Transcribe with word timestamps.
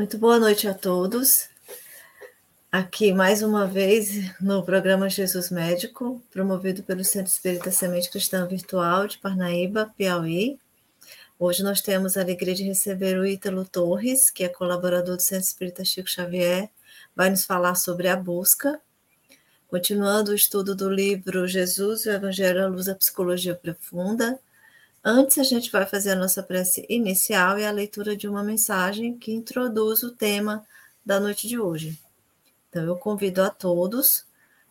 Muito 0.00 0.16
boa 0.16 0.38
noite 0.38 0.66
a 0.66 0.72
todos. 0.72 1.50
Aqui 2.72 3.12
mais 3.12 3.42
uma 3.42 3.66
vez 3.66 4.34
no 4.40 4.62
programa 4.62 5.10
Jesus 5.10 5.50
Médico, 5.50 6.22
promovido 6.30 6.82
pelo 6.82 7.04
Centro 7.04 7.30
Espírita 7.30 7.70
Semente 7.70 8.08
Cristã 8.08 8.46
Virtual 8.46 9.06
de 9.06 9.18
Parnaíba, 9.18 9.92
Piauí. 9.98 10.58
Hoje 11.38 11.62
nós 11.62 11.82
temos 11.82 12.16
a 12.16 12.22
alegria 12.22 12.54
de 12.54 12.62
receber 12.62 13.18
o 13.18 13.26
Ítalo 13.26 13.62
Torres, 13.66 14.30
que 14.30 14.42
é 14.42 14.48
colaborador 14.48 15.16
do 15.16 15.22
Centro 15.22 15.44
Espírita 15.44 15.84
Chico 15.84 16.08
Xavier, 16.08 16.70
vai 17.14 17.28
nos 17.28 17.44
falar 17.44 17.74
sobre 17.74 18.08
a 18.08 18.16
busca. 18.16 18.80
Continuando 19.68 20.30
o 20.30 20.34
estudo 20.34 20.74
do 20.74 20.88
livro 20.88 21.46
Jesus 21.46 22.06
e 22.06 22.08
o 22.08 22.12
Evangelho 22.12 22.64
à 22.64 22.66
Luz 22.66 22.86
da 22.86 22.94
Psicologia 22.94 23.54
Profunda, 23.54 24.40
Antes, 25.02 25.38
a 25.38 25.42
gente 25.42 25.72
vai 25.72 25.86
fazer 25.86 26.10
a 26.10 26.14
nossa 26.14 26.42
prece 26.42 26.84
inicial 26.86 27.58
e 27.58 27.64
a 27.64 27.70
leitura 27.70 28.14
de 28.14 28.28
uma 28.28 28.44
mensagem 28.44 29.16
que 29.16 29.32
introduz 29.32 30.02
o 30.02 30.14
tema 30.14 30.62
da 31.04 31.18
noite 31.18 31.48
de 31.48 31.58
hoje. 31.58 31.98
Então, 32.68 32.84
eu 32.84 32.96
convido 32.96 33.42
a 33.42 33.48
todos 33.48 34.26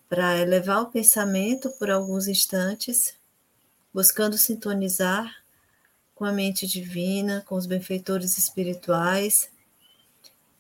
para 0.08 0.38
elevar 0.38 0.84
o 0.84 0.92
pensamento 0.92 1.72
por 1.72 1.90
alguns 1.90 2.28
instantes, 2.28 3.16
buscando 3.92 4.38
sintonizar 4.38 5.36
com 6.14 6.26
a 6.26 6.32
mente 6.32 6.68
divina, 6.68 7.44
com 7.48 7.56
os 7.56 7.66
benfeitores 7.66 8.38
espirituais, 8.38 9.50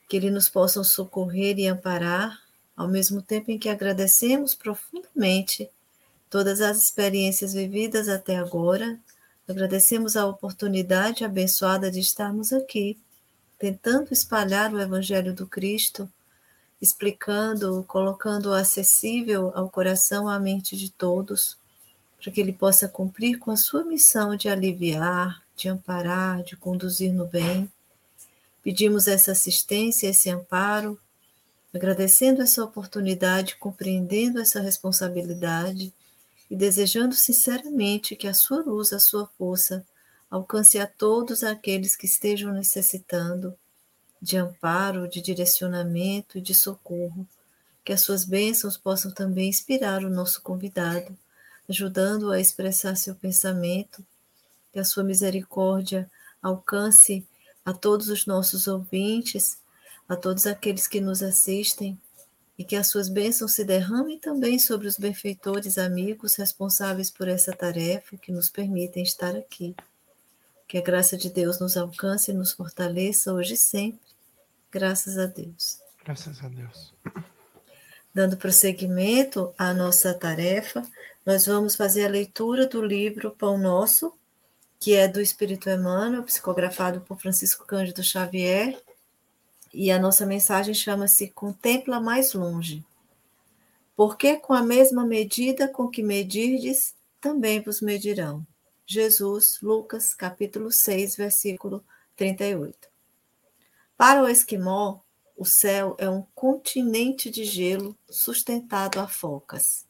que 0.08 0.18
eles 0.18 0.34
nos 0.34 0.50
possam 0.50 0.84
socorrer 0.84 1.60
e 1.60 1.68
amparar, 1.68 2.42
ao 2.76 2.88
mesmo 2.88 3.22
tempo 3.22 3.52
em 3.52 3.60
que 3.60 3.70
agradecemos 3.70 4.56
profundamente 4.56 5.70
todas 6.28 6.60
as 6.60 6.82
experiências 6.82 7.54
vividas 7.54 8.10
até 8.10 8.36
agora 8.36 9.00
Agradecemos 9.50 10.16
a 10.16 10.28
oportunidade 10.28 11.26
abençoada 11.26 11.90
de 11.90 12.00
estarmos 12.00 12.54
aqui, 12.54 13.00
tentando 13.58 14.14
espalhar 14.14 14.72
o 14.72 14.80
Evangelho 14.80 15.34
do 15.34 15.48
Cristo, 15.48 16.08
explicando, 16.80 17.84
colocando 17.88 18.54
acessível 18.54 19.52
ao 19.56 19.68
coração, 19.68 20.30
à 20.30 20.40
mente 20.40 20.78
de 20.78 20.92
todos, 20.92 21.58
para 22.22 22.32
que 22.32 22.40
ele 22.40 22.54
possa 22.54 22.88
cumprir 22.88 23.40
com 23.40 23.50
a 23.50 23.58
sua 23.58 23.84
missão 23.84 24.36
de 24.36 24.48
aliviar, 24.48 25.42
de 25.56 25.68
amparar, 25.68 26.44
de 26.44 26.56
conduzir 26.56 27.12
no 27.12 27.26
bem. 27.26 27.68
Pedimos 28.62 29.08
essa 29.08 29.32
assistência, 29.32 30.10
esse 30.10 30.30
amparo, 30.30 30.96
agradecendo 31.74 32.44
essa 32.44 32.64
oportunidade, 32.64 33.56
compreendendo 33.56 34.40
essa 34.40 34.62
responsabilidade 34.62 35.92
e 36.50 36.56
desejando 36.56 37.14
sinceramente 37.16 38.16
que 38.16 38.28
a 38.28 38.34
sua 38.34 38.62
luz, 38.62 38.92
a 38.92 39.00
sua 39.00 39.28
força, 39.38 39.86
alcance 40.30 40.80
a 40.80 40.88
todos 40.88 41.44
aqueles 41.44 41.96
que 41.96 42.06
estejam 42.06 42.54
necessitando 42.54 43.56
de 44.22 44.38
amparo, 44.38 45.08
de 45.08 45.22
direcionamento 45.22 46.38
e 46.38 46.42
de 46.42 46.54
socorro, 46.54 47.28
que 47.84 47.94
as 47.94 48.02
suas 48.02 48.26
bênçãos 48.26 48.78
possam 48.78 49.12
também 49.12 49.50
inspirar 49.50 50.04
o 50.04 50.10
nosso 50.10 50.42
convidado, 50.42 51.18
ajudando-o 51.70 52.32
a 52.32 52.40
expressar 52.40 52.96
seu 52.96 53.16
pensamento, 53.16 54.06
que 54.72 54.80
a 54.80 54.84
sua 54.84 55.04
misericórdia 55.04 56.10
alcance 56.42 57.26
a 57.64 57.74
todos 57.74 58.10
os 58.10 58.26
nossos 58.26 58.68
ouvintes, 58.68 59.60
a 60.08 60.16
todos 60.16 60.46
aqueles 60.46 60.88
que 60.88 61.00
nos 61.00 61.22
assistem, 61.22 62.00
e 62.60 62.64
que 62.66 62.76
as 62.76 62.88
suas 62.88 63.08
bênçãos 63.08 63.54
se 63.54 63.64
derramem 63.64 64.20
também 64.20 64.60
sobre 64.60 64.86
os 64.86 64.98
benfeitores 64.98 65.78
amigos 65.78 66.36
responsáveis 66.36 67.10
por 67.10 67.30
essa 67.30 67.54
tarefa 67.54 68.18
que 68.18 68.34
nos 68.34 68.50
permitem 68.50 69.02
estar 69.02 69.34
aqui. 69.34 69.74
Que 70.68 70.78
a 70.78 70.82
graça 70.82 71.16
de 71.16 71.30
Deus 71.30 71.58
nos 71.58 71.78
alcance 71.78 72.32
e 72.32 72.34
nos 72.34 72.52
fortaleça 72.52 73.34
hoje 73.34 73.54
e 73.54 73.58
sempre. 73.58 74.02
Graças 74.70 75.18
a 75.18 75.26
Deus. 75.26 75.80
Graças 76.04 76.44
a 76.44 76.50
Deus. 76.50 76.94
Dando 78.14 78.36
prosseguimento 78.36 79.54
à 79.58 79.74
nossa 79.74 80.14
tarefa, 80.14 80.86
nós 81.26 81.46
vamos 81.46 81.78
fazer 81.78 82.06
a 82.06 82.10
leitura 82.10 82.68
do 82.68 82.82
livro 82.82 83.32
Pão 83.32 83.58
Nosso, 83.58 84.12
que 84.78 84.96
é 84.96 85.08
do 85.08 85.22
Espírito 85.22 85.70
Emmanuel, 85.70 86.24
psicografado 86.24 87.00
por 87.00 87.22
Francisco 87.22 87.66
Cândido 87.66 88.04
Xavier, 88.04 88.78
e 89.74 89.92
a 89.92 90.00
nossa 90.00 90.26
mensagem 90.26 90.74
chama-se 90.74 91.30
Contempla 91.30 92.00
mais 92.00 92.34
longe. 92.34 92.84
Porque 93.96 94.38
com 94.38 94.54
a 94.54 94.64
mesma 94.64 95.06
medida 95.06 95.68
com 95.68 95.88
que 95.88 96.02
medirdes, 96.02 96.96
também 97.20 97.62
vos 97.62 97.82
medirão. 97.82 98.46
Jesus, 98.86 99.60
Lucas, 99.62 100.16
capítulo 100.16 100.72
6, 100.72 101.16
versículo 101.16 101.84
38. 102.16 102.90
Para 103.96 104.24
o 104.24 104.28
esquimó, 104.28 105.02
o 105.38 105.46
céu 105.46 105.96
é 106.00 106.10
um 106.10 106.24
continente 106.34 107.30
de 107.30 107.44
gelo 107.44 107.96
sustentado 108.10 109.00
a 109.00 109.08
focas. 109.08 109.86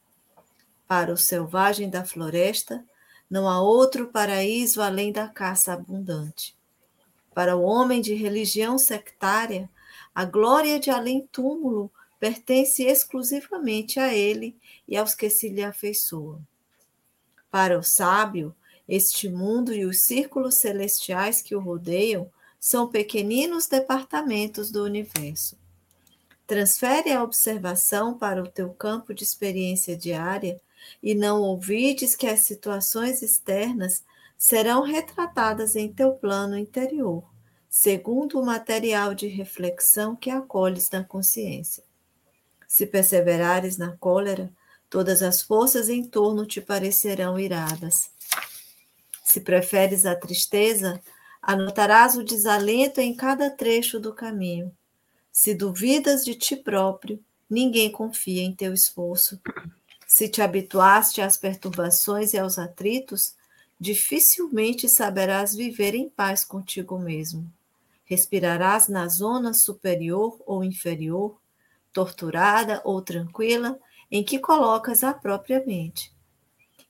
Para 0.88 1.13
o 1.13 1.18
selvagem 1.18 1.89
da 1.89 2.03
floresta, 2.03 2.84
não 3.29 3.47
há 3.47 3.62
outro 3.62 4.09
paraíso 4.09 4.81
além 4.81 5.12
da 5.12 5.28
caça 5.28 5.72
abundante. 5.72 6.59
Para 7.39 7.55
o 7.55 7.61
homem 7.61 8.01
de 8.01 8.13
religião 8.13 8.77
sectária, 8.77 9.69
a 10.13 10.25
glória 10.25 10.77
de 10.77 10.89
além-túmulo 10.89 11.89
pertence 12.19 12.83
exclusivamente 12.83 13.97
a 13.97 14.13
ele 14.13 14.57
e 14.85 14.97
aos 14.97 15.16
que 15.16 15.29
se 15.29 15.47
lhe 15.47 15.63
afeiçoam. 15.63 16.45
Para 17.50 17.79
o 17.79 17.81
sábio, 17.81 18.53
este 18.85 19.29
mundo 19.29 19.73
e 19.73 19.85
os 19.85 20.01
círculos 20.01 20.55
celestiais 20.55 21.41
que 21.41 21.55
o 21.55 21.61
rodeiam 21.61 22.29
são 22.59 22.89
pequeninos 22.89 23.67
departamentos 23.67 24.69
do 24.69 24.83
universo. 24.83 25.57
Transfere 26.45 27.13
a 27.13 27.23
observação 27.23 28.17
para 28.17 28.44
o 28.44 28.50
teu 28.50 28.69
campo 28.71 29.13
de 29.13 29.23
experiência 29.23 29.95
diária 29.95 30.59
e 31.01 31.16
não 31.16 31.41
ouvides 31.41 32.17
que 32.17 32.27
as 32.27 32.41
situações 32.41 33.21
externas 33.21 34.03
serão 34.39 34.83
retratadas 34.83 35.75
em 35.75 35.91
teu 35.91 36.13
plano 36.13 36.57
interior, 36.57 37.29
segundo 37.69 38.39
o 38.39 38.45
material 38.45 39.13
de 39.13 39.27
reflexão 39.27 40.16
que 40.16 40.29
acolhes 40.29 40.89
na 40.89 41.03
consciência. 41.03 41.83
Se 42.66 42.85
perseverares 42.85 43.77
na 43.77 43.97
cólera, 43.97 44.50
todas 44.89 45.22
as 45.22 45.41
forças 45.41 45.89
em 45.89 46.05
torno 46.05 46.45
te 46.45 46.61
parecerão 46.61 47.38
iradas. 47.38 48.11
Se 49.25 49.41
preferes 49.41 50.05
a 50.05 50.16
tristeza, 50.16 51.01
anotarás 51.41 52.16
o 52.16 52.23
desalento 52.23 53.01
em 53.01 53.13
cada 53.13 53.50
trecho 53.50 54.00
do 54.00 54.13
caminho. 54.13 54.71
Se 55.31 55.53
duvidas 55.53 56.23
de 56.23 56.33
ti 56.33 56.56
próprio, 56.56 57.21
ninguém 57.50 57.91
confia 57.91 58.41
em 58.41 58.56
teu 58.56 58.73
esforço. 58.73 59.39
Se 60.07 60.29
te 60.29 60.41
habituaste 60.41 61.21
às 61.21 61.35
perturbações 61.35 62.33
e 62.33 62.38
aos 62.38 62.57
atritos, 62.57 63.38
dificilmente 63.79 64.90
saberás 64.90 65.56
viver 65.56 65.95
em 65.95 66.09
paz 66.09 66.44
contigo 66.44 67.00
mesmo. 67.00 67.51
Respirarás 68.03 68.88
na 68.88 69.07
zona 69.07 69.53
superior 69.53 70.41
ou 70.45 70.63
inferior, 70.63 71.40
torturada 71.94 72.81
ou 72.84 73.01
tranquila, 73.01 73.79
em 74.12 74.23
que 74.23 74.39
colocas 74.39 75.03
a 75.03 75.13
própria 75.13 75.63
mente. 75.66 76.12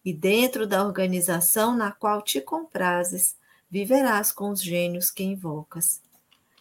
E 0.04 0.14
dentro 0.14 0.66
da 0.66 0.84
organização 0.84 1.76
na 1.76 1.92
qual 1.92 2.22
te 2.22 2.40
comprases, 2.42 3.36
viverás 3.70 4.32
com 4.32 4.50
os 4.50 4.62
gênios 4.62 5.12
que 5.12 5.24
invocas. 5.24 6.02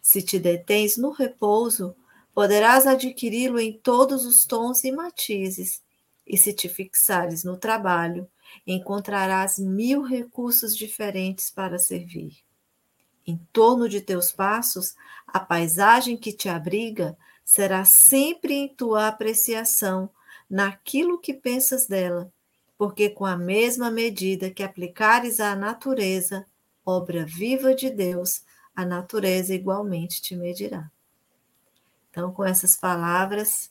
Se 0.03 0.21
te 0.21 0.39
detens 0.39 0.97
no 0.97 1.11
repouso, 1.11 1.95
poderás 2.35 2.87
adquiri-lo 2.87 3.59
em 3.59 3.73
todos 3.73 4.27
os 4.27 4.45
tons 4.45 4.85
e 4.85 4.93
matizes, 4.93 5.81
e 6.27 6.37
se 6.37 6.53
te 6.53 6.69
fixares 6.69 7.45
no 7.45 7.57
trabalho, 7.57 8.29
encontrarás 8.67 9.59
mil 9.59 10.03
recursos 10.03 10.77
diferentes 10.77 11.51
para 11.51 11.79
servir. 11.79 12.37
Em 13.27 13.37
torno 13.53 13.89
de 13.89 14.01
teus 14.01 14.33
passos, 14.33 14.95
a 15.27 15.39
paisagem 15.39 16.17
que 16.17 16.33
te 16.33 16.49
abriga 16.49 17.17
será 17.45 17.85
sempre 17.85 18.55
em 18.55 18.69
tua 18.69 19.09
apreciação, 19.09 20.11
naquilo 20.49 21.19
que 21.19 21.35
pensas 21.35 21.87
dela, 21.87 22.33
porque 22.77 23.11
com 23.11 23.27
a 23.27 23.37
mesma 23.37 23.91
medida 23.91 24.51
que 24.51 24.63
aplicares 24.63 25.41
à 25.41 25.55
natureza, 25.55 26.47
obra 26.85 27.27
viva 27.27 27.75
de 27.75 27.91
Deus, 27.91 28.43
a 28.75 28.85
natureza 28.85 29.55
igualmente 29.55 30.23
te 30.23 30.37
medirá. 30.37 30.91
Então, 32.11 32.33
com 32.33 32.45
essas 32.45 32.77
palavras, 32.77 33.71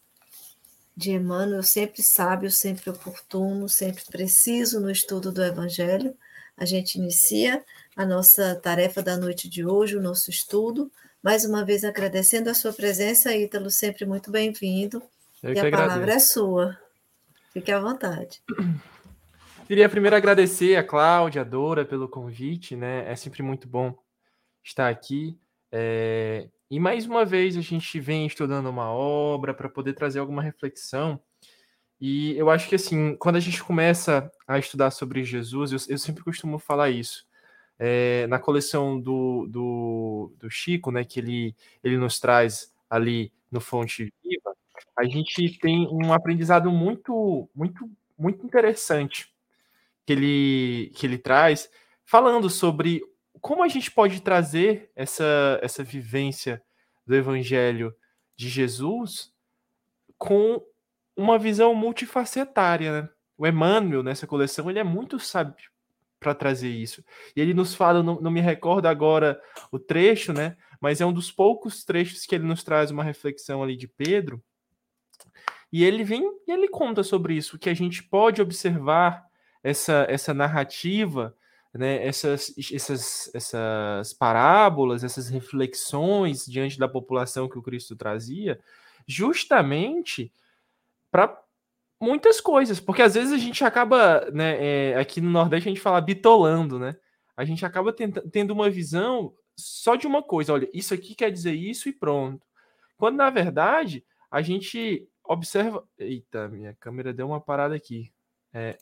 de 0.97 1.11
Emmanuel, 1.11 1.61
sempre 1.61 2.01
sábio, 2.01 2.49
sempre 2.49 2.89
oportuno, 2.89 3.69
sempre 3.69 4.03
preciso 4.09 4.79
no 4.79 4.89
estudo 4.89 5.31
do 5.31 5.43
Evangelho. 5.43 6.17
A 6.57 6.65
gente 6.65 6.95
inicia 6.95 7.63
a 7.95 8.03
nossa 8.03 8.55
tarefa 8.55 9.03
da 9.03 9.15
noite 9.15 9.47
de 9.47 9.63
hoje, 9.63 9.95
o 9.95 10.01
nosso 10.01 10.31
estudo. 10.31 10.91
Mais 11.21 11.45
uma 11.45 11.63
vez 11.63 11.83
agradecendo 11.83 12.49
a 12.49 12.55
sua 12.55 12.73
presença, 12.73 13.35
Ítalo, 13.35 13.69
sempre 13.69 14.07
muito 14.07 14.31
bem-vindo. 14.31 15.03
E 15.43 15.47
a 15.47 15.51
agradeço. 15.51 15.77
palavra 15.77 16.13
é 16.13 16.19
sua. 16.19 16.79
Fique 17.53 17.71
à 17.71 17.79
vontade. 17.79 18.41
Queria 19.67 19.87
primeiro 19.87 20.15
agradecer 20.15 20.77
a 20.77 20.83
Cláudia, 20.83 21.41
a 21.41 21.45
Dora, 21.45 21.85
pelo 21.85 22.09
convite, 22.09 22.75
né? 22.75 23.07
É 23.07 23.15
sempre 23.15 23.43
muito 23.43 23.67
bom 23.67 23.93
estar 24.63 24.89
aqui. 24.89 25.37
É... 25.71 26.49
E 26.69 26.79
mais 26.79 27.05
uma 27.05 27.23
vez 27.23 27.55
a 27.55 27.61
gente 27.61 27.99
vem 27.99 28.25
estudando 28.25 28.69
uma 28.69 28.91
obra 28.91 29.53
para 29.53 29.69
poder 29.69 29.93
trazer 29.93 30.19
alguma 30.19 30.41
reflexão. 30.41 31.19
E 31.99 32.37
eu 32.37 32.49
acho 32.49 32.67
que 32.67 32.75
assim, 32.75 33.15
quando 33.15 33.37
a 33.37 33.39
gente 33.39 33.63
começa 33.63 34.29
a 34.47 34.59
estudar 34.59 34.91
sobre 34.91 35.23
Jesus, 35.23 35.71
eu, 35.71 35.79
eu 35.89 35.97
sempre 35.97 36.23
costumo 36.23 36.59
falar 36.59 36.89
isso. 36.89 37.25
É, 37.79 38.27
na 38.27 38.39
coleção 38.39 38.99
do, 38.99 39.47
do, 39.47 40.33
do, 40.39 40.49
Chico, 40.49 40.91
né, 40.91 41.03
que 41.05 41.19
ele, 41.19 41.55
ele 41.83 41.97
nos 41.97 42.19
traz 42.19 42.73
ali 42.89 43.31
no 43.51 43.61
Fonte 43.61 44.11
Viva, 44.23 44.55
a 44.97 45.05
gente 45.05 45.57
tem 45.59 45.87
um 45.91 46.11
aprendizado 46.11 46.71
muito, 46.71 47.47
muito, 47.55 47.89
muito 48.17 48.45
interessante 48.45 49.31
que 50.05 50.13
ele, 50.13 50.91
que 50.95 51.05
ele 51.05 51.17
traz, 51.17 51.69
falando 52.03 52.49
sobre 52.49 53.01
como 53.41 53.63
a 53.63 53.67
gente 53.67 53.91
pode 53.91 54.21
trazer 54.21 54.91
essa, 54.95 55.59
essa 55.61 55.83
vivência 55.83 56.61
do 57.05 57.15
Evangelho 57.15 57.95
de 58.35 58.49
Jesus 58.49 59.33
com 60.17 60.63
uma 61.15 61.39
visão 61.39 61.73
multifacetária. 61.73 63.01
Né? 63.01 63.09
O 63.37 63.47
Emmanuel, 63.47 64.03
nessa 64.03 64.27
coleção, 64.27 64.69
ele 64.69 64.79
é 64.79 64.83
muito 64.83 65.19
sábio 65.19 65.69
para 66.19 66.33
trazer 66.33 66.69
isso. 66.69 67.03
E 67.35 67.41
ele 67.41 67.53
nos 67.53 67.73
fala, 67.73 68.03
não, 68.03 68.19
não 68.19 68.31
me 68.31 68.41
recordo 68.41 68.87
agora 68.87 69.41
o 69.71 69.77
trecho, 69.77 70.33
né? 70.33 70.57
Mas 70.79 70.99
é 70.99 71.05
um 71.05 71.13
dos 71.13 71.31
poucos 71.31 71.83
trechos 71.83 72.25
que 72.25 72.35
ele 72.35 72.43
nos 72.43 72.63
traz 72.63 72.91
uma 72.91 73.03
reflexão 73.03 73.61
ali 73.63 73.75
de 73.75 73.87
Pedro. 73.87 74.43
E 75.71 75.83
ele 75.83 76.03
vem 76.03 76.23
e 76.47 76.51
ele 76.51 76.67
conta 76.67 77.03
sobre 77.03 77.35
isso, 77.35 77.59
que 77.59 77.69
a 77.69 77.73
gente 77.73 78.03
pode 78.03 78.41
observar 78.41 79.25
essa, 79.63 80.05
essa 80.09 80.33
narrativa 80.33 81.35
né, 81.73 82.05
essas, 82.05 82.53
essas, 82.71 83.31
essas 83.33 84.13
parábolas, 84.13 85.03
essas 85.03 85.29
reflexões 85.29 86.45
diante 86.45 86.77
da 86.79 86.87
população 86.87 87.49
que 87.49 87.57
o 87.57 87.61
Cristo 87.61 87.95
trazia, 87.95 88.59
justamente 89.07 90.31
para 91.11 91.39
muitas 92.01 92.41
coisas, 92.41 92.79
porque 92.79 93.01
às 93.01 93.15
vezes 93.15 93.33
a 93.33 93.37
gente 93.37 93.63
acaba, 93.63 94.29
né, 94.31 94.57
é, 94.91 94.95
aqui 94.97 95.21
no 95.21 95.29
Nordeste 95.29 95.69
a 95.69 95.71
gente 95.71 95.81
fala 95.81 96.01
bitolando, 96.01 96.77
né? 96.79 96.95
A 97.35 97.45
gente 97.45 97.65
acaba 97.65 97.93
tendo 97.93 98.51
uma 98.51 98.69
visão 98.69 99.33
só 99.55 99.95
de 99.95 100.07
uma 100.07 100.23
coisa, 100.23 100.53
olha, 100.53 100.69
isso 100.73 100.93
aqui 100.93 101.15
quer 101.15 101.31
dizer 101.31 101.53
isso 101.53 101.87
e 101.87 101.93
pronto. 101.93 102.45
Quando 102.97 103.17
na 103.17 103.29
verdade 103.29 104.03
a 104.29 104.41
gente 104.41 105.07
observa. 105.23 105.87
Eita, 105.97 106.47
minha 106.47 106.73
câmera 106.75 107.13
deu 107.13 107.27
uma 107.27 107.41
parada 107.41 107.75
aqui. 107.75 108.11
É, 108.53 108.77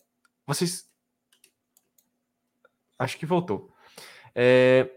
vocês 0.46 0.90
Acho 2.98 3.18
que 3.18 3.26
voltou. 3.26 3.72
É, 4.34 4.90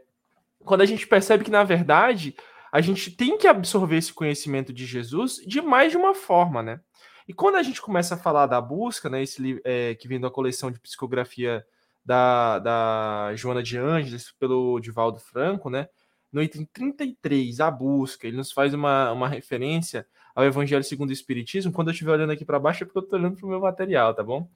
quando 0.65 0.83
a 0.83 0.87
gente 0.87 1.07
percebe 1.07 1.45
que, 1.45 1.51
na 1.51 1.65
verdade, 1.65 2.35
a 2.71 2.81
gente 2.81 3.11
tem 3.11 3.39
que 3.39 3.47
absorver 3.47 3.97
esse 3.97 4.13
conhecimento 4.13 4.73
de 4.73 4.85
Jesus 4.85 5.37
de 5.47 5.61
mais 5.61 5.91
de 5.91 5.97
uma 5.97 6.15
forma, 6.15 6.63
né? 6.63 6.81
E 7.27 7.33
quando 7.35 7.57
a 7.57 7.63
gente 7.63 7.81
começa 7.81 8.15
a 8.15 8.19
falar 8.19 8.47
da 8.47 8.61
busca, 8.61 9.09
né, 9.09 9.23
esse 9.23 9.41
livro 9.41 9.61
é, 9.65 9.95
que 9.95 10.09
vem 10.09 10.19
da 10.19 10.31
coleção 10.31 10.71
de 10.71 10.81
psicografia 10.81 11.65
da, 12.05 12.59
da 12.59 13.33
Joana 13.35 13.63
de 13.63 13.77
Ângeles, 13.77 14.33
pelo 14.39 14.81
Divaldo 14.81 15.21
Franco, 15.21 15.69
né? 15.69 15.89
No 16.33 16.43
item 16.43 16.67
33, 16.73 17.61
a 17.61 17.71
busca, 17.71 18.27
ele 18.27 18.37
nos 18.37 18.53
faz 18.53 18.73
uma, 18.75 19.13
uma 19.13 19.29
referência 19.29 20.07
ao 20.35 20.45
Evangelho 20.45 20.85
segundo 20.85 21.11
o 21.11 21.13
Espiritismo. 21.13 21.73
Quando 21.73 21.89
eu 21.89 21.93
estiver 21.93 22.13
olhando 22.13 22.33
aqui 22.33 22.45
para 22.45 22.59
baixo, 22.59 22.83
é 22.83 22.87
porque 22.87 22.99
eu 22.99 23.03
estou 23.03 23.19
olhando 23.19 23.37
para 23.37 23.47
o 23.47 23.49
meu 23.49 23.61
material, 23.61 24.15
tá 24.15 24.23
bom? 24.23 24.49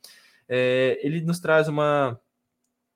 É, 0.48 0.98
ele 1.02 1.20
nos 1.22 1.40
traz 1.40 1.68
uma, 1.68 2.18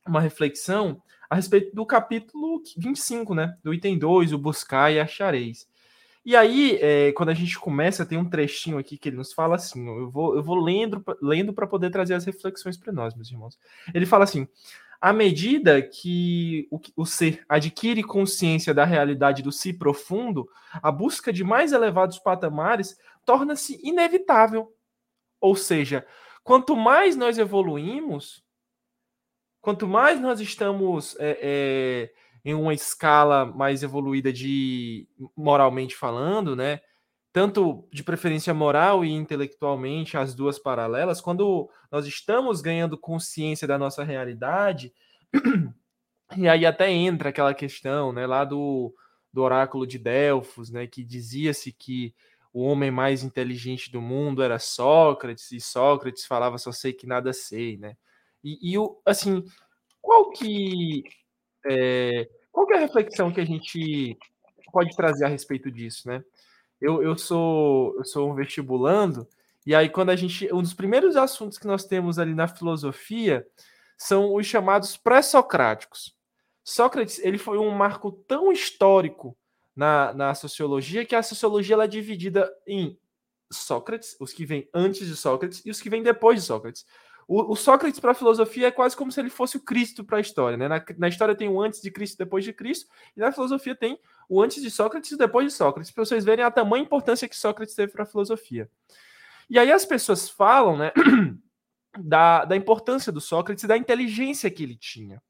uma 0.06 0.20
reflexão 0.20 1.02
a 1.28 1.34
respeito 1.34 1.74
do 1.74 1.84
capítulo 1.84 2.62
25, 2.76 3.34
né? 3.34 3.56
Do 3.62 3.74
item 3.74 3.98
2, 3.98 4.32
o 4.32 4.38
buscar 4.38 4.92
e 4.92 5.00
achareis. 5.00 5.66
E 6.24 6.34
aí, 6.34 6.76
é, 6.80 7.12
quando 7.12 7.28
a 7.28 7.34
gente 7.34 7.58
começa, 7.58 8.04
tem 8.04 8.18
um 8.18 8.28
trechinho 8.28 8.78
aqui 8.78 8.98
que 8.98 9.08
ele 9.08 9.16
nos 9.16 9.32
fala 9.32 9.54
assim, 9.54 9.86
eu 9.86 10.10
vou, 10.10 10.34
eu 10.34 10.42
vou 10.42 10.56
lendo, 10.56 11.04
lendo 11.22 11.52
para 11.52 11.68
poder 11.68 11.90
trazer 11.90 12.14
as 12.14 12.24
reflexões 12.24 12.76
para 12.76 12.92
nós, 12.92 13.14
meus 13.14 13.30
irmãos. 13.30 13.56
Ele 13.94 14.06
fala 14.06 14.24
assim: 14.24 14.48
à 15.00 15.12
medida 15.12 15.80
que 15.82 16.66
o, 16.70 16.80
o 16.96 17.06
ser 17.06 17.44
adquire 17.48 18.02
consciência 18.02 18.74
da 18.74 18.84
realidade 18.84 19.42
do 19.42 19.52
si 19.52 19.72
profundo, 19.72 20.48
a 20.72 20.90
busca 20.90 21.32
de 21.32 21.44
mais 21.44 21.72
elevados 21.72 22.18
patamares 22.18 22.96
torna-se 23.24 23.78
inevitável. 23.82 24.72
Ou 25.40 25.54
seja, 25.54 26.04
quanto 26.42 26.74
mais 26.74 27.14
nós 27.14 27.38
evoluímos, 27.38 28.42
quanto 29.66 29.88
mais 29.88 30.20
nós 30.20 30.38
estamos 30.38 31.16
é, 31.18 31.40
é, 31.42 32.12
em 32.44 32.54
uma 32.54 32.72
escala 32.72 33.44
mais 33.44 33.82
evoluída 33.82 34.32
de 34.32 35.08
moralmente 35.36 35.96
falando, 35.96 36.54
né? 36.54 36.80
Tanto 37.32 37.84
de 37.92 38.04
preferência 38.04 38.54
moral 38.54 39.04
e 39.04 39.10
intelectualmente, 39.10 40.16
as 40.16 40.36
duas 40.36 40.56
paralelas, 40.56 41.20
quando 41.20 41.68
nós 41.90 42.06
estamos 42.06 42.60
ganhando 42.60 42.96
consciência 42.96 43.66
da 43.66 43.76
nossa 43.76 44.04
realidade, 44.04 44.94
e 46.38 46.48
aí 46.48 46.64
até 46.64 46.88
entra 46.88 47.30
aquela 47.30 47.52
questão, 47.52 48.12
né, 48.12 48.24
lá 48.24 48.44
do, 48.44 48.94
do 49.32 49.42
oráculo 49.42 49.84
de 49.84 49.98
Delfos, 49.98 50.70
né, 50.70 50.86
que 50.86 51.02
dizia-se 51.02 51.72
que 51.72 52.14
o 52.52 52.62
homem 52.62 52.92
mais 52.92 53.24
inteligente 53.24 53.90
do 53.90 54.00
mundo 54.00 54.44
era 54.44 54.60
Sócrates, 54.60 55.50
e 55.50 55.60
Sócrates 55.60 56.24
falava 56.24 56.56
só 56.56 56.70
sei 56.70 56.92
que 56.92 57.04
nada 57.04 57.32
sei, 57.32 57.76
né? 57.76 57.96
E, 58.46 58.70
e 58.72 58.78
o, 58.78 58.96
assim, 59.04 59.44
qual 60.00 60.30
que 60.30 61.02
é, 61.66 62.30
qual 62.52 62.64
que 62.64 62.74
é 62.74 62.76
a 62.76 62.80
reflexão 62.80 63.32
que 63.32 63.40
a 63.40 63.44
gente 63.44 64.16
pode 64.72 64.94
trazer 64.94 65.24
a 65.24 65.28
respeito 65.28 65.68
disso, 65.68 66.06
né? 66.06 66.22
Eu, 66.80 67.02
eu 67.02 67.18
sou 67.18 67.96
eu 67.96 68.04
sou 68.04 68.30
um 68.30 68.34
vestibulando 68.34 69.26
e 69.66 69.74
aí 69.74 69.88
quando 69.88 70.10
a 70.10 70.16
gente 70.16 70.48
um 70.52 70.62
dos 70.62 70.74
primeiros 70.74 71.16
assuntos 71.16 71.58
que 71.58 71.66
nós 71.66 71.84
temos 71.84 72.20
ali 72.20 72.34
na 72.34 72.46
filosofia 72.46 73.44
são 73.98 74.32
os 74.32 74.46
chamados 74.46 74.96
pré-socráticos. 74.96 76.14
Sócrates 76.62 77.18
ele 77.18 77.38
foi 77.38 77.58
um 77.58 77.70
marco 77.70 78.12
tão 78.12 78.52
histórico 78.52 79.36
na, 79.74 80.12
na 80.12 80.34
sociologia 80.36 81.04
que 81.04 81.16
a 81.16 81.22
sociologia 81.22 81.74
ela 81.74 81.84
é 81.84 81.88
dividida 81.88 82.48
em 82.64 82.96
Sócrates, 83.50 84.16
os 84.20 84.32
que 84.32 84.44
vêm 84.44 84.68
antes 84.72 85.06
de 85.06 85.16
Sócrates 85.16 85.64
e 85.64 85.70
os 85.70 85.80
que 85.80 85.90
vêm 85.90 86.02
depois 86.02 86.40
de 86.40 86.46
Sócrates. 86.46 86.84
O, 87.28 87.52
o 87.52 87.56
Sócrates 87.56 87.98
para 87.98 88.12
a 88.12 88.14
filosofia 88.14 88.68
é 88.68 88.70
quase 88.70 88.96
como 88.96 89.10
se 89.10 89.18
ele 89.18 89.30
fosse 89.30 89.56
o 89.56 89.60
Cristo 89.60 90.04
para 90.04 90.18
a 90.18 90.20
história. 90.20 90.56
Né? 90.56 90.68
Na, 90.68 90.84
na, 90.96 91.08
história 91.08 91.34
tem 91.34 91.48
o 91.48 91.60
antes 91.60 91.82
de 91.82 91.90
Cristo 91.90 92.14
e 92.14 92.18
depois 92.18 92.44
de 92.44 92.52
Cristo, 92.52 92.88
e 93.16 93.20
na 93.20 93.32
filosofia 93.32 93.74
tem 93.74 93.98
o 94.28 94.40
antes 94.40 94.62
de 94.62 94.70
Sócrates 94.70 95.10
e 95.10 95.16
depois 95.16 95.46
de 95.46 95.52
Sócrates, 95.52 95.90
para 95.90 96.04
vocês 96.04 96.24
verem 96.24 96.44
a 96.44 96.50
tamanha 96.50 96.84
importância 96.84 97.28
que 97.28 97.36
Sócrates 97.36 97.74
teve 97.74 97.92
para 97.92 98.04
a 98.04 98.06
filosofia. 98.06 98.70
E 99.50 99.58
aí 99.58 99.72
as 99.72 99.84
pessoas 99.84 100.28
falam 100.28 100.76
né, 100.76 100.92
da, 101.98 102.44
da 102.44 102.56
importância 102.56 103.10
do 103.10 103.20
Sócrates 103.20 103.64
e 103.64 103.68
da 103.68 103.76
inteligência 103.76 104.50
que 104.50 104.62
ele 104.62 104.76
tinha. 104.76 105.20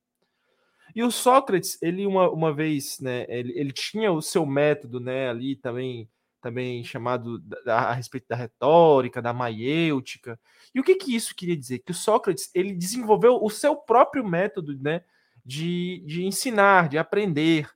E 0.95 1.03
o 1.03 1.11
Sócrates, 1.11 1.79
ele 1.83 2.07
uma, 2.07 2.31
uma 2.31 2.55
vez, 2.55 3.01
né, 3.01 3.27
ele, 3.29 3.53
ele 3.59 3.73
tinha 3.73 4.13
o 4.13 4.23
seu 4.23 4.47
método, 4.47 5.01
né, 5.01 5.29
ali 5.29 5.57
também 5.57 6.09
também 6.47 6.85
chamado 6.85 7.41
da, 7.41 7.89
a 7.89 7.93
respeito 7.93 8.29
da 8.29 8.37
retórica, 8.37 9.21
da 9.21 9.33
maiêutica. 9.33 10.39
E 10.73 10.79
o 10.79 10.85
que, 10.85 10.95
que 10.95 11.17
isso 11.17 11.35
queria 11.35 11.57
dizer? 11.57 11.81
Que 11.81 11.91
o 11.91 11.95
Sócrates 11.95 12.49
ele 12.55 12.73
desenvolveu 12.73 13.43
o 13.43 13.51
seu 13.51 13.75
próprio 13.75 14.25
método 14.25 14.79
né, 14.81 15.03
de, 15.45 16.05
de 16.07 16.25
ensinar, 16.25 16.89
de 16.89 16.99
aprender, 16.99 17.69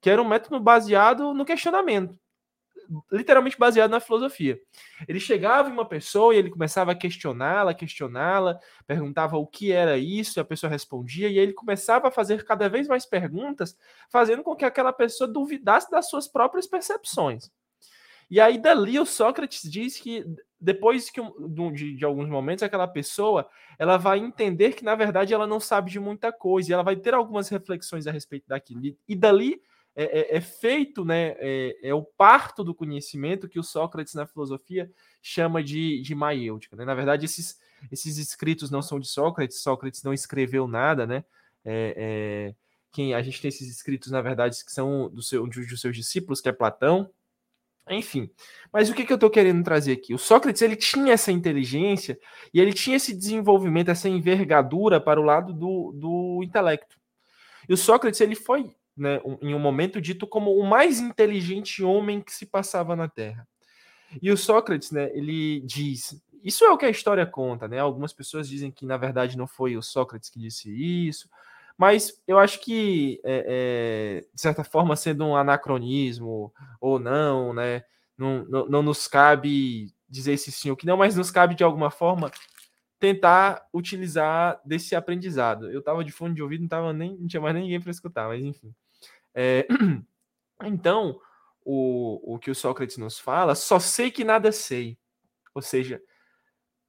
que 0.00 0.08
era 0.08 0.22
um 0.22 0.28
método 0.28 0.60
baseado 0.60 1.34
no 1.34 1.44
questionamento, 1.44 2.16
literalmente 3.10 3.58
baseado 3.58 3.90
na 3.90 3.98
filosofia. 3.98 4.56
Ele 5.08 5.18
chegava 5.18 5.68
em 5.68 5.72
uma 5.72 5.88
pessoa 5.88 6.32
e 6.32 6.38
ele 6.38 6.50
começava 6.50 6.92
a 6.92 6.96
questioná-la, 6.96 7.74
questioná-la, 7.74 8.60
perguntava 8.86 9.36
o 9.36 9.48
que 9.48 9.72
era 9.72 9.98
isso, 9.98 10.38
a 10.38 10.44
pessoa 10.44 10.70
respondia, 10.70 11.28
e 11.28 11.38
ele 11.38 11.52
começava 11.52 12.06
a 12.06 12.12
fazer 12.12 12.44
cada 12.44 12.68
vez 12.68 12.86
mais 12.86 13.04
perguntas, 13.04 13.76
fazendo 14.08 14.44
com 14.44 14.54
que 14.54 14.64
aquela 14.64 14.92
pessoa 14.92 15.26
duvidasse 15.26 15.90
das 15.90 16.08
suas 16.08 16.28
próprias 16.28 16.68
percepções. 16.68 17.50
E 18.32 18.40
aí, 18.40 18.56
dali, 18.56 18.98
o 18.98 19.04
Sócrates 19.04 19.70
diz 19.70 20.00
que 20.00 20.24
depois 20.58 21.10
que, 21.10 21.20
de, 21.74 21.96
de, 21.96 22.02
alguns 22.02 22.30
momentos, 22.30 22.62
aquela 22.62 22.88
pessoa 22.88 23.46
ela 23.78 23.98
vai 23.98 24.20
entender 24.20 24.72
que, 24.72 24.82
na 24.82 24.94
verdade, 24.94 25.34
ela 25.34 25.46
não 25.46 25.60
sabe 25.60 25.90
de 25.90 26.00
muita 26.00 26.32
coisa, 26.32 26.70
e 26.70 26.72
ela 26.72 26.82
vai 26.82 26.96
ter 26.96 27.12
algumas 27.12 27.50
reflexões 27.50 28.06
a 28.06 28.10
respeito 28.10 28.48
daquilo. 28.48 28.80
E 29.06 29.14
dali 29.14 29.60
é, 29.94 30.04
é, 30.04 30.36
é 30.38 30.40
feito 30.40 31.04
né, 31.04 31.34
é, 31.40 31.76
é, 31.82 31.92
o 31.92 32.02
parto 32.02 32.64
do 32.64 32.74
conhecimento 32.74 33.46
que 33.50 33.58
o 33.58 33.62
Sócrates, 33.62 34.14
na 34.14 34.24
filosofia, 34.24 34.90
chama 35.20 35.62
de, 35.62 36.00
de 36.00 36.14
maiêutica. 36.14 36.74
Né? 36.74 36.86
Na 36.86 36.94
verdade, 36.94 37.26
esses, 37.26 37.60
esses 37.90 38.16
escritos 38.16 38.70
não 38.70 38.80
são 38.80 38.98
de 38.98 39.08
Sócrates, 39.08 39.60
Sócrates 39.60 40.02
não 40.02 40.14
escreveu 40.14 40.66
nada, 40.66 41.06
né? 41.06 41.22
É, 41.62 41.94
é, 41.98 42.54
quem 42.90 43.12
a 43.12 43.20
gente 43.20 43.42
tem 43.42 43.50
esses 43.50 43.68
escritos, 43.68 44.10
na 44.10 44.22
verdade, 44.22 44.64
que 44.64 44.72
são 44.72 45.10
do 45.10 45.22
seu, 45.22 45.46
dos 45.46 45.82
seus 45.82 45.94
discípulos, 45.94 46.40
que 46.40 46.48
é 46.48 46.52
Platão, 46.52 47.10
enfim, 47.90 48.30
mas 48.72 48.88
o 48.88 48.94
que, 48.94 49.04
que 49.04 49.12
eu 49.12 49.16
estou 49.16 49.30
querendo 49.30 49.62
trazer 49.64 49.92
aqui? 49.92 50.14
O 50.14 50.18
Sócrates 50.18 50.62
ele 50.62 50.76
tinha 50.76 51.12
essa 51.12 51.32
inteligência 51.32 52.18
e 52.54 52.60
ele 52.60 52.72
tinha 52.72 52.96
esse 52.96 53.14
desenvolvimento, 53.14 53.90
essa 53.90 54.08
envergadura 54.08 55.00
para 55.00 55.20
o 55.20 55.24
lado 55.24 55.52
do, 55.52 55.92
do 55.92 56.40
intelecto. 56.42 56.96
E 57.68 57.72
o 57.72 57.76
Sócrates 57.76 58.20
ele 58.20 58.34
foi 58.34 58.74
né, 58.96 59.20
em 59.40 59.54
um 59.54 59.58
momento 59.58 60.00
dito 60.00 60.26
como 60.26 60.56
o 60.56 60.68
mais 60.68 61.00
inteligente 61.00 61.82
homem 61.82 62.20
que 62.20 62.32
se 62.32 62.46
passava 62.46 62.94
na 62.94 63.08
Terra. 63.08 63.46
E 64.20 64.30
o 64.30 64.36
Sócrates, 64.36 64.90
né, 64.90 65.10
ele 65.14 65.60
diz, 65.60 66.22
isso 66.44 66.64
é 66.64 66.70
o 66.70 66.76
que 66.76 66.84
a 66.84 66.90
história 66.90 67.24
conta, 67.24 67.66
né? 67.66 67.78
Algumas 67.78 68.12
pessoas 68.12 68.48
dizem 68.48 68.70
que 68.70 68.84
na 68.84 68.96
verdade 68.96 69.38
não 69.38 69.46
foi 69.46 69.76
o 69.76 69.82
Sócrates 69.82 70.28
que 70.28 70.38
disse 70.38 70.70
isso, 70.70 71.28
mas 71.76 72.22
eu 72.26 72.38
acho 72.38 72.60
que 72.60 73.20
é, 73.24 74.20
é, 74.22 74.26
de 74.34 74.40
certa 74.40 74.64
forma 74.64 74.96
sendo 74.96 75.24
um 75.24 75.36
anacronismo 75.36 76.52
ou 76.80 76.98
não, 76.98 77.52
né? 77.52 77.84
Não, 78.16 78.44
não, 78.44 78.68
não 78.68 78.82
nos 78.82 79.08
cabe 79.08 79.92
dizer 80.08 80.36
se 80.36 80.52
sim 80.52 80.70
ou 80.70 80.76
que 80.76 80.86
não, 80.86 80.96
mas 80.96 81.16
nos 81.16 81.30
cabe 81.30 81.54
de 81.54 81.64
alguma 81.64 81.90
forma 81.90 82.30
tentar 82.98 83.66
utilizar 83.74 84.60
desse 84.64 84.94
aprendizado. 84.94 85.70
Eu 85.70 85.80
estava 85.80 86.04
de 86.04 86.12
fone 86.12 86.34
de 86.34 86.42
ouvido, 86.42 86.60
não 86.60 86.68
tava 86.68 86.92
nem 86.92 87.16
não 87.16 87.26
tinha 87.26 87.40
mais 87.40 87.54
ninguém 87.54 87.80
para 87.80 87.90
escutar, 87.90 88.28
mas 88.28 88.44
enfim. 88.44 88.72
É, 89.34 89.66
então, 90.62 91.18
o, 91.64 92.34
o 92.34 92.38
que 92.38 92.50
o 92.50 92.54
Sócrates 92.54 92.96
nos 92.96 93.18
fala, 93.18 93.54
só 93.54 93.78
sei 93.78 94.10
que 94.10 94.24
nada 94.24 94.52
sei. 94.52 94.98
Ou 95.54 95.62
seja, 95.62 96.00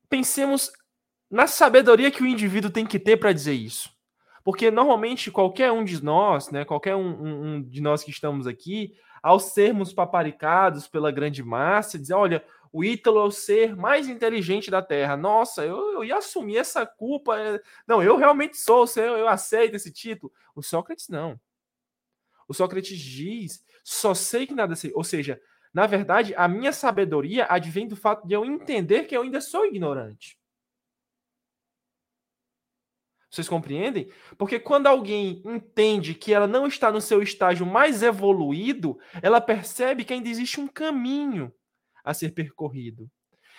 pensemos 0.09 0.71
na 1.29 1.47
sabedoria 1.47 2.11
que 2.11 2.21
o 2.21 2.27
indivíduo 2.27 2.69
tem 2.69 2.85
que 2.85 2.99
ter 2.99 3.17
para 3.17 3.33
dizer 3.33 3.53
isso. 3.53 3.92
Porque 4.43 4.69
normalmente 4.69 5.31
qualquer 5.31 5.71
um 5.71 5.83
de 5.83 6.03
nós, 6.03 6.49
né, 6.49 6.65
qualquer 6.65 6.95
um, 6.95 7.09
um, 7.09 7.45
um, 7.45 7.61
de 7.61 7.81
nós 7.81 8.03
que 8.03 8.11
estamos 8.11 8.45
aqui, 8.45 8.93
ao 9.21 9.39
sermos 9.39 9.93
paparicados 9.93 10.87
pela 10.87 11.11
grande 11.11 11.41
massa, 11.41 11.97
dizer, 11.97 12.13
olha, 12.13 12.43
o 12.73 12.83
Ítalo 12.83 13.19
é 13.19 13.23
o 13.23 13.31
ser 13.31 13.75
mais 13.75 14.09
inteligente 14.09 14.69
da 14.69 14.81
Terra. 14.81 15.15
Nossa, 15.15 15.63
eu, 15.63 15.93
eu 15.93 16.03
ia 16.03 16.17
assumir 16.17 16.57
essa 16.57 16.85
culpa. 16.85 17.39
É, 17.39 17.61
não, 17.87 18.03
eu 18.03 18.17
realmente 18.17 18.57
sou, 18.57 18.85
eu, 18.97 19.17
eu 19.17 19.27
aceito 19.29 19.75
esse 19.75 19.91
título. 19.91 20.33
O 20.55 20.61
Sócrates 20.61 21.07
não. 21.07 21.39
O 22.47 22.53
Sócrates 22.53 22.97
diz: 22.97 23.63
só 23.83 24.13
sei 24.13 24.47
que 24.47 24.53
nada 24.53 24.75
sei. 24.75 24.91
Ou 24.95 25.03
seja, 25.03 25.39
na 25.73 25.87
verdade, 25.87 26.33
a 26.35 26.47
minha 26.47 26.73
sabedoria 26.73 27.45
advém 27.47 27.87
do 27.87 27.95
fato 27.95 28.27
de 28.27 28.33
eu 28.33 28.43
entender 28.43 29.03
que 29.03 29.15
eu 29.15 29.21
ainda 29.21 29.39
sou 29.39 29.65
ignorante. 29.65 30.37
Vocês 33.33 33.49
compreendem? 33.49 34.11
Porque 34.37 34.59
quando 34.59 34.85
alguém 34.85 35.41
entende 35.43 36.13
que 36.13 36.31
ela 36.31 36.45
não 36.45 36.67
está 36.67 36.91
no 36.91 37.01
seu 37.01 37.19
estágio 37.19 37.65
mais 37.65 38.03
evoluído, 38.03 38.99
ela 39.23 39.41
percebe 39.41 40.05
que 40.05 40.13
ainda 40.13 40.29
existe 40.29 40.61
um 40.61 40.67
caminho 40.67 41.51
a 42.03 42.13
ser 42.13 42.29
percorrido. 42.35 43.09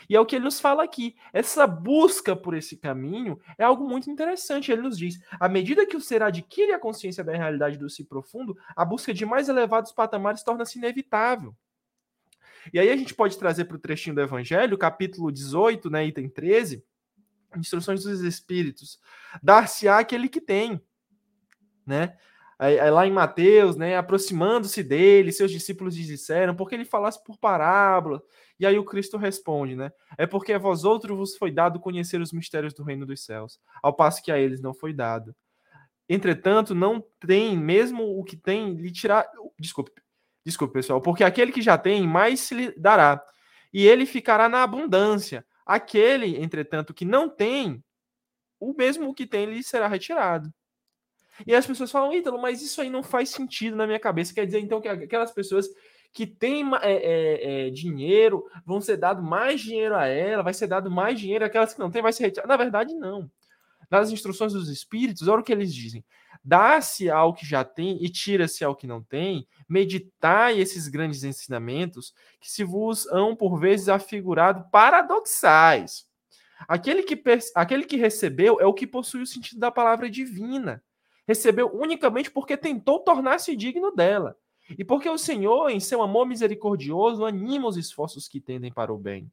E 0.09 0.15
é 0.15 0.21
o 0.21 0.25
que 0.25 0.37
ele 0.37 0.45
nos 0.45 0.61
fala 0.61 0.85
aqui. 0.85 1.17
Essa 1.33 1.67
busca 1.67 2.37
por 2.37 2.55
esse 2.55 2.77
caminho 2.77 3.37
é 3.59 3.65
algo 3.65 3.89
muito 3.89 4.09
interessante. 4.09 4.71
Ele 4.71 4.83
nos 4.83 4.97
diz: 4.97 5.19
à 5.41 5.49
medida 5.49 5.85
que 5.85 5.97
o 5.97 6.01
ser 6.01 6.23
adquire 6.23 6.71
a 6.71 6.79
consciência 6.79 7.25
da 7.25 7.33
realidade 7.33 7.77
do 7.77 7.91
si 7.91 8.05
profundo, 8.05 8.57
a 8.77 8.85
busca 8.85 9.13
de 9.13 9.27
mais 9.27 9.49
elevados 9.49 9.91
patamares 9.91 10.45
torna-se 10.45 10.79
inevitável. 10.79 11.53
E 12.73 12.79
aí 12.79 12.91
a 12.91 12.97
gente 12.97 13.13
pode 13.13 13.37
trazer 13.37 13.65
para 13.65 13.77
o 13.77 13.81
trechinho 13.81 14.15
do 14.15 14.23
Evangelho, 14.23 14.79
capítulo 14.79 15.33
18, 15.33 15.91
né, 15.91 16.07
item 16.07 16.29
13, 16.29 16.85
instruções 17.57 18.05
dos 18.05 18.21
Espíritos. 18.21 18.99
Dar-se-á 19.43 19.99
aquele 19.99 20.29
que 20.29 20.41
tem, 20.41 20.81
né? 21.87 22.17
Aí, 22.59 22.79
aí, 22.79 22.91
lá 22.91 23.07
em 23.07 23.13
Mateus, 23.13 23.77
né, 23.77 23.97
aproximando-se 23.97 24.83
dele, 24.83 25.33
seus 25.33 25.51
discípulos 25.51 25.97
lhe 25.97 26.05
disseram, 26.05 26.55
porque 26.55 26.75
ele 26.75 26.85
falasse 26.85 27.23
por 27.23 27.37
parábola. 27.37 28.23
E 28.59 28.65
aí 28.65 28.79
o 28.79 28.85
Cristo 28.85 29.17
responde, 29.17 29.75
né? 29.75 29.91
É 30.17 30.27
porque 30.27 30.53
a 30.53 30.59
vós 30.59 30.85
outros 30.85 31.17
vos 31.17 31.37
foi 31.37 31.51
dado 31.51 31.81
conhecer 31.81 32.21
os 32.21 32.33
mistérios 32.33 32.73
do 32.73 32.85
reino 32.85 33.05
dos 33.05 33.25
céus, 33.25 33.59
ao 33.83 33.95
passo 33.95 34.23
que 34.23 34.31
a 34.31 34.39
eles 34.39 34.63
não 34.63 34.73
foi 34.73 34.93
dado. 34.93 35.35
Entretanto, 36.09 36.75
não 36.75 37.05
tem, 37.19 37.57
mesmo 37.57 38.19
o 38.19 38.23
que 38.23 38.37
tem, 38.37 38.75
lhe 38.75 38.93
tirar. 38.93 39.27
Desculpe, 39.59 39.91
desculpe, 40.45 40.75
pessoal, 40.75 41.01
porque 41.01 41.25
aquele 41.25 41.51
que 41.51 41.63
já 41.63 41.77
tem, 41.77 42.07
mais 42.07 42.41
se 42.41 42.55
lhe 42.55 42.75
dará, 42.79 43.21
e 43.73 43.85
ele 43.87 44.07
ficará 44.07 44.49
na 44.49 44.63
abundância. 44.63 45.45
Aquele, 45.65 46.37
entretanto, 46.43 46.93
que 46.93 47.05
não 47.05 47.29
tem, 47.29 47.83
o 48.61 48.75
mesmo 48.75 49.15
que 49.15 49.27
tem 49.27 49.47
lhe 49.47 49.63
será 49.63 49.89
retirado. 49.89 50.53
E 51.47 51.55
as 51.55 51.67
pessoas 51.67 51.91
falam, 51.91 52.13
Ítalo, 52.13 52.41
mas 52.41 52.63
isso 52.63 52.81
aí 52.81 52.89
não 52.89 53.03
faz 53.03 53.31
sentido 53.31 53.77
na 53.77 53.87
minha 53.87 53.99
cabeça. 53.99 54.35
Quer 54.35 54.47
dizer, 54.47 54.61
então, 54.61 54.81
que 54.81 54.89
aquelas 54.89 55.33
pessoas 55.33 55.67
que 56.13 56.27
têm 56.27 56.65
é, 56.81 56.93
é, 56.93 57.67
é, 57.67 57.71
dinheiro 57.71 58.45
vão 58.65 58.81
ser 58.81 58.97
dado 58.97 59.21
mais 59.21 59.61
dinheiro 59.61 59.97
a 59.97 60.07
ela, 60.07 60.45
vai 60.45 60.55
ser 60.55 60.69
dado 60.69 60.91
mais 60.91 61.19
dinheiro, 61.19 61.45
aquelas 61.45 61.75
que 61.75 61.81
não 61.81 61.91
têm 61.91 62.03
vai 62.03 62.13
ser 62.13 62.25
retirado. 62.25 62.49
Na 62.49 62.57
verdade, 62.57 62.95
não. 62.95 63.29
Nas 64.01 64.11
instruções 64.11 64.53
dos 64.53 64.69
espíritos, 64.69 65.29
olha 65.29 65.41
o 65.41 65.45
que 65.45 65.53
eles 65.53 65.73
dizem: 65.73 66.05
dá-se 66.43 67.09
ao 67.09 67.33
que 67.33 67.47
já 67.47 67.65
tem 67.65 68.03
e 68.05 68.09
tira-se 68.09 68.65
ao 68.65 68.75
que 68.75 68.87
não 68.87 69.03
tem, 69.03 69.47
meditai 69.69 70.59
esses 70.59 70.89
grandes 70.89 71.23
ensinamentos 71.23 72.13
que 72.41 72.51
se 72.51 72.65
vos 72.65 73.07
hão 73.07 73.37
por 73.37 73.59
vezes 73.59 73.89
afigurado 73.89 74.69
paradoxais. 74.71 76.07
Aquele 76.67 77.03
que, 77.03 77.23
aquele 77.55 77.85
que 77.85 77.97
recebeu 77.97 78.61
é 78.61 78.67
o 78.67 78.75
que 78.75 78.87
possui 78.87 79.23
o 79.23 79.27
sentido 79.27 79.61
da 79.61 79.71
palavra 79.71 80.11
divina 80.11 80.83
recebeu 81.27 81.71
unicamente 81.73 82.31
porque 82.31 82.57
tentou 82.57 83.01
tornar-se 83.01 83.57
digno 83.57 83.91
dela. 83.91 84.37
E 84.79 84.85
porque 84.85 85.09
o 85.09 85.19
Senhor, 85.19 85.69
em 85.71 85.81
seu 85.81 86.03
amor 86.03 86.27
misericordioso, 86.27 87.25
anima 87.25 87.69
os 87.69 87.77
esforços 87.77 88.27
que 88.27 88.41
tendem 88.41 88.73
para 88.73 88.93
o 88.93 88.99
bem. 88.99 89.31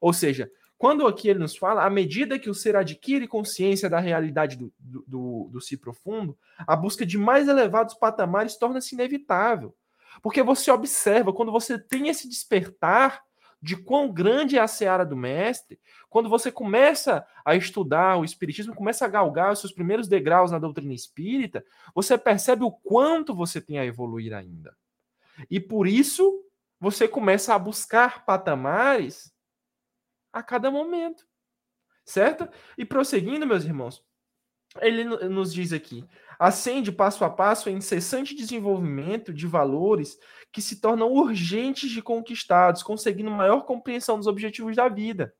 Ou 0.00 0.12
seja, 0.12 0.50
quando 0.82 1.06
aqui 1.06 1.28
ele 1.28 1.38
nos 1.38 1.56
fala, 1.56 1.84
à 1.84 1.88
medida 1.88 2.40
que 2.40 2.50
o 2.50 2.54
ser 2.54 2.74
adquire 2.74 3.28
consciência 3.28 3.88
da 3.88 4.00
realidade 4.00 4.56
do, 4.56 4.72
do, 4.80 5.04
do, 5.06 5.48
do 5.52 5.60
si 5.60 5.76
profundo, 5.76 6.36
a 6.66 6.74
busca 6.74 7.06
de 7.06 7.16
mais 7.16 7.46
elevados 7.46 7.94
patamares 7.94 8.56
torna-se 8.56 8.96
inevitável. 8.96 9.76
Porque 10.20 10.42
você 10.42 10.72
observa, 10.72 11.32
quando 11.32 11.52
você 11.52 11.78
tem 11.78 12.08
esse 12.08 12.28
despertar 12.28 13.22
de 13.62 13.76
quão 13.76 14.10
grande 14.12 14.58
é 14.58 14.60
a 14.60 14.66
seara 14.66 15.06
do 15.06 15.16
mestre, 15.16 15.78
quando 16.10 16.28
você 16.28 16.50
começa 16.50 17.24
a 17.44 17.54
estudar 17.54 18.16
o 18.16 18.24
espiritismo, 18.24 18.74
começa 18.74 19.04
a 19.04 19.08
galgar 19.08 19.52
os 19.52 19.60
seus 19.60 19.70
primeiros 19.70 20.08
degraus 20.08 20.50
na 20.50 20.58
doutrina 20.58 20.92
espírita, 20.92 21.64
você 21.94 22.18
percebe 22.18 22.64
o 22.64 22.72
quanto 22.72 23.36
você 23.36 23.60
tem 23.60 23.78
a 23.78 23.86
evoluir 23.86 24.34
ainda. 24.34 24.76
E 25.48 25.60
por 25.60 25.86
isso 25.86 26.44
você 26.80 27.06
começa 27.06 27.54
a 27.54 27.58
buscar 27.60 28.24
patamares 28.24 29.31
a 30.32 30.42
cada 30.42 30.70
momento. 30.70 31.26
Certo? 32.04 32.48
E 32.76 32.84
prosseguindo, 32.84 33.46
meus 33.46 33.64
irmãos, 33.64 34.04
ele 34.80 35.04
nos 35.04 35.52
diz 35.52 35.72
aqui: 35.72 36.04
acende 36.38 36.90
passo 36.90 37.24
a 37.24 37.30
passo 37.30 37.68
em 37.68 37.76
incessante 37.76 38.34
desenvolvimento 38.34 39.32
de 39.32 39.46
valores 39.46 40.18
que 40.50 40.62
se 40.62 40.80
tornam 40.80 41.12
urgentes 41.12 41.90
de 41.90 42.02
conquistados, 42.02 42.82
conseguindo 42.82 43.30
maior 43.30 43.62
compreensão 43.62 44.16
dos 44.16 44.26
objetivos 44.26 44.74
da 44.74 44.88
vida. 44.88 45.34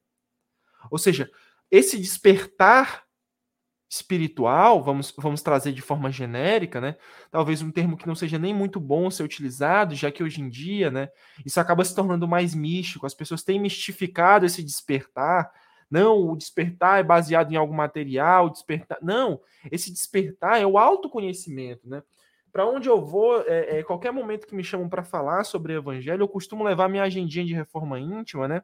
Ou 0.90 0.98
seja, 0.98 1.30
esse 1.70 1.98
despertar 1.98 3.04
espiritual, 3.92 4.82
vamos, 4.82 5.12
vamos 5.18 5.42
trazer 5.42 5.70
de 5.70 5.82
forma 5.82 6.10
genérica, 6.10 6.80
né? 6.80 6.96
Talvez 7.30 7.60
um 7.60 7.70
termo 7.70 7.94
que 7.94 8.06
não 8.06 8.14
seja 8.14 8.38
nem 8.38 8.54
muito 8.54 8.80
bom 8.80 9.10
ser 9.10 9.22
utilizado, 9.22 9.94
já 9.94 10.10
que 10.10 10.22
hoje 10.22 10.40
em 10.40 10.48
dia, 10.48 10.90
né, 10.90 11.10
isso 11.44 11.60
acaba 11.60 11.84
se 11.84 11.94
tornando 11.94 12.26
mais 12.26 12.54
místico. 12.54 13.04
As 13.04 13.12
pessoas 13.12 13.42
têm 13.42 13.60
mistificado 13.60 14.46
esse 14.46 14.62
despertar. 14.62 15.52
Não, 15.90 16.30
o 16.30 16.34
despertar 16.34 17.00
é 17.00 17.02
baseado 17.02 17.52
em 17.52 17.56
algum 17.56 17.74
material, 17.74 18.48
despertar. 18.48 18.96
Não, 19.02 19.38
esse 19.70 19.92
despertar 19.92 20.58
é 20.58 20.64
o 20.64 20.78
autoconhecimento, 20.78 21.86
né? 21.86 22.02
para 22.50 22.66
onde 22.66 22.88
eu 22.88 23.00
vou, 23.00 23.42
é, 23.46 23.78
é, 23.78 23.82
qualquer 23.82 24.12
momento 24.12 24.46
que 24.46 24.54
me 24.54 24.62
chamam 24.62 24.86
para 24.86 25.02
falar 25.02 25.42
sobre 25.44 25.72
evangelho, 25.74 26.22
eu 26.22 26.28
costumo 26.28 26.62
levar 26.62 26.86
minha 26.86 27.02
agendinha 27.02 27.46
de 27.46 27.54
reforma 27.54 27.98
íntima, 27.98 28.46
né? 28.46 28.62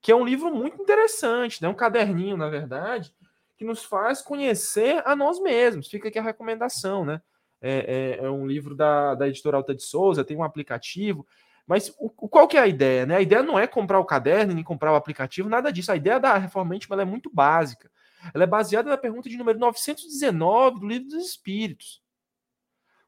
Que 0.00 0.12
é 0.12 0.14
um 0.14 0.24
livro 0.24 0.54
muito 0.54 0.80
interessante, 0.80 1.60
né? 1.60 1.68
Um 1.68 1.74
caderninho, 1.74 2.36
na 2.36 2.48
verdade, 2.48 3.12
que 3.56 3.64
nos 3.64 3.84
faz 3.84 4.20
conhecer 4.20 5.02
a 5.06 5.16
nós 5.16 5.40
mesmos. 5.40 5.88
Fica 5.88 6.08
aqui 6.08 6.18
a 6.18 6.22
recomendação, 6.22 7.04
né? 7.04 7.20
É, 7.60 8.18
é, 8.20 8.24
é 8.24 8.30
um 8.30 8.46
livro 8.46 8.74
da, 8.74 9.14
da 9.14 9.28
editora 9.28 9.56
Alta 9.56 9.74
de 9.74 9.82
Souza, 9.82 10.24
tem 10.24 10.36
um 10.36 10.42
aplicativo. 10.42 11.26
Mas 11.66 11.92
o, 11.98 12.08
qual 12.10 12.46
que 12.46 12.56
é 12.56 12.60
a 12.60 12.66
ideia? 12.68 13.04
Né? 13.06 13.16
A 13.16 13.20
ideia 13.20 13.42
não 13.42 13.58
é 13.58 13.66
comprar 13.66 13.98
o 13.98 14.04
caderno, 14.04 14.54
nem 14.54 14.62
comprar 14.62 14.92
o 14.92 14.96
aplicativo, 14.96 15.48
nada 15.48 15.72
disso. 15.72 15.90
A 15.90 15.96
ideia 15.96 16.20
da 16.20 16.36
reforma 16.36 16.76
íntima 16.76 17.00
é 17.00 17.04
muito 17.04 17.30
básica. 17.32 17.90
Ela 18.32 18.44
é 18.44 18.46
baseada 18.46 18.88
na 18.88 18.96
pergunta 18.96 19.28
de 19.28 19.36
número 19.36 19.58
919 19.58 20.80
do 20.80 20.86
Livro 20.86 21.08
dos 21.08 21.26
Espíritos. 21.26 22.02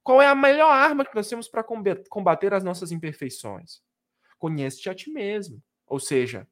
Qual 0.02 0.22
é 0.22 0.26
a 0.26 0.34
melhor 0.34 0.70
arma 0.70 1.04
que 1.04 1.14
nós 1.14 1.28
temos 1.28 1.48
para 1.48 1.64
combater 2.08 2.54
as 2.54 2.64
nossas 2.64 2.90
imperfeições? 2.90 3.80
Conhece-te 4.38 4.88
a 4.88 4.94
ti 4.94 5.10
mesmo. 5.10 5.62
Ou 5.86 6.00
seja, 6.00 6.48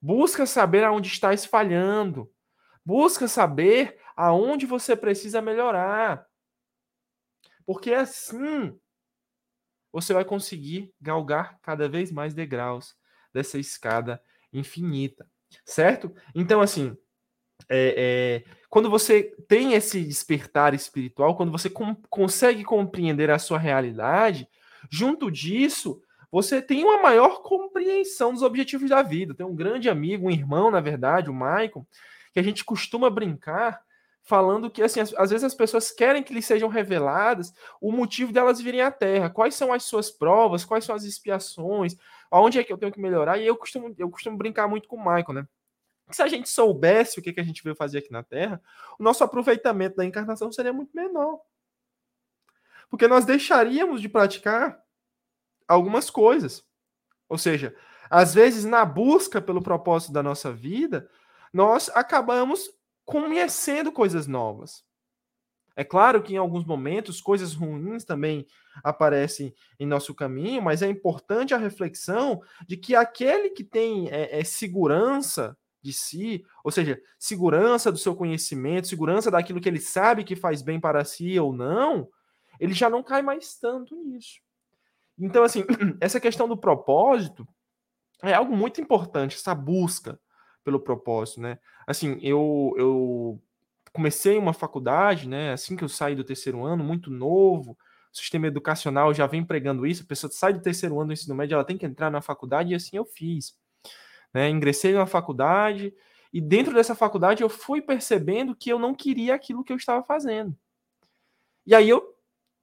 busca 0.00 0.46
saber 0.46 0.84
aonde 0.84 1.08
estás 1.08 1.44
falhando. 1.44 2.30
Busca 2.84 3.28
saber 3.28 3.98
aonde 4.16 4.66
você 4.66 4.96
precisa 4.96 5.40
melhorar. 5.40 6.26
Porque 7.64 7.92
assim 7.92 8.78
você 9.92 10.14
vai 10.14 10.24
conseguir 10.24 10.92
galgar 11.00 11.58
cada 11.60 11.88
vez 11.88 12.10
mais 12.10 12.32
degraus 12.32 12.96
dessa 13.32 13.58
escada 13.58 14.22
infinita, 14.52 15.28
certo? 15.64 16.14
Então, 16.34 16.60
assim, 16.60 16.96
é, 17.68 18.44
é, 18.48 18.54
quando 18.70 18.88
você 18.90 19.34
tem 19.46 19.74
esse 19.74 20.02
despertar 20.02 20.74
espiritual, 20.74 21.36
quando 21.36 21.52
você 21.52 21.68
com, 21.68 21.94
consegue 22.08 22.64
compreender 22.64 23.30
a 23.30 23.38
sua 23.38 23.58
realidade, 23.58 24.48
junto 24.90 25.30
disso, 25.30 26.02
você 26.30 26.62
tem 26.62 26.82
uma 26.84 27.02
maior 27.02 27.42
compreensão 27.42 28.32
dos 28.32 28.42
objetivos 28.42 28.88
da 28.88 29.02
vida. 29.02 29.34
Tem 29.34 29.44
um 29.44 29.54
grande 29.54 29.90
amigo, 29.90 30.26
um 30.26 30.30
irmão, 30.30 30.70
na 30.70 30.80
verdade, 30.80 31.28
o 31.28 31.34
Michael, 31.34 31.86
que 32.32 32.40
a 32.40 32.42
gente 32.42 32.64
costuma 32.64 33.10
brincar 33.10 33.82
falando 34.22 34.70
que 34.70 34.82
assim, 34.82 35.00
às 35.00 35.30
vezes 35.30 35.44
as 35.44 35.54
pessoas 35.54 35.90
querem 35.90 36.22
que 36.22 36.32
lhes 36.32 36.46
sejam 36.46 36.68
reveladas 36.68 37.52
o 37.80 37.90
motivo 37.90 38.32
delas 38.32 38.60
virem 38.60 38.80
à 38.80 38.90
Terra, 38.90 39.28
quais 39.28 39.54
são 39.54 39.72
as 39.72 39.82
suas 39.82 40.10
provas, 40.10 40.64
quais 40.64 40.84
são 40.84 40.94
as 40.94 41.04
expiações, 41.04 41.96
aonde 42.30 42.58
é 42.58 42.64
que 42.64 42.72
eu 42.72 42.78
tenho 42.78 42.92
que 42.92 43.00
melhorar. 43.00 43.38
E 43.38 43.46
eu 43.46 43.56
costumo, 43.56 43.94
eu 43.98 44.08
costumo 44.08 44.36
brincar 44.36 44.68
muito 44.68 44.88
com 44.88 44.96
o 44.96 45.00
Michael, 45.00 45.32
né? 45.32 45.48
Se 46.10 46.22
a 46.22 46.28
gente 46.28 46.48
soubesse 46.48 47.18
o 47.18 47.22
que, 47.22 47.32
que 47.32 47.40
a 47.40 47.44
gente 47.44 47.62
veio 47.62 47.74
fazer 47.74 47.98
aqui 47.98 48.12
na 48.12 48.22
Terra, 48.22 48.62
o 48.98 49.02
nosso 49.02 49.24
aproveitamento 49.24 49.96
da 49.96 50.04
encarnação 50.04 50.52
seria 50.52 50.72
muito 50.72 50.94
menor. 50.94 51.40
Porque 52.90 53.08
nós 53.08 53.24
deixaríamos 53.24 54.00
de 54.00 54.08
praticar 54.08 54.78
algumas 55.66 56.10
coisas. 56.10 56.64
Ou 57.28 57.38
seja, 57.38 57.74
às 58.10 58.34
vezes, 58.34 58.64
na 58.66 58.84
busca 58.84 59.40
pelo 59.40 59.62
propósito 59.62 60.12
da 60.12 60.22
nossa 60.22 60.52
vida, 60.52 61.08
nós 61.52 61.90
acabamos 61.94 62.70
conhecendo 63.04 63.92
coisas 63.92 64.26
novas. 64.26 64.84
É 65.74 65.84
claro 65.84 66.22
que 66.22 66.34
em 66.34 66.36
alguns 66.36 66.64
momentos 66.64 67.20
coisas 67.20 67.54
ruins 67.54 68.04
também 68.04 68.46
aparecem 68.84 69.54
em 69.78 69.86
nosso 69.86 70.14
caminho, 70.14 70.62
mas 70.62 70.82
é 70.82 70.88
importante 70.88 71.54
a 71.54 71.58
reflexão 71.58 72.42
de 72.66 72.76
que 72.76 72.94
aquele 72.94 73.50
que 73.50 73.64
tem 73.64 74.08
é, 74.10 74.38
é, 74.38 74.44
segurança 74.44 75.56
de 75.80 75.92
si, 75.92 76.44
ou 76.62 76.70
seja, 76.70 77.00
segurança 77.18 77.90
do 77.90 77.98
seu 77.98 78.14
conhecimento, 78.14 78.86
segurança 78.86 79.30
daquilo 79.30 79.60
que 79.60 79.68
ele 79.68 79.80
sabe 79.80 80.24
que 80.24 80.36
faz 80.36 80.62
bem 80.62 80.78
para 80.78 81.04
si 81.04 81.38
ou 81.38 81.52
não, 81.52 82.08
ele 82.60 82.74
já 82.74 82.88
não 82.88 83.02
cai 83.02 83.22
mais 83.22 83.58
tanto 83.58 83.96
nisso. 83.96 84.40
Então, 85.18 85.42
assim, 85.42 85.64
essa 86.00 86.20
questão 86.20 86.46
do 86.46 86.56
propósito 86.56 87.46
é 88.22 88.32
algo 88.32 88.56
muito 88.56 88.80
importante, 88.80 89.36
essa 89.36 89.54
busca 89.54 90.20
pelo 90.64 90.80
propósito, 90.80 91.40
né? 91.40 91.58
Assim, 91.86 92.18
eu, 92.22 92.74
eu 92.76 93.42
comecei 93.92 94.38
uma 94.38 94.52
faculdade, 94.52 95.28
né? 95.28 95.52
Assim 95.52 95.76
que 95.76 95.84
eu 95.84 95.88
saí 95.88 96.14
do 96.14 96.24
terceiro 96.24 96.64
ano, 96.64 96.82
muito 96.82 97.10
novo, 97.10 97.76
o 98.12 98.16
sistema 98.16 98.46
educacional 98.46 99.12
já 99.14 99.26
vem 99.26 99.44
pregando 99.44 99.86
isso, 99.86 100.02
a 100.02 100.06
pessoa 100.06 100.30
sai 100.30 100.52
do 100.52 100.60
terceiro 100.60 100.98
ano 100.98 101.08
do 101.08 101.12
ensino 101.12 101.34
médio, 101.34 101.54
ela 101.54 101.64
tem 101.64 101.78
que 101.78 101.86
entrar 101.86 102.10
na 102.10 102.20
faculdade, 102.20 102.72
e 102.72 102.74
assim 102.74 102.96
eu 102.96 103.04
fiz. 103.04 103.56
Né? 104.32 104.48
Ingressei 104.48 104.92
na 104.92 105.06
faculdade, 105.06 105.94
e 106.32 106.40
dentro 106.40 106.74
dessa 106.74 106.94
faculdade 106.94 107.42
eu 107.42 107.48
fui 107.48 107.80
percebendo 107.80 108.54
que 108.56 108.70
eu 108.70 108.78
não 108.78 108.94
queria 108.94 109.34
aquilo 109.34 109.64
que 109.64 109.72
eu 109.72 109.76
estava 109.76 110.02
fazendo. 110.02 110.56
E 111.66 111.74
aí 111.74 111.88
eu 111.88 112.16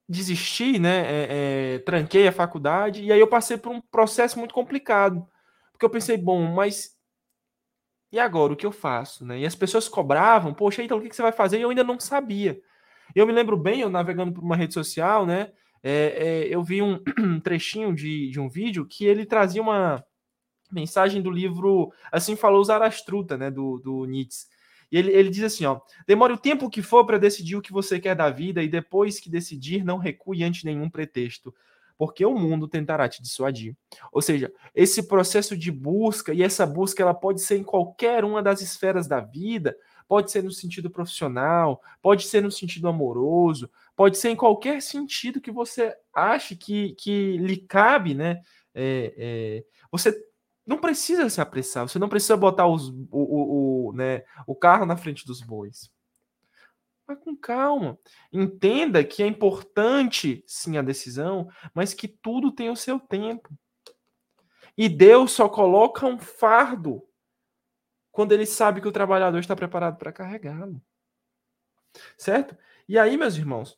desisti, 0.07 0.79
né? 0.79 1.05
É, 1.05 1.27
é, 1.75 1.79
tranquei 1.79 2.27
a 2.27 2.31
faculdade, 2.31 3.03
e 3.03 3.11
aí 3.11 3.19
eu 3.19 3.27
passei 3.27 3.57
por 3.57 3.71
um 3.71 3.79
processo 3.79 4.39
muito 4.39 4.53
complicado. 4.53 5.27
Porque 5.71 5.85
eu 5.85 5.89
pensei, 5.89 6.17
bom, 6.17 6.43
mas 6.51 6.98
e 8.11 8.19
agora, 8.19 8.53
o 8.53 8.55
que 8.55 8.65
eu 8.65 8.71
faço? 8.71 9.25
Né? 9.25 9.39
E 9.39 9.45
as 9.45 9.55
pessoas 9.55 9.87
cobravam, 9.87 10.53
poxa, 10.53 10.83
então 10.83 10.97
o 10.97 11.01
que 11.01 11.15
você 11.15 11.21
vai 11.21 11.31
fazer? 11.31 11.59
E 11.59 11.61
eu 11.61 11.69
ainda 11.69 11.83
não 11.83 11.99
sabia. 11.99 12.59
Eu 13.15 13.27
me 13.27 13.33
lembro 13.33 13.55
bem, 13.57 13.81
eu 13.81 13.89
navegando 13.89 14.33
por 14.33 14.43
uma 14.43 14.55
rede 14.55 14.73
social, 14.73 15.25
né? 15.25 15.51
É, 15.81 15.91
é, 15.91 16.47
eu 16.47 16.63
vi 16.63 16.81
um, 16.81 16.99
trechinho 17.41 17.93
de, 17.93 18.29
de 18.29 18.39
um 18.39 18.49
vídeo 18.49 18.85
que 18.85 19.05
ele 19.05 19.25
trazia 19.25 19.61
uma 19.61 20.03
mensagem 20.71 21.21
do 21.21 21.31
livro 21.31 21.91
Assim 22.11 22.35
Falou 22.35 22.63
Zarastruta, 22.63 23.37
né? 23.37 23.51
Do, 23.51 23.79
do 23.79 24.05
Nietzsche. 24.05 24.47
E 24.91 24.97
ele, 24.97 25.12
ele 25.12 25.29
diz 25.29 25.43
assim: 25.43 25.65
ó, 25.65 25.79
demore 26.07 26.34
o 26.34 26.38
tempo 26.38 26.69
que 26.69 26.81
for 26.81 27.05
para 27.05 27.19
decidir 27.19 27.55
o 27.55 27.62
que 27.62 27.71
você 27.71 27.99
quer 27.99 28.15
da 28.15 28.29
vida, 28.29 28.63
e 28.63 28.67
depois 28.67 29.19
que 29.19 29.29
decidir, 29.29 29.84
não 29.84 29.97
recue 29.97 30.43
ante 30.43 30.65
nenhum 30.65 30.89
pretexto 30.89 31.53
porque 31.99 32.25
o 32.25 32.33
mundo 32.33 32.65
tentará 32.65 33.09
te 33.09 33.21
dissuadir. 33.21 33.75
Ou 34.09 34.21
seja, 34.21 34.49
esse 34.73 35.05
processo 35.05 35.57
de 35.57 35.69
busca, 35.69 36.33
e 36.33 36.41
essa 36.41 36.65
busca 36.65 37.03
ela 37.03 37.13
pode 37.13 37.41
ser 37.41 37.57
em 37.57 37.63
qualquer 37.63 38.23
uma 38.23 38.41
das 38.41 38.62
esferas 38.62 39.05
da 39.05 39.19
vida, 39.19 39.75
pode 40.07 40.31
ser 40.31 40.41
no 40.41 40.49
sentido 40.49 40.89
profissional, 40.89 41.81
pode 42.01 42.25
ser 42.25 42.41
no 42.41 42.49
sentido 42.49 42.88
amoroso, 42.88 43.69
pode 43.97 44.17
ser 44.17 44.29
em 44.29 44.35
qualquer 44.38 44.81
sentido 44.81 45.41
que 45.41 45.51
você 45.51 45.93
ache 46.13 46.55
que, 46.55 46.95
que 46.97 47.38
lhe 47.38 47.57
cabe, 47.57 48.13
né? 48.13 48.39
É, 48.73 49.13
é, 49.17 49.63
você 49.91 50.17
não 50.65 50.77
precisa 50.77 51.29
se 51.29 51.41
apressar, 51.41 51.85
você 51.85 51.99
não 51.99 52.07
precisa 52.07 52.38
botar 52.38 52.65
os, 52.65 52.88
o, 52.88 53.07
o, 53.12 53.89
o, 53.89 53.93
né, 53.93 54.23
o 54.47 54.55
carro 54.55 54.85
na 54.85 54.95
frente 54.95 55.25
dos 55.25 55.41
bois. 55.41 55.91
Com 57.17 57.36
calma. 57.36 57.98
Entenda 58.32 59.04
que 59.04 59.24
é 59.24 59.28
importante, 59.28 60.43
sim, 60.48 60.78
a 60.78 60.82
decisão, 60.82 61.50
mas 61.74 61.93
que 61.93 62.08
tudo 62.08 62.52
tem 62.52 62.69
o 62.69 62.76
seu 62.76 63.00
tempo. 63.00 63.50
E 64.78 64.88
Deus 64.88 65.32
só 65.32 65.50
coloca 65.50 66.06
um 66.06 66.17
fardo 66.17 67.04
quando 68.12 68.32
ele 68.32 68.45
sabe 68.45 68.82
que 68.82 68.88
o 68.88 68.91
trabalhador 68.91 69.39
está 69.39 69.56
preparado 69.56 69.98
para 69.98 70.12
carregá-lo. 70.12 70.82
Certo? 72.17 72.58
E 72.88 72.98
aí, 72.98 73.17
meus 73.17 73.36
irmãos, 73.36 73.78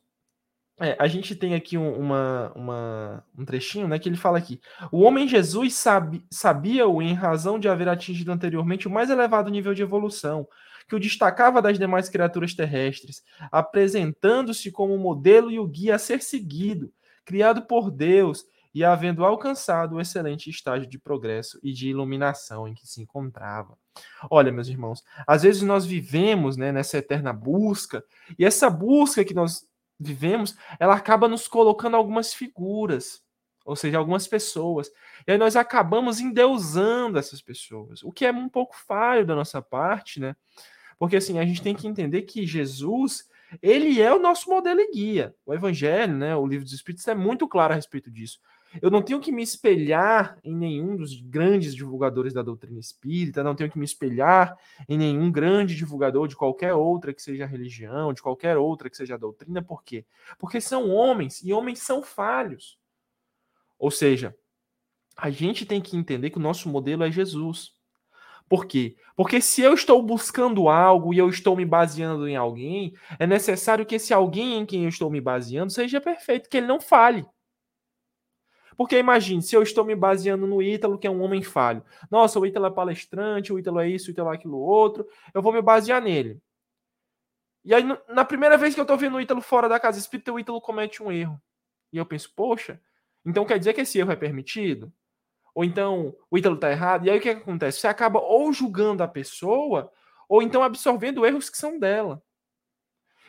é, 0.79 0.95
a 0.99 1.07
gente 1.07 1.35
tem 1.35 1.53
aqui 1.53 1.77
um, 1.77 1.93
uma, 1.93 2.51
uma, 2.55 3.25
um 3.37 3.45
trechinho 3.45 3.87
né, 3.87 3.99
que 3.99 4.09
ele 4.09 4.17
fala 4.17 4.39
aqui. 4.39 4.59
O 4.91 5.01
homem 5.01 5.27
Jesus 5.27 5.75
sabe, 5.75 6.25
sabia-o 6.31 7.01
em 7.01 7.13
razão 7.13 7.59
de 7.59 7.69
haver 7.69 7.87
atingido 7.87 8.31
anteriormente 8.31 8.87
o 8.87 8.91
mais 8.91 9.09
elevado 9.11 9.51
nível 9.51 9.75
de 9.75 9.83
evolução, 9.83 10.47
que 10.91 10.95
o 10.97 10.99
destacava 10.99 11.61
das 11.61 11.79
demais 11.79 12.09
criaturas 12.09 12.53
terrestres, 12.53 13.23
apresentando-se 13.49 14.69
como 14.73 14.93
o 14.93 14.99
modelo 14.99 15.49
e 15.49 15.57
o 15.57 15.65
guia 15.65 15.95
a 15.95 15.97
ser 15.97 16.21
seguido, 16.21 16.91
criado 17.23 17.61
por 17.61 17.89
Deus 17.89 18.43
e 18.75 18.83
havendo 18.83 19.23
alcançado 19.23 19.95
o 19.95 20.01
excelente 20.01 20.49
estágio 20.49 20.85
de 20.89 20.99
progresso 20.99 21.57
e 21.63 21.71
de 21.71 21.87
iluminação 21.87 22.67
em 22.67 22.73
que 22.73 22.85
se 22.85 23.01
encontrava. 23.01 23.77
Olha, 24.29 24.51
meus 24.51 24.67
irmãos, 24.67 25.01
às 25.25 25.43
vezes 25.43 25.61
nós 25.61 25.85
vivemos 25.85 26.57
né, 26.57 26.73
nessa 26.73 26.97
eterna 26.97 27.31
busca, 27.31 28.03
e 28.37 28.43
essa 28.43 28.69
busca 28.69 29.23
que 29.23 29.33
nós 29.33 29.65
vivemos, 29.97 30.57
ela 30.77 30.95
acaba 30.95 31.25
nos 31.29 31.47
colocando 31.47 31.95
algumas 31.95 32.33
figuras, 32.33 33.21
ou 33.63 33.77
seja, 33.77 33.97
algumas 33.97 34.27
pessoas. 34.27 34.91
E 35.25 35.31
aí 35.31 35.37
nós 35.37 35.55
acabamos 35.55 36.19
endeusando 36.19 37.17
essas 37.17 37.41
pessoas, 37.41 38.03
o 38.03 38.11
que 38.11 38.25
é 38.25 38.31
um 38.33 38.49
pouco 38.49 38.75
falho 38.75 39.25
da 39.25 39.35
nossa 39.35 39.61
parte, 39.61 40.19
né? 40.19 40.35
Porque 41.01 41.15
assim, 41.15 41.39
a 41.39 41.45
gente 41.45 41.63
tem 41.63 41.73
que 41.73 41.87
entender 41.87 42.21
que 42.21 42.45
Jesus, 42.45 43.27
ele 43.59 43.99
é 43.99 44.13
o 44.13 44.19
nosso 44.19 44.47
modelo 44.47 44.79
e 44.79 44.91
guia. 44.91 45.33
O 45.43 45.51
evangelho, 45.51 46.15
né, 46.15 46.35
o 46.35 46.45
livro 46.45 46.63
dos 46.63 46.75
espíritos 46.75 47.07
é 47.07 47.15
muito 47.15 47.47
claro 47.47 47.73
a 47.73 47.75
respeito 47.75 48.11
disso. 48.11 48.39
Eu 48.79 48.91
não 48.91 49.01
tenho 49.01 49.19
que 49.19 49.31
me 49.31 49.41
espelhar 49.41 50.37
em 50.43 50.55
nenhum 50.55 50.95
dos 50.95 51.19
grandes 51.19 51.73
divulgadores 51.73 52.33
da 52.33 52.43
doutrina 52.43 52.79
espírita, 52.79 53.43
não 53.43 53.55
tenho 53.55 53.71
que 53.71 53.79
me 53.79 53.83
espelhar 53.83 54.55
em 54.87 54.95
nenhum 54.95 55.31
grande 55.31 55.75
divulgador 55.75 56.27
de 56.27 56.35
qualquer 56.35 56.75
outra 56.75 57.15
que 57.15 57.21
seja 57.23 57.47
religião, 57.47 58.13
de 58.13 58.21
qualquer 58.21 58.55
outra 58.55 58.87
que 58.87 58.95
seja 58.95 59.17
doutrina, 59.17 59.59
por 59.59 59.83
quê? 59.83 60.05
Porque 60.37 60.61
são 60.61 60.87
homens 60.91 61.41
e 61.43 61.51
homens 61.51 61.79
são 61.79 62.03
falhos. 62.03 62.77
Ou 63.79 63.89
seja, 63.89 64.35
a 65.17 65.31
gente 65.31 65.65
tem 65.65 65.81
que 65.81 65.97
entender 65.97 66.29
que 66.29 66.37
o 66.37 66.41
nosso 66.41 66.69
modelo 66.69 67.03
é 67.03 67.11
Jesus. 67.11 67.73
Por 68.51 68.65
quê? 68.65 68.97
Porque 69.15 69.39
se 69.39 69.61
eu 69.61 69.73
estou 69.73 70.03
buscando 70.03 70.67
algo 70.67 71.13
e 71.13 71.17
eu 71.17 71.29
estou 71.29 71.55
me 71.55 71.63
baseando 71.63 72.27
em 72.27 72.35
alguém, 72.35 72.93
é 73.17 73.25
necessário 73.25 73.85
que 73.85 73.95
esse 73.95 74.13
alguém 74.13 74.55
em 74.55 74.65
quem 74.65 74.83
eu 74.83 74.89
estou 74.89 75.09
me 75.09 75.21
baseando 75.21 75.71
seja 75.71 76.01
perfeito, 76.01 76.49
que 76.49 76.57
ele 76.57 76.67
não 76.67 76.81
fale. 76.81 77.25
Porque 78.75 78.99
imagine, 78.99 79.41
se 79.41 79.55
eu 79.55 79.63
estou 79.63 79.85
me 79.85 79.95
baseando 79.95 80.45
no 80.45 80.61
Ítalo, 80.61 80.97
que 80.99 81.07
é 81.07 81.09
um 81.09 81.21
homem 81.21 81.41
falho. 81.41 81.81
Nossa, 82.09 82.41
o 82.41 82.45
Ítalo 82.45 82.65
é 82.65 82.71
palestrante, 82.71 83.53
o 83.53 83.57
Ítalo 83.57 83.79
é 83.79 83.87
isso, 83.87 84.09
o 84.09 84.11
Ítalo 84.11 84.33
é 84.33 84.35
aquilo 84.35 84.57
outro. 84.57 85.07
Eu 85.33 85.41
vou 85.41 85.53
me 85.53 85.61
basear 85.61 86.01
nele. 86.01 86.37
E 87.63 87.73
aí, 87.73 87.85
na 88.09 88.25
primeira 88.25 88.57
vez 88.57 88.73
que 88.73 88.81
eu 88.81 88.83
estou 88.83 88.97
vendo 88.97 89.15
o 89.15 89.21
Ítalo 89.21 89.39
fora 89.39 89.69
da 89.69 89.79
casa 89.79 89.97
espírita, 89.97 90.33
o 90.33 90.37
Ítalo 90.37 90.59
comete 90.59 91.01
um 91.01 91.09
erro. 91.09 91.41
E 91.93 91.95
eu 91.97 92.05
penso, 92.05 92.29
poxa, 92.35 92.81
então 93.25 93.45
quer 93.45 93.57
dizer 93.57 93.71
que 93.71 93.79
esse 93.79 93.97
erro 93.97 94.11
é 94.11 94.15
permitido? 94.17 94.91
Ou 95.53 95.63
então 95.63 96.15
o 96.29 96.37
Ítalo 96.37 96.55
está 96.55 96.71
errado, 96.71 97.05
e 97.05 97.09
aí 97.09 97.17
o 97.17 97.21
que, 97.21 97.29
é 97.29 97.35
que 97.35 97.41
acontece? 97.41 97.79
Você 97.79 97.87
acaba 97.87 98.19
ou 98.19 98.51
julgando 98.53 99.03
a 99.03 99.07
pessoa, 99.07 99.91
ou 100.27 100.41
então 100.41 100.63
absorvendo 100.63 101.25
erros 101.25 101.49
que 101.49 101.57
são 101.57 101.77
dela. 101.77 102.21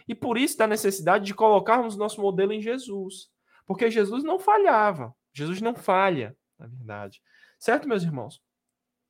E 0.07 0.15
por 0.15 0.37
isso 0.37 0.59
da 0.59 0.67
necessidade 0.67 1.25
de 1.25 1.35
colocarmos 1.35 1.97
nosso 1.97 2.21
modelo 2.21 2.53
em 2.53 2.61
Jesus. 2.61 3.31
Porque 3.67 3.91
Jesus 3.91 4.25
não 4.25 4.39
falhava. 4.39 5.15
Jesus 5.33 5.61
não 5.61 5.75
falha, 5.75 6.37
na 6.59 6.67
verdade. 6.67 7.23
Certo, 7.59 7.89
meus 7.89 8.03
irmãos? 8.03 8.43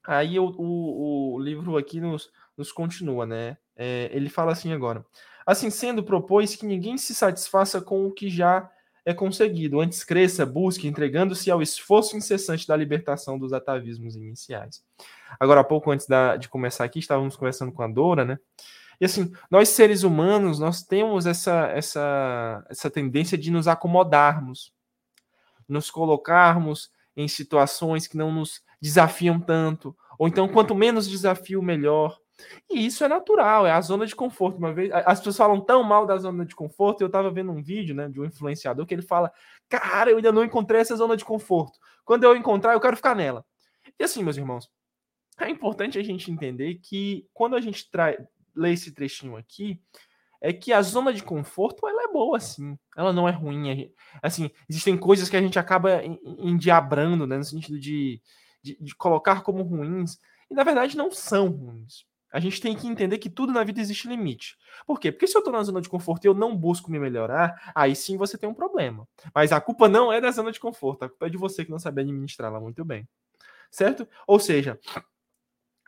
Aí 0.04 0.38
o, 0.38 0.54
o, 0.58 1.34
o 1.34 1.38
livro 1.38 1.76
aqui 1.76 2.00
nos, 2.00 2.30
nos 2.56 2.72
continua, 2.72 3.24
né? 3.24 3.56
É, 3.76 4.10
ele 4.12 4.28
fala 4.28 4.52
assim 4.52 4.72
agora. 4.72 5.04
Assim 5.46 5.70
sendo, 5.70 6.04
propôs 6.04 6.54
que 6.54 6.66
ninguém 6.66 6.96
se 6.96 7.14
satisfaça 7.14 7.80
com 7.80 8.06
o 8.06 8.12
que 8.12 8.28
já 8.28 8.70
é 9.04 9.12
conseguido. 9.12 9.80
Antes 9.80 10.04
cresça, 10.04 10.46
busque, 10.46 10.86
entregando-se 10.86 11.50
ao 11.50 11.60
esforço 11.60 12.16
incessante 12.16 12.66
da 12.66 12.76
libertação 12.76 13.38
dos 13.38 13.52
atavismos 13.52 14.16
iniciais. 14.16 14.82
Agora, 15.38 15.60
há 15.60 15.64
pouco 15.64 15.90
antes 15.90 16.06
da, 16.06 16.36
de 16.36 16.48
começar 16.48 16.84
aqui, 16.84 16.98
estávamos 16.98 17.36
conversando 17.36 17.72
com 17.72 17.82
a 17.82 17.88
Dora, 17.88 18.24
né? 18.24 18.38
E 19.00 19.04
assim, 19.04 19.32
nós 19.50 19.70
seres 19.70 20.04
humanos, 20.04 20.60
nós 20.60 20.82
temos 20.82 21.26
essa, 21.26 21.66
essa, 21.74 22.64
essa 22.70 22.88
tendência 22.88 23.36
de 23.36 23.50
nos 23.50 23.66
acomodarmos, 23.66 24.72
nos 25.68 25.90
colocarmos 25.90 26.90
em 27.16 27.26
situações 27.26 28.06
que 28.06 28.16
não 28.16 28.30
nos 28.30 28.62
desafiam 28.80 29.40
tanto, 29.40 29.96
ou 30.18 30.28
então 30.28 30.46
quanto 30.46 30.74
menos 30.74 31.08
desafio, 31.08 31.60
melhor. 31.60 32.21
E 32.70 32.86
isso 32.86 33.04
é 33.04 33.08
natural, 33.08 33.66
é 33.66 33.72
a 33.72 33.80
zona 33.80 34.06
de 34.06 34.14
conforto. 34.14 34.58
Uma 34.58 34.72
vez, 34.72 34.90
as 34.92 35.18
pessoas 35.18 35.36
falam 35.36 35.60
tão 35.60 35.82
mal 35.82 36.06
da 36.06 36.16
zona 36.18 36.44
de 36.44 36.54
conforto. 36.54 37.00
Eu 37.00 37.06
estava 37.06 37.30
vendo 37.30 37.52
um 37.52 37.62
vídeo, 37.62 37.94
né, 37.94 38.08
de 38.08 38.20
um 38.20 38.24
influenciador 38.24 38.86
que 38.86 38.94
ele 38.94 39.02
fala: 39.02 39.32
"Cara, 39.68 40.10
eu 40.10 40.16
ainda 40.16 40.32
não 40.32 40.44
encontrei 40.44 40.80
essa 40.80 40.96
zona 40.96 41.16
de 41.16 41.24
conforto. 41.24 41.78
Quando 42.04 42.24
eu 42.24 42.36
encontrar, 42.36 42.72
eu 42.74 42.80
quero 42.80 42.96
ficar 42.96 43.14
nela". 43.14 43.44
E 43.98 44.04
assim, 44.04 44.22
meus 44.22 44.36
irmãos, 44.36 44.70
é 45.38 45.48
importante 45.48 45.98
a 45.98 46.02
gente 46.02 46.30
entender 46.30 46.76
que 46.76 47.26
quando 47.32 47.56
a 47.56 47.60
gente 47.60 47.90
trai, 47.90 48.16
lê 48.54 48.72
esse 48.72 48.92
trechinho 48.92 49.36
aqui, 49.36 49.80
é 50.40 50.52
que 50.52 50.72
a 50.72 50.82
zona 50.82 51.12
de 51.12 51.22
conforto 51.22 51.86
ela 51.86 52.02
é 52.02 52.12
boa, 52.12 52.36
assim. 52.36 52.76
Ela 52.96 53.12
não 53.12 53.28
é 53.28 53.32
ruim. 53.32 53.92
Assim, 54.20 54.50
existem 54.68 54.98
coisas 54.98 55.28
que 55.28 55.36
a 55.36 55.40
gente 55.40 55.58
acaba 55.58 56.02
endiabrando, 56.38 57.26
né, 57.26 57.38
no 57.38 57.44
sentido 57.44 57.78
de, 57.78 58.20
de, 58.60 58.76
de 58.80 58.94
colocar 58.96 59.42
como 59.42 59.62
ruins, 59.62 60.18
e 60.50 60.54
na 60.54 60.64
verdade 60.64 60.96
não 60.96 61.10
são 61.12 61.48
ruins. 61.48 62.04
A 62.32 62.40
gente 62.40 62.60
tem 62.60 62.74
que 62.74 62.88
entender 62.88 63.18
que 63.18 63.28
tudo 63.28 63.52
na 63.52 63.62
vida 63.62 63.80
existe 63.80 64.08
limite. 64.08 64.56
Por 64.86 64.98
quê? 64.98 65.12
Porque 65.12 65.26
se 65.26 65.36
eu 65.36 65.40
estou 65.40 65.52
na 65.52 65.62
zona 65.62 65.80
de 65.80 65.88
conforto 65.88 66.24
e 66.24 66.28
eu 66.28 66.34
não 66.34 66.56
busco 66.56 66.90
me 66.90 66.98
melhorar, 66.98 67.72
aí 67.74 67.94
sim 67.94 68.16
você 68.16 68.38
tem 68.38 68.48
um 68.48 68.54
problema. 68.54 69.06
Mas 69.34 69.52
a 69.52 69.60
culpa 69.60 69.88
não 69.88 70.12
é 70.12 70.20
da 70.20 70.30
zona 70.30 70.50
de 70.50 70.58
conforto, 70.58 71.04
a 71.04 71.08
culpa 71.08 71.26
é 71.26 71.30
de 71.30 71.36
você 71.36 71.64
que 71.64 71.70
não 71.70 71.78
sabe 71.78 72.00
administrá-la 72.00 72.58
muito 72.58 72.84
bem. 72.84 73.06
Certo? 73.70 74.08
Ou 74.26 74.40
seja, 74.40 74.78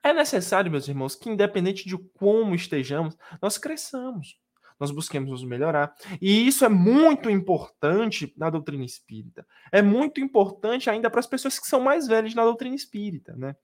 é 0.03 0.13
necessário, 0.13 0.71
meus 0.71 0.87
irmãos, 0.87 1.15
que 1.15 1.31
independente 1.31 1.89
de 1.89 1.97
como 1.97 2.55
estejamos, 2.55 3.17
nós 3.41 3.57
cresçamos. 3.57 4.39
Nós 4.79 4.91
busquemos 4.91 5.31
nos 5.31 5.45
melhorar. 5.45 5.95
E 6.21 6.47
isso 6.47 6.65
é 6.65 6.69
muito 6.69 7.31
importante 7.31 8.35
na 8.37 8.51
doutrina 8.51 8.85
espírita. 8.85 9.47
É 9.73 9.81
muito 9.81 10.21
importante 10.21 10.91
ainda 10.91 11.09
para 11.09 11.21
as 11.21 11.27
pessoas 11.27 11.59
que 11.59 11.67
são 11.67 11.81
mais 11.81 12.07
velhas 12.07 12.35
na 12.35 12.45
doutrina 12.45 12.75
espírita, 12.75 13.35
né? 13.37 13.57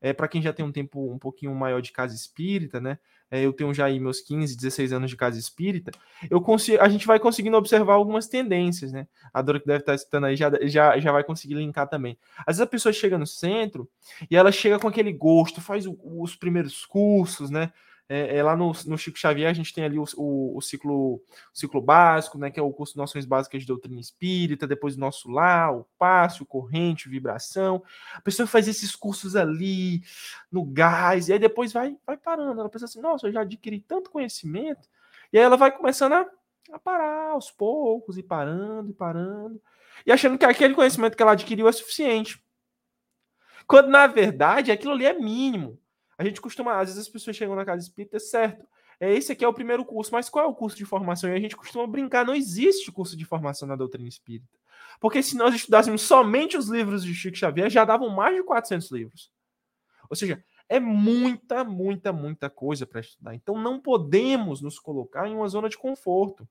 É, 0.00 0.12
para 0.12 0.28
quem 0.28 0.40
já 0.40 0.52
tem 0.52 0.64
um 0.64 0.72
tempo 0.72 1.12
um 1.12 1.18
pouquinho 1.18 1.54
maior 1.54 1.80
de 1.80 1.92
casa 1.92 2.14
espírita, 2.14 2.80
né? 2.80 2.98
É, 3.30 3.40
eu 3.44 3.52
tenho 3.52 3.72
já 3.72 3.84
aí 3.84 4.00
meus 4.00 4.20
15, 4.20 4.56
16 4.56 4.92
anos 4.92 5.08
de 5.08 5.16
casa 5.16 5.38
espírita, 5.38 5.92
eu 6.28 6.40
consigo, 6.40 6.82
a 6.82 6.88
gente 6.88 7.06
vai 7.06 7.20
conseguindo 7.20 7.56
observar 7.56 7.94
algumas 7.94 8.26
tendências, 8.26 8.90
né? 8.90 9.06
A 9.32 9.40
Dora 9.40 9.60
que 9.60 9.66
deve 9.66 9.80
estar 9.80 9.94
escutando 9.94 10.24
aí 10.26 10.34
já, 10.34 10.50
já, 10.62 10.98
já 10.98 11.12
vai 11.12 11.22
conseguir 11.22 11.54
linkar 11.54 11.88
também. 11.88 12.18
Às 12.38 12.56
vezes 12.56 12.60
a 12.62 12.66
pessoa 12.66 12.92
chega 12.92 13.16
no 13.16 13.26
centro 13.26 13.88
e 14.28 14.36
ela 14.36 14.50
chega 14.50 14.80
com 14.80 14.88
aquele 14.88 15.12
gosto, 15.12 15.60
faz 15.60 15.86
o, 15.86 15.96
os 16.02 16.34
primeiros 16.34 16.84
cursos, 16.84 17.50
né? 17.50 17.72
É, 18.12 18.38
é, 18.38 18.42
lá 18.42 18.56
no, 18.56 18.72
no, 18.86 18.98
Chico 18.98 19.16
Xavier 19.16 19.48
a 19.48 19.52
gente 19.52 19.72
tem 19.72 19.84
ali 19.84 19.96
o, 19.96 20.04
o, 20.16 20.56
o, 20.56 20.60
ciclo, 20.60 21.14
o 21.14 21.22
ciclo 21.54 21.80
básico, 21.80 22.36
né, 22.38 22.50
que 22.50 22.58
é 22.58 22.62
o 22.62 22.72
curso 22.72 22.94
de 22.94 22.98
Noções 22.98 23.24
Básicas 23.24 23.60
de 23.60 23.68
Doutrina 23.68 24.00
Espírita, 24.00 24.66
depois 24.66 24.96
o 24.96 25.00
nosso 25.00 25.30
lá, 25.30 25.70
o 25.70 25.86
passe, 25.96 26.42
o 26.42 26.46
corrente, 26.46 27.08
vibração. 27.08 27.80
A 28.12 28.20
pessoa 28.20 28.48
faz 28.48 28.66
esses 28.66 28.96
cursos 28.96 29.36
ali, 29.36 30.02
no 30.50 30.64
gás, 30.64 31.28
e 31.28 31.34
aí 31.34 31.38
depois 31.38 31.72
vai, 31.72 31.96
vai 32.04 32.16
parando. 32.16 32.58
Ela 32.58 32.68
pensa 32.68 32.86
assim, 32.86 33.00
nossa, 33.00 33.28
eu 33.28 33.32
já 33.32 33.42
adquiri 33.42 33.78
tanto 33.78 34.10
conhecimento. 34.10 34.88
E 35.32 35.38
aí 35.38 35.44
ela 35.44 35.56
vai 35.56 35.70
começando 35.70 36.14
a, 36.14 36.26
a 36.72 36.80
parar 36.80 37.30
aos 37.30 37.52
poucos, 37.52 38.18
e 38.18 38.24
parando, 38.24 38.90
e 38.90 38.92
parando, 38.92 39.62
e 40.04 40.10
achando 40.10 40.36
que 40.36 40.44
aquele 40.44 40.74
conhecimento 40.74 41.16
que 41.16 41.22
ela 41.22 41.32
adquiriu 41.32 41.68
é 41.68 41.72
suficiente. 41.72 42.44
Quando, 43.68 43.88
na 43.88 44.08
verdade, 44.08 44.72
aquilo 44.72 44.94
ali 44.94 45.06
é 45.06 45.12
mínimo. 45.12 45.78
A 46.20 46.24
gente 46.24 46.38
costuma, 46.38 46.78
às 46.78 46.90
vezes 46.90 47.06
as 47.06 47.08
pessoas 47.08 47.34
chegam 47.34 47.56
na 47.56 47.64
casa 47.64 47.82
espírita, 47.82 48.20
certo? 48.20 48.68
É, 49.00 49.10
esse 49.10 49.32
aqui 49.32 49.42
é 49.42 49.48
o 49.48 49.54
primeiro 49.54 49.86
curso, 49.86 50.12
mas 50.12 50.28
qual 50.28 50.44
é 50.44 50.48
o 50.48 50.54
curso 50.54 50.76
de 50.76 50.84
formação? 50.84 51.30
E 51.30 51.32
a 51.32 51.40
gente 51.40 51.56
costuma 51.56 51.86
brincar, 51.86 52.26
não 52.26 52.34
existe 52.34 52.92
curso 52.92 53.16
de 53.16 53.24
formação 53.24 53.66
na 53.66 53.74
doutrina 53.74 54.06
espírita. 54.06 54.58
Porque 55.00 55.22
se 55.22 55.34
nós 55.34 55.54
estudássemos 55.54 56.02
somente 56.02 56.58
os 56.58 56.68
livros 56.68 57.02
de 57.02 57.14
Chico 57.14 57.38
Xavier, 57.38 57.70
já 57.70 57.86
davam 57.86 58.10
mais 58.10 58.36
de 58.36 58.42
400 58.42 58.90
livros. 58.90 59.32
Ou 60.10 60.14
seja, 60.14 60.44
é 60.68 60.78
muita, 60.78 61.64
muita, 61.64 62.12
muita 62.12 62.50
coisa 62.50 62.86
para 62.86 63.00
estudar. 63.00 63.34
Então 63.34 63.56
não 63.58 63.80
podemos 63.80 64.60
nos 64.60 64.78
colocar 64.78 65.26
em 65.26 65.34
uma 65.34 65.48
zona 65.48 65.70
de 65.70 65.78
conforto. 65.78 66.46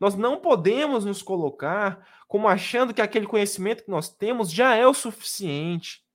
Nós 0.00 0.14
não 0.14 0.40
podemos 0.40 1.04
nos 1.04 1.20
colocar 1.20 2.08
como 2.26 2.48
achando 2.48 2.94
que 2.94 3.02
aquele 3.02 3.26
conhecimento 3.26 3.84
que 3.84 3.90
nós 3.90 4.08
temos 4.08 4.50
já 4.50 4.74
é 4.74 4.86
o 4.86 4.94
suficiente 4.94 6.05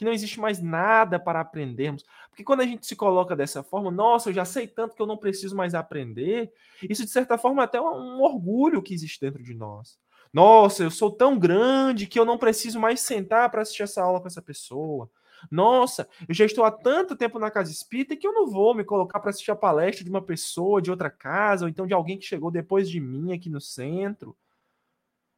que 0.00 0.04
não 0.06 0.14
existe 0.14 0.40
mais 0.40 0.62
nada 0.62 1.20
para 1.20 1.40
aprendermos. 1.40 2.06
Porque 2.30 2.42
quando 2.42 2.62
a 2.62 2.64
gente 2.64 2.86
se 2.86 2.96
coloca 2.96 3.36
dessa 3.36 3.62
forma, 3.62 3.90
nossa, 3.90 4.30
eu 4.30 4.32
já 4.32 4.46
sei 4.46 4.66
tanto 4.66 4.96
que 4.96 5.02
eu 5.02 5.06
não 5.06 5.18
preciso 5.18 5.54
mais 5.54 5.74
aprender, 5.74 6.50
isso 6.88 7.04
de 7.04 7.10
certa 7.10 7.36
forma 7.36 7.60
é 7.60 7.66
até 7.66 7.78
um 7.78 8.22
orgulho 8.22 8.80
que 8.80 8.94
existe 8.94 9.20
dentro 9.20 9.42
de 9.42 9.52
nós. 9.52 9.98
Nossa, 10.32 10.84
eu 10.84 10.90
sou 10.90 11.10
tão 11.10 11.38
grande 11.38 12.06
que 12.06 12.18
eu 12.18 12.24
não 12.24 12.38
preciso 12.38 12.80
mais 12.80 13.00
sentar 13.00 13.50
para 13.50 13.60
assistir 13.60 13.82
essa 13.82 14.02
aula 14.02 14.22
com 14.22 14.26
essa 14.26 14.40
pessoa. 14.40 15.10
Nossa, 15.50 16.08
eu 16.26 16.34
já 16.34 16.46
estou 16.46 16.64
há 16.64 16.70
tanto 16.70 17.14
tempo 17.14 17.38
na 17.38 17.50
casa 17.50 17.70
espírita 17.70 18.16
que 18.16 18.26
eu 18.26 18.32
não 18.32 18.46
vou 18.46 18.74
me 18.74 18.84
colocar 18.84 19.20
para 19.20 19.28
assistir 19.28 19.50
a 19.50 19.56
palestra 19.56 20.02
de 20.02 20.08
uma 20.08 20.22
pessoa 20.22 20.80
de 20.80 20.90
outra 20.90 21.10
casa, 21.10 21.66
ou 21.66 21.68
então 21.68 21.86
de 21.86 21.92
alguém 21.92 22.18
que 22.18 22.24
chegou 22.24 22.50
depois 22.50 22.88
de 22.88 23.00
mim 23.00 23.34
aqui 23.34 23.50
no 23.50 23.60
centro. 23.60 24.34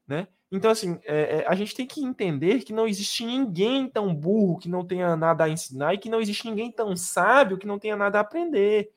Né? 0.07 0.29
Então, 0.51 0.71
assim, 0.71 0.99
é, 1.05 1.39
é, 1.39 1.47
a 1.49 1.55
gente 1.55 1.75
tem 1.75 1.87
que 1.87 2.05
entender 2.05 2.63
que 2.63 2.73
não 2.73 2.87
existe 2.87 3.25
ninguém 3.25 3.89
tão 3.89 4.15
burro 4.15 4.59
que 4.59 4.69
não 4.69 4.85
tenha 4.85 5.17
nada 5.17 5.45
a 5.45 5.49
ensinar 5.49 5.95
e 5.95 5.99
que 5.99 6.11
não 6.11 6.21
existe 6.21 6.47
ninguém 6.47 6.71
tão 6.71 6.95
sábio 6.95 7.57
que 7.57 7.67
não 7.67 7.79
tenha 7.79 7.97
nada 7.97 8.19
a 8.19 8.21
aprender. 8.21 8.91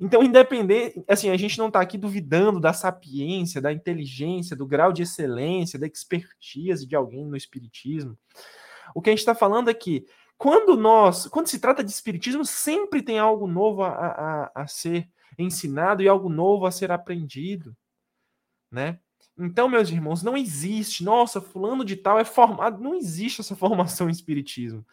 Então, 0.00 0.22
independente, 0.22 1.02
assim, 1.08 1.30
a 1.30 1.36
gente 1.36 1.58
não 1.58 1.68
está 1.68 1.80
aqui 1.80 1.96
duvidando 1.96 2.60
da 2.60 2.72
sapiência, 2.72 3.60
da 3.60 3.72
inteligência, 3.72 4.56
do 4.56 4.66
grau 4.66 4.92
de 4.92 5.02
excelência, 5.02 5.78
da 5.78 5.86
expertise 5.86 6.86
de 6.86 6.96
alguém 6.96 7.24
no 7.24 7.36
espiritismo. 7.36 8.18
O 8.94 9.00
que 9.00 9.10
a 9.10 9.12
gente 9.12 9.20
está 9.20 9.34
falando 9.34 9.70
é 9.70 9.74
que 9.74 10.06
quando 10.36 10.76
nós, 10.76 11.26
quando 11.28 11.46
se 11.46 11.58
trata 11.58 11.82
de 11.82 11.90
espiritismo, 11.90 12.44
sempre 12.44 13.00
tem 13.02 13.18
algo 13.18 13.46
novo 13.46 13.82
a, 13.82 13.90
a, 13.90 14.50
a 14.54 14.66
ser 14.66 15.08
ensinado 15.38 16.02
e 16.02 16.08
algo 16.08 16.28
novo 16.28 16.66
a 16.66 16.70
ser 16.70 16.90
aprendido, 16.90 17.76
né? 18.70 18.98
Então, 19.38 19.68
meus 19.68 19.90
irmãos, 19.90 20.22
não 20.22 20.36
existe, 20.36 21.04
nossa, 21.04 21.40
fulano 21.40 21.84
de 21.84 21.94
tal 21.96 22.18
é 22.18 22.24
formado, 22.24 22.82
não 22.82 22.94
existe 22.94 23.40
essa 23.40 23.54
formação 23.56 24.08
em 24.08 24.12
espiritismo. 24.12 24.84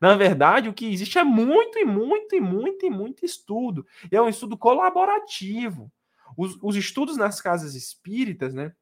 Na 0.00 0.16
verdade, 0.16 0.68
o 0.68 0.72
que 0.72 0.86
existe 0.86 1.18
é 1.18 1.24
muito 1.24 1.78
e 1.78 1.84
muito 1.84 2.34
e 2.34 2.40
muito 2.40 2.86
e 2.86 2.90
muito 2.90 3.24
estudo. 3.24 3.86
E 4.10 4.16
é 4.16 4.22
um 4.22 4.28
estudo 4.28 4.56
colaborativo. 4.56 5.92
Os, 6.36 6.58
os 6.62 6.76
estudos 6.76 7.16
nas 7.16 7.40
casas 7.40 7.74
espíritas, 7.74 8.54
né? 8.54 8.72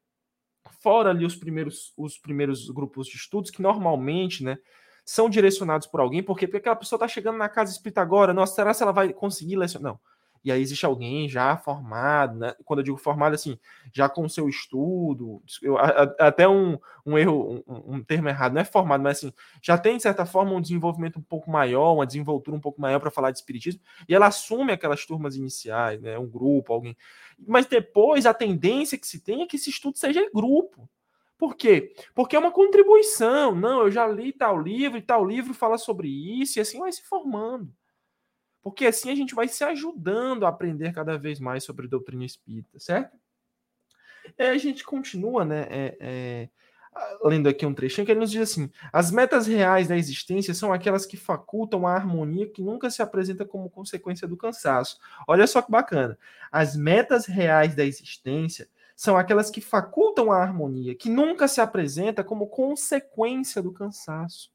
Fora 0.79 1.09
ali 1.09 1.25
os 1.25 1.35
primeiros, 1.35 1.93
os 1.97 2.17
primeiros 2.17 2.69
grupos 2.69 3.07
de 3.07 3.17
estudos, 3.17 3.51
que 3.51 3.61
normalmente, 3.61 4.43
né, 4.43 4.57
são 5.03 5.29
direcionados 5.29 5.87
por 5.87 5.99
alguém, 5.99 6.23
porque, 6.23 6.47
porque 6.47 6.57
aquela 6.57 6.75
pessoa 6.75 6.97
está 6.97 7.07
chegando 7.07 7.37
na 7.37 7.49
casa 7.49 7.71
espírita 7.71 8.01
agora, 8.01 8.33
nossa, 8.33 8.55
será 8.55 8.73
que 8.73 8.81
ela 8.81 8.91
vai 8.91 9.11
conseguir 9.11 9.57
lecionar? 9.57 9.93
Não 9.93 10.10
e 10.43 10.51
aí 10.51 10.61
existe 10.61 10.85
alguém 10.85 11.29
já 11.29 11.55
formado, 11.55 12.39
né? 12.39 12.55
Quando 12.65 12.79
eu 12.79 12.83
digo 12.83 12.97
formado, 12.97 13.33
assim, 13.33 13.59
já 13.93 14.09
com 14.09 14.27
seu 14.27 14.49
estudo, 14.49 15.41
eu, 15.61 15.77
a, 15.77 16.15
até 16.19 16.47
um, 16.47 16.79
um 17.05 17.17
erro, 17.17 17.63
um, 17.67 17.95
um, 17.95 18.03
termo 18.03 18.27
errado, 18.27 18.53
não 18.53 18.61
é 18.61 18.65
formado, 18.65 19.03
mas 19.03 19.17
assim, 19.17 19.31
já 19.61 19.77
tem, 19.77 19.97
de 19.97 20.03
certa 20.03 20.25
forma, 20.25 20.53
um 20.53 20.61
desenvolvimento 20.61 21.19
um 21.19 21.21
pouco 21.21 21.51
maior, 21.51 21.93
uma 21.93 22.07
desenvoltura 22.07 22.57
um 22.57 22.61
pouco 22.61 22.81
maior 22.81 22.99
para 22.99 23.11
falar 23.11 23.29
de 23.31 23.37
espiritismo, 23.37 23.81
e 24.09 24.15
ela 24.15 24.27
assume 24.27 24.71
aquelas 24.71 25.05
turmas 25.05 25.35
iniciais, 25.35 26.01
né? 26.01 26.17
Um 26.17 26.27
grupo, 26.27 26.73
alguém. 26.73 26.97
Mas 27.37 27.67
depois 27.67 28.25
a 28.25 28.33
tendência 28.33 28.97
que 28.97 29.07
se 29.07 29.19
tem 29.23 29.43
é 29.43 29.47
que 29.47 29.57
esse 29.57 29.69
estudo 29.69 29.97
seja 29.97 30.21
em 30.21 30.31
grupo. 30.31 30.89
Por 31.37 31.55
quê? 31.55 31.93
Porque 32.13 32.35
é 32.35 32.39
uma 32.39 32.51
contribuição. 32.51 33.55
Não, 33.55 33.81
eu 33.81 33.91
já 33.91 34.07
li 34.07 34.31
tal 34.31 34.59
livro 34.61 34.97
e 34.97 35.01
tal 35.01 35.25
livro 35.25 35.53
fala 35.53 35.77
sobre 35.77 36.07
isso, 36.07 36.57
e 36.57 36.61
assim 36.61 36.79
vai 36.79 36.91
se 36.91 37.03
formando. 37.03 37.71
Porque 38.61 38.85
assim 38.85 39.11
a 39.11 39.15
gente 39.15 39.33
vai 39.33 39.47
se 39.47 39.63
ajudando 39.63 40.45
a 40.45 40.49
aprender 40.49 40.93
cada 40.93 41.17
vez 41.17 41.39
mais 41.39 41.63
sobre 41.63 41.87
doutrina 41.87 42.23
espírita, 42.23 42.79
certo? 42.79 43.17
E 44.37 44.43
a 44.43 44.57
gente 44.57 44.83
continua, 44.83 45.43
né? 45.43 45.67
É, 45.69 45.97
é, 45.99 46.49
lendo 47.23 47.47
aqui 47.47 47.65
um 47.65 47.73
trechinho 47.73 48.05
que 48.05 48.11
ele 48.11 48.19
nos 48.19 48.31
diz 48.31 48.41
assim: 48.41 48.69
as 48.91 49.11
metas 49.11 49.47
reais 49.47 49.87
da 49.87 49.97
existência 49.97 50.53
são 50.53 50.71
aquelas 50.71 51.05
que 51.05 51.17
facultam 51.17 51.87
a 51.87 51.93
harmonia 51.93 52.47
que 52.47 52.61
nunca 52.61 52.89
se 52.89 53.01
apresenta 53.01 53.45
como 53.45 53.69
consequência 53.69 54.27
do 54.27 54.37
cansaço. 54.37 54.99
Olha 55.27 55.47
só 55.47 55.61
que 55.61 55.71
bacana. 55.71 56.17
As 56.51 56.75
metas 56.75 57.25
reais 57.25 57.75
da 57.75 57.85
existência 57.85 58.67
são 58.95 59.17
aquelas 59.17 59.49
que 59.49 59.61
facultam 59.61 60.31
a 60.31 60.37
harmonia 60.37 60.93
que 60.93 61.09
nunca 61.09 61.47
se 61.47 61.59
apresenta 61.59 62.23
como 62.23 62.47
consequência 62.47 63.61
do 63.61 63.71
cansaço. 63.71 64.51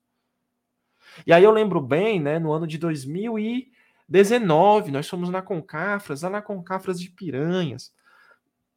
E 1.27 1.33
aí 1.33 1.43
eu 1.43 1.51
lembro 1.51 1.81
bem, 1.81 2.21
né, 2.21 2.39
no 2.39 2.53
ano 2.53 2.67
de 2.67 2.79
2000 2.79 3.39
e 3.39 3.73
19, 4.09 4.91
nós 4.91 5.09
fomos 5.09 5.31
na 5.31 5.43
Concafras, 5.43 6.23
lá 6.23 6.31
na 6.31 6.43
Concafras 6.43 7.01
de 7.01 7.11
Piranhas. 7.11 7.93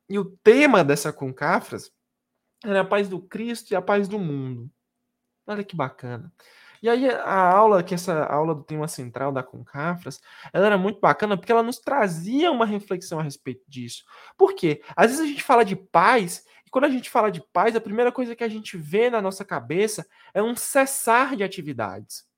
E 0.09 0.17
o 0.17 0.25
tema 0.25 0.83
dessa 0.83 1.13
Concafras 1.13 1.91
era 2.63 2.81
a 2.81 2.85
paz 2.85 3.07
do 3.07 3.21
Cristo 3.21 3.71
e 3.71 3.75
a 3.75 3.81
paz 3.81 4.07
do 4.07 4.19
mundo. 4.19 4.69
Olha 5.45 5.63
que 5.63 5.75
bacana. 5.75 6.31
E 6.81 6.89
aí 6.89 7.09
a 7.09 7.51
aula, 7.51 7.83
que 7.83 7.93
essa 7.93 8.23
aula 8.25 8.55
do 8.55 8.63
tema 8.63 8.87
central 8.87 9.31
da 9.31 9.43
Concafras, 9.43 10.21
ela 10.53 10.65
era 10.65 10.77
muito 10.77 10.99
bacana 10.99 11.37
porque 11.37 11.51
ela 11.51 11.63
nos 11.63 11.77
trazia 11.77 12.51
uma 12.51 12.65
reflexão 12.65 13.19
a 13.19 13.23
respeito 13.23 13.63
disso. 13.67 14.03
Por 14.37 14.53
quê? 14.55 14.81
Às 14.95 15.07
vezes 15.11 15.25
a 15.25 15.27
gente 15.27 15.43
fala 15.43 15.65
de 15.65 15.75
paz, 15.75 16.45
e 16.65 16.69
quando 16.69 16.85
a 16.85 16.89
gente 16.89 17.09
fala 17.09 17.29
de 17.29 17.43
paz, 17.51 17.75
a 17.75 17.81
primeira 17.81 18.11
coisa 18.11 18.35
que 18.35 18.43
a 18.43 18.47
gente 18.47 18.77
vê 18.77 19.09
na 19.09 19.21
nossa 19.21 19.43
cabeça 19.43 20.07
é 20.33 20.41
um 20.41 20.55
cessar 20.55 21.35
de 21.35 21.43
atividades. 21.43 22.28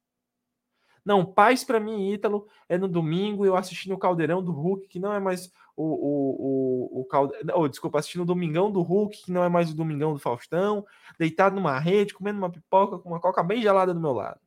Não, 1.03 1.25
paz 1.25 1.63
para 1.63 1.79
mim, 1.79 2.11
Ítalo, 2.11 2.47
é 2.69 2.77
no 2.77 2.87
domingo 2.87 3.45
eu 3.45 3.55
assistindo 3.55 3.93
o 3.93 3.97
Caldeirão 3.97 4.43
do 4.43 4.51
Hulk, 4.51 4.87
que 4.87 4.99
não 4.99 5.13
é 5.13 5.19
mais 5.19 5.51
o, 5.75 5.83
o, 5.83 6.99
o, 6.99 7.01
o 7.01 7.05
Caldeirão. 7.05 7.59
Oh, 7.59 7.67
desculpa, 7.67 7.99
assistindo 7.99 8.21
o 8.21 8.25
Domingão 8.25 8.71
do 8.71 8.81
Hulk, 8.81 9.23
que 9.25 9.31
não 9.31 9.43
é 9.43 9.49
mais 9.49 9.71
o 9.71 9.75
Domingão 9.75 10.13
do 10.13 10.19
Faustão, 10.19 10.85
deitado 11.17 11.55
numa 11.55 11.79
rede, 11.79 12.13
comendo 12.13 12.37
uma 12.37 12.51
pipoca 12.51 12.99
com 12.99 13.09
uma 13.09 13.19
coca 13.19 13.41
bem 13.41 13.61
gelada 13.61 13.93
do 13.93 13.99
meu 13.99 14.13
lado. 14.13 14.39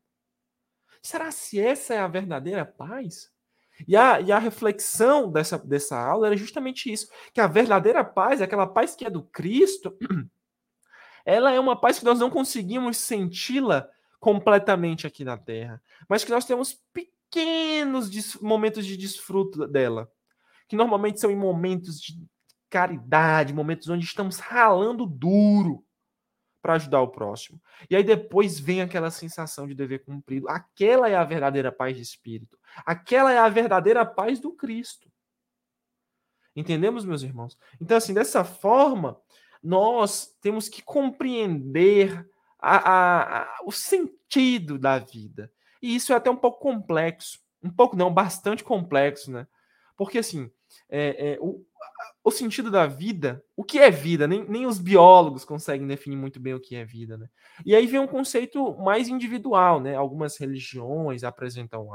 Será 1.02 1.30
se 1.30 1.60
essa 1.60 1.94
é 1.94 1.98
a 1.98 2.08
verdadeira 2.08 2.64
paz? 2.64 3.30
E 3.86 3.96
a, 3.96 4.20
e 4.20 4.30
a 4.30 4.38
reflexão 4.38 5.30
dessa, 5.30 5.58
dessa 5.58 5.98
aula 5.98 6.28
era 6.28 6.36
justamente 6.36 6.90
isso: 6.90 7.08
que 7.32 7.40
a 7.40 7.46
verdadeira 7.46 8.04
paz, 8.04 8.40
aquela 8.40 8.66
paz 8.66 8.94
que 8.94 9.04
é 9.04 9.10
do 9.10 9.22
Cristo, 9.24 9.96
ela 11.26 11.52
é 11.52 11.58
uma 11.58 11.78
paz 11.78 11.98
que 11.98 12.04
nós 12.04 12.20
não 12.20 12.30
conseguimos 12.30 12.96
senti-la 12.96 13.88
completamente 14.24 15.06
aqui 15.06 15.22
na 15.22 15.36
Terra, 15.36 15.82
mas 16.08 16.24
que 16.24 16.30
nós 16.30 16.46
temos 16.46 16.82
pequenos 16.94 18.40
momentos 18.40 18.86
de 18.86 18.96
desfruto 18.96 19.68
dela, 19.68 20.10
que 20.66 20.74
normalmente 20.74 21.20
são 21.20 21.30
em 21.30 21.36
momentos 21.36 22.00
de 22.00 22.18
caridade, 22.70 23.52
momentos 23.52 23.86
onde 23.90 24.06
estamos 24.06 24.38
ralando 24.38 25.04
duro 25.04 25.84
para 26.62 26.72
ajudar 26.72 27.02
o 27.02 27.08
próximo. 27.08 27.60
E 27.90 27.94
aí 27.94 28.02
depois 28.02 28.58
vem 28.58 28.80
aquela 28.80 29.10
sensação 29.10 29.66
de 29.66 29.74
dever 29.74 30.02
cumprido. 30.06 30.48
Aquela 30.48 31.06
é 31.06 31.14
a 31.14 31.22
verdadeira 31.22 31.70
paz 31.70 31.94
de 31.94 32.02
espírito. 32.02 32.58
Aquela 32.86 33.30
é 33.30 33.36
a 33.36 33.50
verdadeira 33.50 34.06
paz 34.06 34.40
do 34.40 34.54
Cristo. 34.54 35.12
Entendemos, 36.56 37.04
meus 37.04 37.22
irmãos? 37.22 37.58
Então, 37.78 37.98
assim, 37.98 38.14
dessa 38.14 38.42
forma, 38.42 39.20
nós 39.62 40.34
temos 40.40 40.66
que 40.66 40.80
compreender 40.80 42.26
a, 42.64 43.42
a, 43.42 43.60
o 43.64 43.70
sentido 43.70 44.78
da 44.78 44.98
vida. 44.98 45.52
E 45.82 45.94
isso 45.94 46.12
é 46.12 46.16
até 46.16 46.30
um 46.30 46.36
pouco 46.36 46.60
complexo. 46.60 47.38
Um 47.62 47.70
pouco 47.70 47.96
não, 47.96 48.12
bastante 48.12 48.64
complexo, 48.64 49.30
né? 49.30 49.46
Porque 49.96 50.18
assim, 50.18 50.50
é, 50.88 51.32
é, 51.32 51.38
o, 51.40 51.64
o 52.22 52.30
sentido 52.30 52.70
da 52.70 52.86
vida, 52.86 53.44
o 53.54 53.62
que 53.62 53.78
é 53.78 53.90
vida? 53.90 54.26
Nem, 54.26 54.48
nem 54.48 54.66
os 54.66 54.78
biólogos 54.78 55.44
conseguem 55.44 55.86
definir 55.86 56.16
muito 56.16 56.40
bem 56.40 56.54
o 56.54 56.60
que 56.60 56.74
é 56.74 56.84
vida, 56.84 57.18
né? 57.18 57.28
E 57.66 57.76
aí 57.76 57.86
vem 57.86 58.00
um 58.00 58.06
conceito 58.06 58.76
mais 58.78 59.08
individual, 59.08 59.80
né? 59.80 59.94
Algumas 59.94 60.38
religiões 60.38 61.22
apresentam 61.22 61.90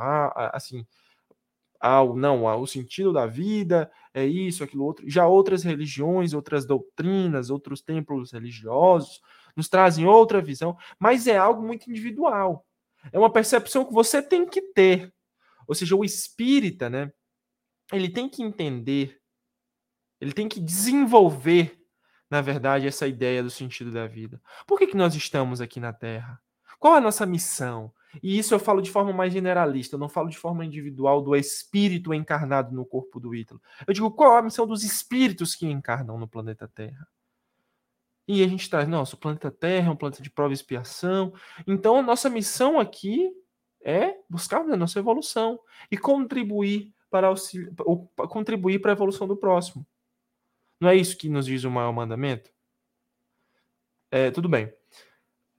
assim, 0.54 0.86
não, 2.16 2.46
o 2.62 2.68
sentido 2.68 3.12
da 3.12 3.26
vida 3.26 3.92
é 4.14 4.26
isso, 4.26 4.64
aquilo 4.64 4.86
outro. 4.86 5.10
Já 5.10 5.28
outras 5.28 5.64
religiões, 5.64 6.34
outras 6.34 6.66
doutrinas, 6.66 7.50
outros 7.50 7.82
templos 7.82 8.32
religiosos 8.32 9.20
nos 9.60 9.68
trazem 9.70 10.08
outra 10.08 10.42
visão, 10.42 10.78
mas 10.98 11.28
é 11.28 11.38
algo 11.38 11.62
muito 11.62 11.90
individual. 11.90 12.66
É 13.12 13.20
uma 13.20 13.32
percepção 13.32 13.86
que 13.86 13.94
você 13.94 14.22
tem 14.22 14.46
que 14.46 14.62
ter. 14.62 15.14
Ou 15.68 15.76
seja, 15.76 15.96
o 15.96 16.06
espírita, 16.06 16.90
né? 16.90 17.12
Ele 17.92 18.10
tem 18.10 18.30
que 18.30 18.42
entender, 18.42 19.20
ele 20.22 20.32
tem 20.32 20.48
que 20.48 20.60
desenvolver, 20.60 21.78
na 22.30 22.42
verdade, 22.42 22.88
essa 22.88 23.08
ideia 23.08 23.44
do 23.44 23.50
sentido 23.50 23.92
da 23.92 24.08
vida. 24.08 24.42
Por 24.66 24.80
que, 24.80 24.88
que 24.88 24.98
nós 24.98 25.14
estamos 25.16 25.60
aqui 25.60 25.80
na 25.80 25.92
Terra? 25.92 26.40
Qual 26.80 26.94
a 26.94 27.02
nossa 27.02 27.26
missão? 27.26 27.92
E 28.24 28.38
isso 28.40 28.54
eu 28.54 28.60
falo 28.60 28.82
de 28.82 28.90
forma 28.90 29.12
mais 29.12 29.34
generalista, 29.34 29.96
eu 29.96 30.00
não 30.00 30.10
falo 30.10 30.30
de 30.30 30.38
forma 30.38 30.66
individual 30.66 31.22
do 31.22 31.36
espírito 31.36 32.14
encarnado 32.14 32.74
no 32.74 32.86
corpo 32.86 33.20
do 33.20 33.36
Ítalo. 33.36 33.62
Eu 33.86 33.94
digo 33.94 34.12
qual 34.12 34.38
a 34.38 34.42
missão 34.42 34.66
dos 34.66 34.84
espíritos 34.84 35.56
que 35.56 35.68
encarnam 35.68 36.18
no 36.18 36.28
planeta 36.28 36.68
Terra. 36.68 37.08
E 38.32 38.44
a 38.44 38.48
gente 38.48 38.70
traz, 38.70 38.88
nossa, 38.88 39.16
o 39.16 39.18
planeta 39.18 39.50
Terra 39.50 39.88
é 39.88 39.92
um 39.92 39.96
planeta 39.96 40.22
de 40.22 40.30
prova 40.30 40.52
e 40.52 40.54
expiação. 40.54 41.34
Então, 41.66 41.96
a 41.96 42.02
nossa 42.04 42.30
missão 42.30 42.80
aqui 42.80 43.36
é 43.82 44.20
buscar 44.30 44.62
a 44.62 44.78
nossa 44.78 45.00
evolução 45.00 45.60
e 45.90 45.98
contribuir 45.98 46.94
para, 47.10 47.26
auxili... 47.26 47.74
contribuir 48.30 48.82
para 48.82 48.92
a 48.92 48.94
evolução 48.94 49.28
do 49.28 49.36
próximo. 49.36 49.84
Não 50.80 50.90
é 50.90 50.96
isso 50.96 51.18
que 51.18 51.28
nos 51.28 51.48
diz 51.48 51.64
o 51.64 51.72
maior 51.72 51.92
mandamento? 51.92 52.52
É, 54.12 54.30
tudo 54.30 54.48
bem. 54.48 54.72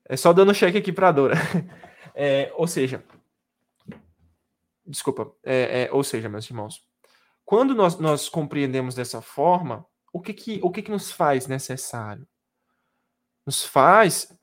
É 0.04 0.16
só 0.16 0.32
dando 0.32 0.54
cheque 0.54 0.78
aqui 0.78 0.92
para 0.92 1.08
a 1.08 1.12
Dora. 1.12 1.34
É, 2.12 2.52
ou 2.56 2.66
seja, 2.66 3.04
desculpa, 4.84 5.32
é, 5.44 5.84
é, 5.84 5.92
ou 5.92 6.02
seja, 6.02 6.28
meus 6.28 6.44
irmãos, 6.50 6.84
quando 7.44 7.72
nós, 7.72 7.98
nós 8.00 8.28
compreendemos 8.28 8.96
dessa 8.96 9.22
forma, 9.22 9.86
o 10.12 10.20
que 10.20 10.34
que, 10.34 10.60
o 10.62 10.70
que 10.72 10.82
que 10.82 10.90
nos 10.90 11.12
faz 11.12 11.46
necessário? 11.46 12.26
Nos 13.46 13.64
faz 13.64 14.36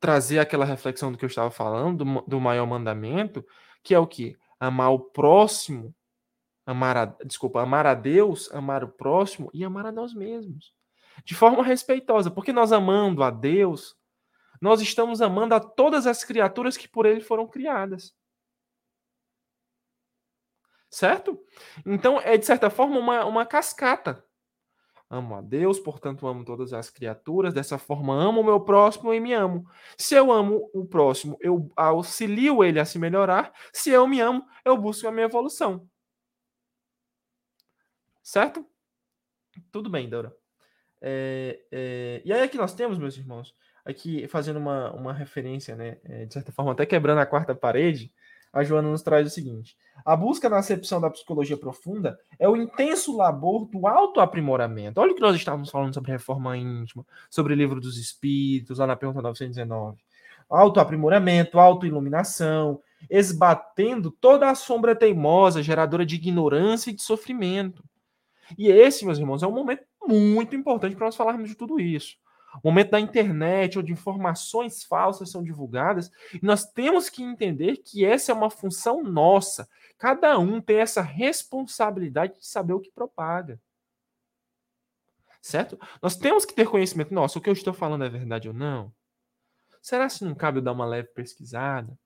trazer 0.00 0.38
aquela 0.38 0.64
reflexão 0.64 1.12
do 1.12 1.18
que 1.18 1.24
eu 1.24 1.28
estava 1.28 1.50
falando, 1.50 2.04
do, 2.04 2.20
do 2.22 2.40
maior 2.40 2.66
mandamento, 2.66 3.44
que 3.82 3.94
é 3.94 3.98
o 3.98 4.06
que? 4.06 4.36
Amar 4.58 4.92
o 4.92 4.98
próximo, 4.98 5.94
amar 6.66 6.96
a, 6.96 7.04
desculpa, 7.24 7.60
amar 7.60 7.86
a 7.86 7.94
Deus, 7.94 8.50
amar 8.52 8.84
o 8.84 8.88
próximo 8.88 9.50
e 9.52 9.64
amar 9.64 9.86
a 9.86 9.92
nós 9.92 10.14
mesmos. 10.14 10.74
De 11.24 11.34
forma 11.34 11.62
respeitosa, 11.62 12.30
porque 12.30 12.52
nós 12.52 12.72
amando 12.72 13.22
a 13.22 13.30
Deus, 13.30 13.96
nós 14.60 14.80
estamos 14.80 15.20
amando 15.20 15.54
a 15.54 15.60
todas 15.60 16.06
as 16.06 16.24
criaturas 16.24 16.76
que 16.76 16.88
por 16.88 17.06
ele 17.06 17.20
foram 17.20 17.46
criadas. 17.46 18.14
Certo? 20.90 21.42
Então, 21.86 22.20
é 22.20 22.36
de 22.36 22.44
certa 22.44 22.70
forma 22.70 22.98
uma, 22.98 23.24
uma 23.24 23.46
cascata. 23.46 24.24
Amo 25.12 25.34
a 25.34 25.42
Deus, 25.42 25.78
portanto 25.78 26.26
amo 26.26 26.42
todas 26.42 26.72
as 26.72 26.88
criaturas. 26.88 27.52
Dessa 27.52 27.76
forma, 27.76 28.14
amo 28.14 28.40
o 28.40 28.44
meu 28.44 28.58
próximo 28.58 29.12
e 29.12 29.20
me 29.20 29.34
amo. 29.34 29.68
Se 29.98 30.14
eu 30.14 30.32
amo 30.32 30.70
o 30.72 30.86
próximo, 30.86 31.36
eu 31.38 31.70
auxilio 31.76 32.64
ele 32.64 32.80
a 32.80 32.86
se 32.86 32.98
melhorar. 32.98 33.52
Se 33.74 33.90
eu 33.90 34.06
me 34.08 34.20
amo, 34.20 34.42
eu 34.64 34.74
busco 34.74 35.06
a 35.06 35.12
minha 35.12 35.26
evolução. 35.26 35.86
Certo? 38.22 38.66
Tudo 39.70 39.90
bem, 39.90 40.08
Dora. 40.08 40.34
É, 40.98 41.60
é, 41.70 42.22
e 42.24 42.32
aí 42.32 42.40
aqui 42.40 42.56
nós 42.56 42.74
temos, 42.74 42.96
meus 42.96 43.14
irmãos, 43.18 43.54
aqui 43.84 44.26
fazendo 44.28 44.58
uma, 44.58 44.92
uma 44.92 45.12
referência, 45.12 45.76
né, 45.76 45.98
é, 46.04 46.24
de 46.24 46.32
certa 46.32 46.52
forma 46.52 46.72
até 46.72 46.86
quebrando 46.86 47.18
a 47.18 47.26
quarta 47.26 47.54
parede, 47.54 48.10
a 48.52 48.62
Joana 48.62 48.90
nos 48.90 49.02
traz 49.02 49.26
o 49.26 49.30
seguinte: 49.30 49.76
a 50.04 50.14
busca 50.14 50.48
na 50.48 50.58
acepção 50.58 51.00
da 51.00 51.10
psicologia 51.10 51.56
profunda 51.56 52.18
é 52.38 52.48
o 52.48 52.56
intenso 52.56 53.16
labor 53.16 53.64
do 53.66 53.86
autoaprimoramento. 53.86 55.00
Olha 55.00 55.12
o 55.12 55.14
que 55.14 55.20
nós 55.20 55.34
estávamos 55.36 55.70
falando 55.70 55.94
sobre 55.94 56.12
reforma 56.12 56.56
íntima, 56.56 57.06
sobre 57.30 57.54
o 57.54 57.56
livro 57.56 57.80
dos 57.80 57.96
espíritos, 57.96 58.78
lá 58.78 58.86
na 58.86 58.96
pergunta 58.96 59.22
919. 59.22 59.98
Autoaprimoramento, 60.50 61.58
autoiluminação, 61.58 62.80
esbatendo 63.08 64.10
toda 64.10 64.50
a 64.50 64.54
sombra 64.54 64.94
teimosa, 64.94 65.62
geradora 65.62 66.04
de 66.04 66.16
ignorância 66.16 66.90
e 66.90 66.94
de 66.94 67.02
sofrimento. 67.02 67.82
E 68.58 68.68
esse, 68.68 69.06
meus 69.06 69.18
irmãos, 69.18 69.42
é 69.42 69.46
um 69.46 69.52
momento 69.52 69.84
muito 70.06 70.54
importante 70.54 70.94
para 70.94 71.06
nós 71.06 71.16
falarmos 71.16 71.48
de 71.48 71.54
tudo 71.54 71.80
isso 71.80 72.21
o 72.56 72.68
momento 72.68 72.90
da 72.90 73.00
internet, 73.00 73.78
onde 73.78 73.92
informações 73.92 74.82
falsas 74.82 75.30
são 75.30 75.42
divulgadas, 75.42 76.10
e 76.34 76.44
nós 76.44 76.64
temos 76.64 77.08
que 77.08 77.22
entender 77.22 77.78
que 77.78 78.04
essa 78.04 78.32
é 78.32 78.34
uma 78.34 78.50
função 78.50 79.02
nossa. 79.02 79.68
Cada 79.98 80.38
um 80.38 80.60
tem 80.60 80.78
essa 80.78 81.00
responsabilidade 81.00 82.38
de 82.38 82.46
saber 82.46 82.72
o 82.74 82.80
que 82.80 82.90
propaga. 82.90 83.60
Certo? 85.40 85.78
Nós 86.00 86.16
temos 86.16 86.44
que 86.44 86.54
ter 86.54 86.68
conhecimento. 86.68 87.12
Nossa, 87.12 87.38
o 87.38 87.42
que 87.42 87.48
eu 87.48 87.54
estou 87.54 87.72
falando 87.72 88.04
é 88.04 88.08
verdade 88.08 88.48
ou 88.48 88.54
não? 88.54 88.92
Será 89.80 90.08
se 90.08 90.24
não 90.24 90.34
cabe 90.34 90.58
eu 90.58 90.62
dar 90.62 90.72
uma 90.72 90.86
leve 90.86 91.08
pesquisada? 91.08 91.98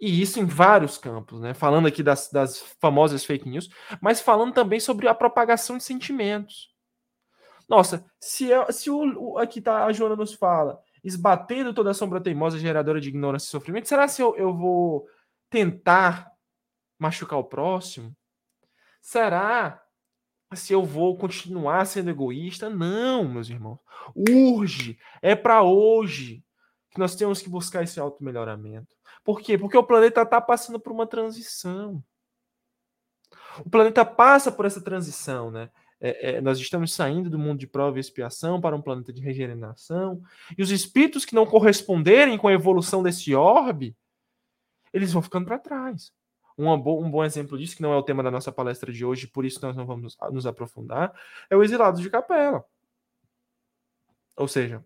E 0.00 0.20
isso 0.20 0.40
em 0.40 0.46
vários 0.46 0.96
campos, 0.96 1.40
né? 1.40 1.52
Falando 1.52 1.86
aqui 1.86 2.02
das, 2.02 2.30
das 2.30 2.58
famosas 2.80 3.24
fake 3.24 3.48
news, 3.48 3.68
mas 4.00 4.20
falando 4.20 4.54
também 4.54 4.80
sobre 4.80 5.06
a 5.06 5.14
propagação 5.14 5.76
de 5.76 5.84
sentimentos. 5.84 6.69
Nossa, 7.70 8.04
se, 8.18 8.52
é, 8.52 8.72
se 8.72 8.90
o, 8.90 8.98
o, 9.16 9.38
aqui 9.38 9.60
tá, 9.60 9.84
a 9.84 9.92
Joana 9.92 10.16
nos 10.16 10.34
fala, 10.34 10.82
esbatendo 11.04 11.72
toda 11.72 11.92
a 11.92 11.94
sombra 11.94 12.20
teimosa 12.20 12.58
geradora 12.58 13.00
de 13.00 13.08
ignorância 13.08 13.46
e 13.46 13.50
sofrimento, 13.50 13.86
será 13.88 14.08
se 14.08 14.20
eu, 14.20 14.34
eu 14.34 14.52
vou 14.52 15.06
tentar 15.48 16.32
machucar 16.98 17.38
o 17.38 17.44
próximo? 17.44 18.12
Será 19.00 19.80
se 20.52 20.72
eu 20.72 20.84
vou 20.84 21.16
continuar 21.16 21.86
sendo 21.86 22.10
egoísta? 22.10 22.68
Não, 22.68 23.28
meus 23.28 23.48
irmãos. 23.48 23.78
Urge, 24.16 24.98
é 25.22 25.36
para 25.36 25.62
hoje 25.62 26.44
que 26.90 26.98
nós 26.98 27.14
temos 27.14 27.40
que 27.40 27.48
buscar 27.48 27.84
esse 27.84 28.00
auto-melhoramento. 28.00 28.96
Por 29.22 29.40
quê? 29.40 29.56
Porque 29.56 29.78
o 29.78 29.86
planeta 29.86 30.22
está 30.22 30.40
passando 30.40 30.80
por 30.80 30.90
uma 30.90 31.06
transição. 31.06 32.02
O 33.64 33.70
planeta 33.70 34.04
passa 34.04 34.50
por 34.50 34.64
essa 34.64 34.82
transição, 34.82 35.52
né? 35.52 35.70
É, 36.00 36.30
é, 36.30 36.40
nós 36.40 36.58
estamos 36.58 36.94
saindo 36.94 37.28
do 37.28 37.38
mundo 37.38 37.58
de 37.58 37.66
prova 37.66 37.98
e 37.98 38.00
expiação 38.00 38.60
para 38.60 38.74
um 38.74 38.80
planeta 38.80 39.12
de 39.12 39.20
regeneração, 39.20 40.22
e 40.56 40.62
os 40.62 40.70
espíritos 40.70 41.24
que 41.24 41.34
não 41.34 41.44
corresponderem 41.44 42.38
com 42.38 42.48
a 42.48 42.52
evolução 42.52 43.02
desse 43.02 43.34
orbe, 43.34 43.94
eles 44.92 45.12
vão 45.12 45.20
ficando 45.22 45.46
para 45.46 45.58
trás. 45.58 46.12
Um, 46.56 46.72
um 46.72 47.10
bom 47.10 47.24
exemplo 47.24 47.56
disso, 47.58 47.76
que 47.76 47.82
não 47.82 47.92
é 47.92 47.96
o 47.96 48.02
tema 48.02 48.22
da 48.22 48.30
nossa 48.30 48.50
palestra 48.50 48.92
de 48.92 49.04
hoje, 49.04 49.26
por 49.26 49.44
isso 49.44 49.60
nós 49.62 49.76
não 49.76 49.86
vamos 49.86 50.16
nos 50.32 50.46
aprofundar, 50.46 51.12
é 51.48 51.56
o 51.56 51.62
exilado 51.62 52.00
de 52.00 52.10
capela. 52.10 52.64
Ou 54.36 54.48
seja, 54.48 54.84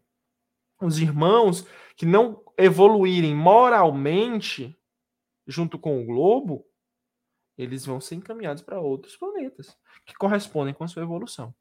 os 0.80 0.98
irmãos 0.98 1.66
que 1.96 2.04
não 2.04 2.42
evoluírem 2.58 3.34
moralmente 3.34 4.76
junto 5.46 5.78
com 5.78 6.02
o 6.02 6.04
globo, 6.04 6.66
eles 7.56 7.84
vão 7.84 8.00
ser 8.00 8.16
encaminhados 8.16 8.62
para 8.62 8.80
outros 8.80 9.16
planetas 9.16 9.76
que 10.04 10.14
correspondem 10.14 10.74
com 10.74 10.84
a 10.84 10.88
sua 10.88 11.02
evolução. 11.02 11.54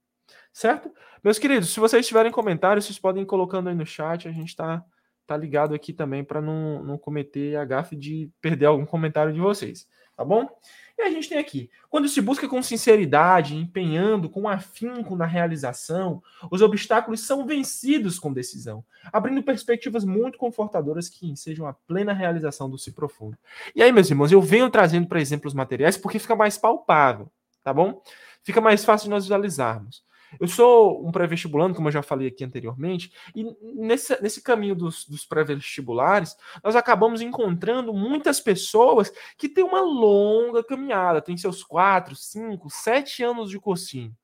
Certo? 0.51 0.91
Meus 1.23 1.39
queridos, 1.39 1.69
se 1.69 1.79
vocês 1.79 2.07
tiverem 2.07 2.31
comentários, 2.31 2.85
vocês 2.85 2.99
podem 2.99 3.23
ir 3.23 3.25
colocando 3.25 3.69
aí 3.69 3.75
no 3.75 3.85
chat, 3.85 4.27
a 4.27 4.31
gente 4.31 4.49
está 4.49 4.83
tá 5.25 5.37
ligado 5.37 5.73
aqui 5.73 5.93
também 5.93 6.23
para 6.23 6.41
não, 6.41 6.83
não 6.83 6.97
cometer 6.97 7.55
a 7.55 7.65
gafe 7.65 7.95
de 7.95 8.29
perder 8.41 8.65
algum 8.65 8.85
comentário 8.85 9.33
de 9.33 9.39
vocês. 9.39 9.87
Tá 10.15 10.23
bom? 10.23 10.47
E 10.95 11.01
a 11.01 11.09
gente 11.09 11.27
tem 11.27 11.39
aqui, 11.39 11.71
quando 11.89 12.07
se 12.07 12.21
busca 12.21 12.47
com 12.47 12.61
sinceridade, 12.61 13.55
empenhando 13.55 14.29
com 14.29 14.47
afinco 14.47 15.15
na 15.15 15.25
realização, 15.25 16.21
os 16.51 16.61
obstáculos 16.61 17.21
são 17.21 17.47
vencidos 17.47 18.19
com 18.19 18.31
decisão, 18.31 18.85
abrindo 19.11 19.41
perspectivas 19.41 20.05
muito 20.05 20.37
confortadoras 20.37 21.09
que 21.09 21.27
ensejam 21.27 21.65
a 21.65 21.73
plena 21.73 22.13
realização 22.13 22.69
do 22.69 22.77
si 22.77 22.91
profundo. 22.91 23.35
E 23.75 23.81
aí, 23.81 23.91
meus 23.91 24.07
irmãos, 24.07 24.31
eu 24.31 24.39
venho 24.39 24.69
trazendo 24.69 25.07
para 25.07 25.19
exemplos 25.19 25.55
materiais 25.55 25.97
porque 25.97 26.19
fica 26.19 26.35
mais 26.35 26.59
palpável, 26.59 27.31
tá 27.63 27.73
bom? 27.73 27.99
Fica 28.43 28.61
mais 28.61 28.85
fácil 28.85 29.05
de 29.05 29.09
nós 29.09 29.23
visualizarmos. 29.23 30.03
Eu 30.39 30.47
sou 30.47 31.05
um 31.05 31.11
pré-vestibulando, 31.11 31.75
como 31.75 31.87
eu 31.87 31.91
já 31.91 32.01
falei 32.01 32.27
aqui 32.27 32.43
anteriormente, 32.43 33.11
e 33.35 33.43
nesse, 33.61 34.21
nesse 34.21 34.41
caminho 34.41 34.75
dos, 34.75 35.05
dos 35.05 35.25
pré-vestibulares, 35.25 36.35
nós 36.63 36.75
acabamos 36.75 37.21
encontrando 37.21 37.93
muitas 37.93 38.39
pessoas 38.39 39.11
que 39.37 39.49
têm 39.49 39.63
uma 39.63 39.81
longa 39.81 40.63
caminhada, 40.63 41.21
têm 41.21 41.37
seus 41.37 41.63
quatro, 41.63 42.15
cinco, 42.15 42.69
sete 42.69 43.23
anos 43.23 43.49
de 43.49 43.59
cursinho, 43.59 44.15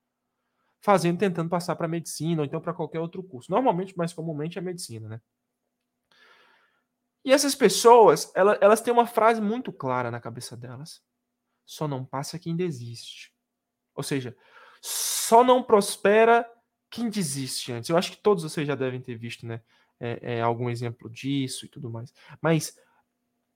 fazendo, 0.82 1.19
tentando 1.19 1.50
passar 1.50 1.76
para 1.76 1.88
medicina 1.88 2.41
ou 2.41 2.45
então 2.45 2.62
para 2.62 2.74
qualquer 2.74 3.00
outro 3.00 3.24
curso. 3.24 3.52
Normalmente, 3.52 3.98
mais 3.98 4.13
comumente, 4.13 4.58
é 4.58 4.62
medicina, 4.62 5.08
né? 5.08 5.22
E 7.24 7.32
essas 7.32 7.54
pessoas, 7.54 8.32
elas, 8.34 8.58
elas 8.62 8.82
têm 8.82 8.93
uma 8.93 9.06
frase 9.06 9.41
muito 9.41 9.72
clara 9.72 10.10
na 10.10 10.19
cabeça 10.19 10.56
delas: 10.56 11.02
só 11.65 11.88
não 11.88 12.06
passa 12.06 12.39
quem 12.39 12.56
desiste. 12.56 13.34
Ou 13.93 14.04
seja, 14.04 14.36
só 14.81 15.43
não 15.43 15.63
prospera 15.63 16.45
quem 16.89 17.09
desiste 17.09 17.71
antes. 17.71 17.89
Eu 17.89 17.97
acho 17.97 18.11
que 18.11 18.17
todos 18.17 18.43
vocês 18.43 18.67
já 18.67 18.75
devem 18.75 19.01
ter 19.01 19.15
visto, 19.15 19.45
né? 19.45 19.61
É, 19.99 20.37
é, 20.37 20.41
algum 20.41 20.69
exemplo 20.69 21.09
disso 21.09 21.65
e 21.65 21.69
tudo 21.69 21.89
mais. 21.89 22.13
Mas 22.41 22.77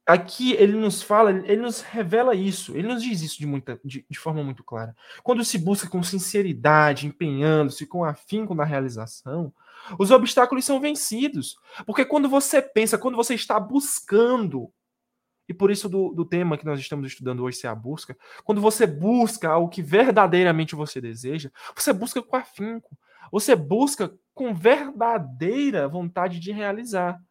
aqui 0.06 0.54
ele 0.54 0.74
nos 0.74 1.02
fala, 1.02 1.32
ele 1.32 1.62
nos 1.62 1.82
revela 1.82 2.36
isso, 2.36 2.76
ele 2.76 2.88
nos 2.88 3.02
diz 3.02 3.22
isso 3.22 3.38
de, 3.38 3.46
muita, 3.46 3.80
de, 3.84 4.06
de 4.10 4.20
forma 4.20 4.44
muito 4.44 4.64
clara. 4.64 4.96
Quando 5.24 5.44
se 5.46 5.58
busca 5.58 5.90
com 5.90 6.04
sinceridade, 6.04 7.08
empenhando-se 7.08 7.86
com 7.86 8.04
afinco 8.04 8.54
na 8.54 8.66
realização, 8.66 9.54
os 9.98 10.12
obstáculos 10.12 10.66
são 10.66 10.80
vencidos. 10.80 11.58
Porque 11.86 12.06
quando 12.06 12.30
você 12.30 12.62
pensa, 12.62 12.98
quando 12.98 13.16
você 13.16 13.34
está 13.36 13.60
buscando 13.60 14.72
e 15.48 15.54
por 15.54 15.70
isso 15.70 15.90
do, 15.90 16.14
do 16.14 16.26
tema 16.26 16.58
que 16.58 16.66
nós 16.66 16.80
estamos 16.80 17.08
estudando 17.08 17.44
hoje 17.44 17.58
ser 17.58 17.68
a 17.68 17.76
busca. 17.76 18.18
Quando 18.44 18.62
você 18.62 18.88
busca 18.88 19.50
algo 19.50 19.70
que 19.70 19.82
verdadeiramente 19.82 20.76
você 20.76 21.02
deseja, 21.02 21.52
você 21.76 21.92
busca 21.92 22.22
com 22.22 22.36
afinco. 22.36 22.98
Você 23.32 23.56
busca 23.56 24.14
com 24.34 24.54
verdadeira 24.54 25.88
vontade 25.88 26.40
de 26.40 26.52
realizar. 26.52 27.22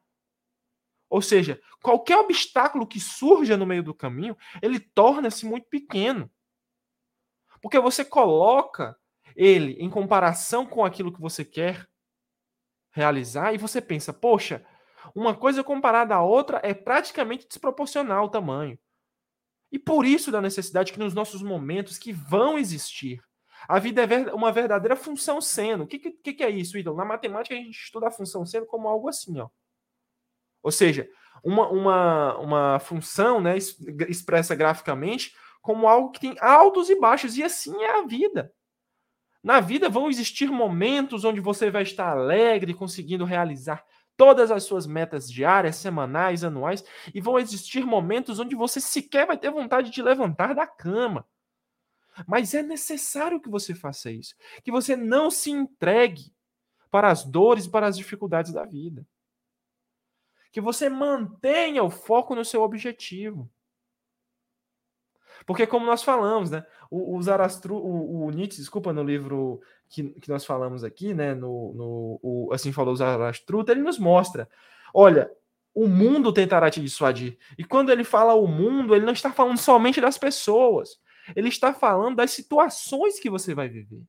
Ou 1.09 1.23
seja, 1.23 1.61
qualquer 1.83 2.17
obstáculo 2.19 2.87
que 2.87 2.99
surja 2.99 3.57
no 3.57 3.67
meio 3.67 3.83
do 3.83 3.95
caminho, 3.95 4.37
ele 4.61 4.81
torna-se 4.81 5.47
muito 5.47 5.67
pequeno. 5.69 6.31
Porque 7.61 7.79
você 7.79 8.05
coloca 8.05 8.97
ele 9.37 9.73
em 9.75 9.89
comparação 9.89 10.67
com 10.67 10.85
aquilo 10.85 11.13
que 11.13 11.21
você 11.21 11.45
quer 11.45 11.89
realizar 12.91 13.55
e 13.55 13.59
você 13.59 13.81
pensa, 13.81 14.13
poxa, 14.13 14.65
uma 15.15 15.35
coisa 15.35 15.63
comparada 15.65 16.15
à 16.15 16.23
outra 16.23 16.61
é 16.63 16.75
praticamente 16.75 17.47
desproporcional 17.47 18.27
o 18.27 18.29
tamanho. 18.31 18.79
E 19.71 19.79
por 19.79 20.05
isso 20.05 20.31
da 20.31 20.41
necessidade 20.41 20.93
que 20.93 20.99
nos 20.99 21.15
nossos 21.15 21.43
momentos 21.43 21.99
que 21.99 22.13
vão 22.13 22.59
existir, 22.59 23.23
a 23.69 23.79
vida 23.79 24.03
é 24.03 24.35
uma 24.35 24.53
verdadeira 24.53 24.97
função 24.97 25.41
seno. 25.41 25.85
O 25.85 25.87
que, 25.87 25.99
que, 25.99 26.33
que 26.35 26.43
é 26.43 26.51
isso, 26.51 26.77
Ídolo? 26.77 26.97
Na 26.97 27.05
matemática 27.05 27.55
a 27.55 27.59
gente 27.59 27.79
estuda 27.79 28.09
a 28.09 28.11
função 28.11 28.45
seno 28.45 28.67
como 28.67 28.89
algo 28.89 29.09
assim, 29.09 29.39
ó. 29.39 29.49
Ou 30.63 30.71
seja, 30.71 31.09
uma, 31.43 31.69
uma, 31.69 32.39
uma 32.39 32.79
função 32.81 33.41
né, 33.41 33.57
expressa 34.09 34.55
graficamente 34.55 35.35
como 35.61 35.89
algo 35.89 36.11
que 36.11 36.21
tem 36.21 36.37
altos 36.41 36.91
e 36.91 36.99
baixos, 36.99 37.37
e 37.37 37.43
assim 37.43 37.83
é 37.83 37.99
a 37.99 38.03
vida. 38.03 38.53
Na 39.43 39.61
vida 39.61 39.89
vão 39.89 40.09
existir 40.09 40.51
momentos 40.51 41.25
onde 41.25 41.41
você 41.41 41.71
vai 41.71 41.83
estar 41.83 42.11
alegre, 42.11 42.75
conseguindo 42.75 43.25
realizar 43.25 43.85
todas 44.17 44.51
as 44.51 44.65
suas 44.65 44.87
metas 44.87 45.31
diárias, 45.31 45.77
semanais, 45.77 46.45
anuais, 46.45 46.85
e 47.15 47.21
vão 47.21 47.39
existir 47.39 47.85
momentos 47.85 48.39
onde 48.39 48.55
você 48.55 48.81
sequer 48.81 49.27
vai 49.27 49.39
ter 49.39 49.51
vontade 49.51 49.91
de 49.91 50.03
levantar 50.03 50.55
da 50.55 50.67
cama. 50.67 51.27
Mas 52.27 52.55
é 52.55 52.63
necessário 52.63 53.41
que 53.41 53.49
você 53.49 53.75
faça 53.75 54.11
isso, 54.11 54.35
que 54.63 54.71
você 54.71 54.95
não 54.95 55.31
se 55.31 55.51
entregue 55.51 56.33
para 56.91 57.11
as 57.11 57.25
dores 57.25 57.67
para 57.67 57.87
as 57.87 57.97
dificuldades 57.97 58.53
da 58.53 58.65
vida. 58.65 59.07
Que 60.53 60.61
você 60.61 60.91
mantenha 60.91 61.83
o 61.83 61.89
foco 61.91 62.35
no 62.35 62.45
seu 62.45 62.61
objetivo. 62.61 63.51
Porque, 65.47 65.67
como 65.67 65.87
nós 65.87 66.03
falamos, 66.03 66.51
né? 66.51 66.65
O, 66.91 67.17
o 67.17 67.21
o, 67.71 68.27
o 68.27 68.31
Nietzsche, 68.31 68.59
desculpa, 68.59 68.93
no 68.93 69.03
livro 69.03 69.61
que, 69.89 70.11
que 70.21 70.29
nós 70.29 70.45
falamos 70.45 70.85
aqui, 70.85 71.15
né? 71.15 71.35
No, 71.35 71.73
no 71.75 72.21
o, 72.23 72.53
assim 72.53 72.73
falou 72.73 72.95
Zarastruta, 72.97 73.73
ele 73.73 73.83
nos 73.83 73.99
mostra: 73.99 74.49
olha, 74.95 75.31
o 75.75 75.87
mundo 75.87 76.33
tentará 76.33 76.71
te 76.71 76.81
dissuadir. 76.81 77.39
E 77.59 77.65
quando 77.65 77.91
ele 77.91 78.05
fala 78.05 78.35
o 78.35 78.47
mundo, 78.47 78.95
ele 78.95 79.07
não 79.07 79.13
está 79.13 79.33
falando 79.33 79.59
somente 79.59 80.01
das 80.01 80.19
pessoas. 80.19 81.01
Ele 81.37 81.49
está 81.49 81.73
falando 81.73 82.17
das 82.17 82.33
situações 82.33 83.21
que 83.21 83.31
você 83.31 83.55
vai 83.55 83.69
viver. 83.69 84.03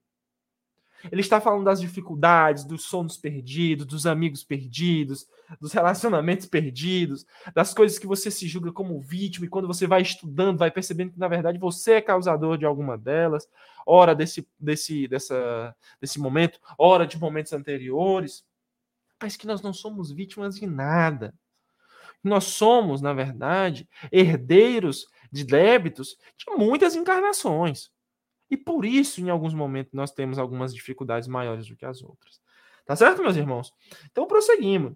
Ele 1.12 1.22
está 1.22 1.42
falando 1.42 1.66
das 1.66 1.82
dificuldades, 1.82 2.64
dos 2.64 2.84
sonhos 2.84 3.18
perdidos, 3.18 3.86
dos 3.86 4.06
amigos 4.06 4.44
perdidos, 4.44 5.28
dos 5.60 5.74
relacionamentos 5.74 6.46
perdidos, 6.46 7.26
das 7.54 7.74
coisas 7.74 8.00
que 8.00 8.08
você 8.08 8.32
se 8.32 8.48
julga 8.48 8.72
como 8.72 9.00
vítima 9.02 9.46
e 9.46 9.50
quando 9.50 9.68
você 9.68 9.86
vai 9.86 10.02
estudando, 10.02 10.60
vai 10.60 10.72
percebendo 10.72 11.12
que 11.12 11.20
na 11.20 11.28
verdade 11.28 11.58
você 11.58 11.94
é 11.94 12.02
causador 12.02 12.58
de 12.58 12.66
alguma 12.66 12.98
delas, 12.98 13.48
hora 13.86 14.16
desse 14.16 14.48
desse 14.60 15.08
dessa 15.08 15.76
desse 16.00 16.20
momento, 16.20 16.60
hora 16.78 17.06
de 17.06 17.20
momentos 17.20 17.54
anteriores, 17.54 18.46
mas 19.22 19.36
que 19.36 19.48
nós 19.48 19.62
não 19.62 19.74
somos 19.74 20.12
vítimas 20.12 20.56
de 20.56 20.66
nada. 20.66 21.34
Nós 22.24 22.46
somos, 22.46 23.02
na 23.02 23.14
verdade, 23.14 23.88
herdeiros 24.10 25.08
de 25.30 25.44
débitos 25.44 26.18
de 26.38 26.46
muitas 26.56 26.96
encarnações. 26.96 27.92
E 28.54 28.58
por 28.58 28.86
isso, 28.86 29.20
em 29.20 29.32
alguns 29.32 29.52
momentos, 29.52 29.94
nós 29.94 30.12
temos 30.12 30.38
algumas 30.38 30.76
dificuldades 30.76 31.28
maiores 31.28 31.66
do 31.66 31.76
que 31.76 31.88
as 31.88 32.04
outras. 32.04 32.40
Tá 32.86 32.96
certo, 32.96 33.24
meus 33.24 33.36
irmãos? 33.36 33.74
Então, 34.12 34.28
prosseguimos. 34.28 34.94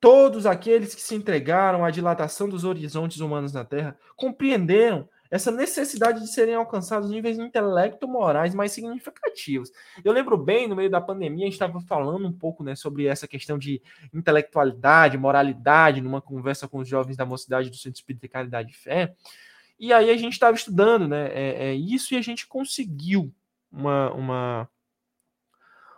Todos 0.00 0.46
aqueles 0.46 0.92
que 0.92 1.00
se 1.00 1.14
entregaram 1.14 1.84
à 1.84 1.92
dilatação 1.92 2.48
dos 2.48 2.64
horizontes 2.64 3.20
humanos 3.20 3.52
na 3.52 3.64
Terra 3.64 3.96
compreenderam 4.16 5.08
essa 5.30 5.52
necessidade 5.52 6.18
de 6.18 6.26
serem 6.26 6.56
alcançados 6.56 7.08
níveis 7.08 7.38
intelecto-morais 7.38 8.52
mais 8.52 8.72
significativos. 8.72 9.70
Eu 10.04 10.12
lembro 10.12 10.36
bem, 10.36 10.66
no 10.66 10.74
meio 10.74 10.90
da 10.90 11.00
pandemia, 11.00 11.44
a 11.44 11.46
gente 11.46 11.52
estava 11.52 11.80
falando 11.82 12.26
um 12.26 12.32
pouco 12.32 12.64
né, 12.64 12.74
sobre 12.74 13.06
essa 13.06 13.28
questão 13.28 13.56
de 13.56 13.80
intelectualidade, 14.12 15.16
moralidade, 15.16 16.00
numa 16.00 16.20
conversa 16.20 16.66
com 16.66 16.78
os 16.78 16.88
jovens 16.88 17.16
da 17.16 17.24
mocidade 17.24 17.70
do 17.70 17.76
Centro 17.76 18.00
Espírita 18.00 18.26
de 18.26 18.32
Caridade 18.32 18.72
e 18.72 18.76
Fé. 18.76 19.14
E 19.80 19.94
aí 19.94 20.10
a 20.10 20.16
gente 20.18 20.34
estava 20.34 20.54
estudando 20.54 21.08
né, 21.08 21.28
é, 21.32 21.68
é, 21.68 21.74
isso 21.74 22.12
e 22.12 22.16
a 22.18 22.20
gente 22.20 22.46
conseguiu 22.46 23.34
uma, 23.72 24.12
uma, 24.12 24.70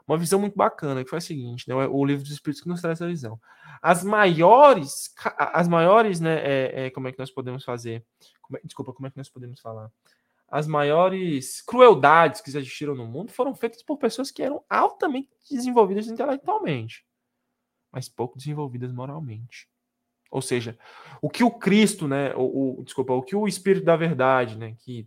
uma 0.06 0.16
visão 0.16 0.38
muito 0.38 0.56
bacana, 0.56 1.02
que 1.02 1.10
foi 1.10 1.18
a 1.18 1.20
seguinte, 1.20 1.68
né, 1.68 1.74
o 1.74 2.04
livro 2.04 2.22
dos 2.22 2.30
Espíritos 2.32 2.62
que 2.62 2.68
nos 2.68 2.80
traz 2.80 3.00
essa 3.00 3.08
visão. 3.08 3.40
As 3.82 4.04
maiores, 4.04 5.12
as 5.36 5.66
maiores, 5.66 6.20
né, 6.20 6.38
é, 6.44 6.86
é, 6.86 6.90
como 6.90 7.08
é 7.08 7.12
que 7.12 7.18
nós 7.18 7.32
podemos 7.32 7.64
fazer? 7.64 8.06
Como 8.40 8.56
é, 8.56 8.60
desculpa, 8.62 8.92
como 8.92 9.08
é 9.08 9.10
que 9.10 9.16
nós 9.16 9.28
podemos 9.28 9.58
falar? 9.60 9.90
As 10.46 10.68
maiores 10.68 11.60
crueldades 11.60 12.40
que 12.40 12.50
existiram 12.50 12.94
no 12.94 13.08
mundo 13.08 13.32
foram 13.32 13.52
feitas 13.52 13.82
por 13.82 13.98
pessoas 13.98 14.30
que 14.30 14.44
eram 14.44 14.64
altamente 14.70 15.28
desenvolvidas 15.50 16.06
intelectualmente, 16.06 17.04
mas 17.90 18.08
pouco 18.08 18.38
desenvolvidas 18.38 18.92
moralmente. 18.92 19.71
Ou 20.32 20.40
seja, 20.40 20.78
o 21.20 21.28
que 21.28 21.44
o 21.44 21.50
Cristo, 21.50 22.08
né, 22.08 22.34
o, 22.34 22.80
o, 22.80 22.82
desculpa, 22.82 23.12
o 23.12 23.22
que 23.22 23.36
o 23.36 23.46
Espírito 23.46 23.84
da 23.84 23.94
Verdade, 23.94 24.56
né, 24.56 24.74
que, 24.78 25.06